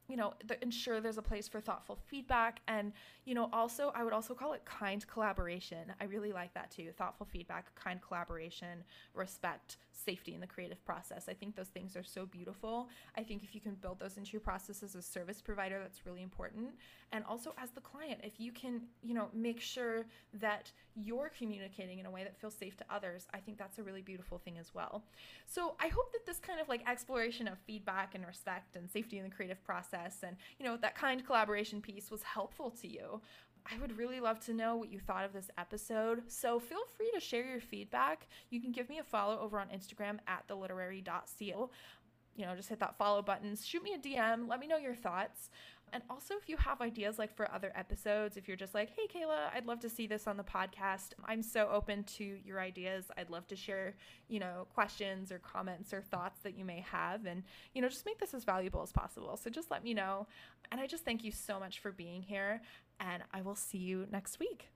you 0.10 0.18
know 0.18 0.34
ensure 0.62 1.00
there's 1.00 1.18
a 1.18 1.22
place 1.22 1.48
for 1.48 1.62
thoughtful 1.62 1.98
feedback 2.08 2.60
and 2.68 2.92
you 3.26 3.36
know 3.36 3.50
also 3.54 3.92
i 3.96 4.04
would 4.04 4.14
also 4.14 4.34
call 4.34 4.54
it 4.54 4.66
kind 4.66 5.06
collaboration. 5.08 5.92
I 6.02 6.06
really 6.06 6.32
like 6.32 6.54
that 6.54 6.72
too 6.72 6.92
thoughtful 6.98 7.26
feedback 7.26 7.74
kind 7.76 8.02
collaboration 8.02 8.84
respect 9.14 9.78
safety 9.92 10.34
in 10.34 10.40
the 10.40 10.48
creative 10.48 10.84
process. 10.86 11.28
I 11.28 11.34
think 11.34 11.56
those 11.56 11.68
things 11.68 11.96
are 11.98 12.04
so 12.04 12.26
beautiful. 12.26 12.88
I 13.18 13.24
think 13.24 13.44
if 13.44 13.54
you 13.54 13.60
can 13.60 13.76
build 13.76 14.00
those 14.00 14.18
into 14.18 14.32
your 14.32 14.42
process 14.42 14.82
as 14.82 14.96
a 14.96 15.02
service 15.02 15.42
provider 15.42 15.78
that's 15.80 16.06
really 16.06 16.24
important. 16.24 16.70
And 17.12 17.26
also 17.26 17.54
as 17.58 17.72
the 17.72 17.82
client 17.82 18.22
if 18.24 18.40
you 18.40 18.52
can 18.52 18.82
you 19.04 19.14
know 19.14 19.28
make 19.34 19.60
sure 19.60 20.06
that 20.34 20.72
you're 20.96 21.32
communicating 21.38 22.00
in 22.00 22.06
a 22.06 22.12
way 22.12 22.24
that 22.24 22.38
feels 22.40 22.54
safe 22.54 22.76
to 22.76 22.84
others 22.90 23.28
i 23.34 23.38
think 23.38 23.58
that's 23.58 23.80
a 23.80 23.84
really 23.84 24.02
beautiful 24.02 24.38
thing 24.38 24.58
as 24.58 24.74
well. 24.74 25.04
So 25.46 25.76
i 25.80 25.88
hope 25.88 26.12
that 26.14 26.26
this 26.26 26.40
kind 26.40 26.60
of 26.60 26.70
like 26.70 26.88
exploration 26.88 27.48
of 27.48 27.58
feedback 27.60 28.16
and 28.16 28.26
respect 28.26 28.76
and 28.76 28.90
safety 28.90 29.18
in 29.18 29.24
the 29.24 29.30
creative 29.30 29.64
process 30.00 30.24
and 30.24 30.38
you 30.58 30.66
know 30.66 30.78
that 30.78 30.96
kind 30.96 31.26
collaboration 31.26 31.82
piece 31.82 32.12
was 32.12 32.24
helpful 32.24 32.70
to 32.70 32.88
you 32.88 33.22
I 33.72 33.78
would 33.80 33.98
really 33.98 34.20
love 34.20 34.40
to 34.46 34.54
know 34.54 34.78
what 34.78 34.90
you 34.90 35.00
thought 35.00 35.26
of 35.26 35.34
this 35.34 35.52
episode. 35.58 36.24
So 36.28 36.60
feel 36.60 36.80
free 36.98 37.12
to 37.14 37.20
share 37.20 37.46
your 37.46 37.60
feedback. 37.60 38.28
You 38.50 38.62
can 38.62 38.72
give 38.72 38.90
me 38.90 38.98
a 39.00 39.04
follow 39.04 39.38
over 39.38 39.60
on 39.60 39.68
Instagram 39.68 40.18
at 40.28 40.48
theliterary.co. 40.48 41.70
You 42.36 42.46
know, 42.46 42.56
just 42.56 42.70
hit 42.70 42.80
that 42.80 42.98
follow 42.98 43.22
button, 43.22 43.56
shoot 43.62 43.84
me 43.84 43.94
a 43.94 44.00
DM, 44.00 44.48
let 44.48 44.60
me 44.62 44.66
know 44.66 44.78
your 44.78 44.96
thoughts. 44.96 45.50
And 45.94 46.04
also, 46.10 46.36
if 46.36 46.48
you 46.48 46.58
have 46.58 46.82
ideas 46.82 47.18
like 47.18 47.36
for 47.36 47.52
other 47.52 47.72
episodes, 47.76 48.38
if 48.38 48.48
you're 48.48 48.58
just 48.58 48.74
like, 48.74 48.90
hey, 48.96 49.08
Kayla, 49.08 49.54
I'd 49.54 49.66
love 49.66 49.80
to 49.82 49.90
see 49.90 50.08
this 50.08 50.28
on 50.28 50.38
the 50.38 50.44
podcast, 50.44 51.14
I'm 51.26 51.42
so 51.42 51.70
open 51.72 52.04
to 52.16 52.38
your 52.46 52.60
ideas. 52.60 53.06
I'd 53.18 53.30
love 53.30 53.48
to 53.48 53.56
share, 53.56 53.96
you 54.28 54.40
know, 54.40 54.68
questions 54.74 55.32
or 55.32 55.40
comments 55.40 55.94
or 55.94 56.02
thoughts 56.02 56.40
that 56.44 56.58
you 56.58 56.66
may 56.66 56.82
have 56.82 57.26
and, 57.26 57.44
you 57.74 57.82
know, 57.82 57.90
just 57.90 58.06
make 58.06 58.20
this 58.20 58.34
as 58.34 58.44
valuable 58.44 58.82
as 58.82 58.92
possible. 58.92 59.38
So 59.38 59.50
just 59.50 59.72
let 59.72 59.84
me 59.84 59.94
know. 59.94 60.28
And 60.72 60.80
I 60.80 60.88
just 60.88 61.06
thank 61.06 61.24
you 61.24 61.32
so 61.32 61.60
much 61.60 61.80
for 61.80 61.92
being 61.92 62.22
here. 62.22 62.62
And 63.00 63.24
I 63.34 63.42
will 63.42 63.56
see 63.56 63.78
you 63.78 64.08
next 64.12 64.40
week. 64.40 64.70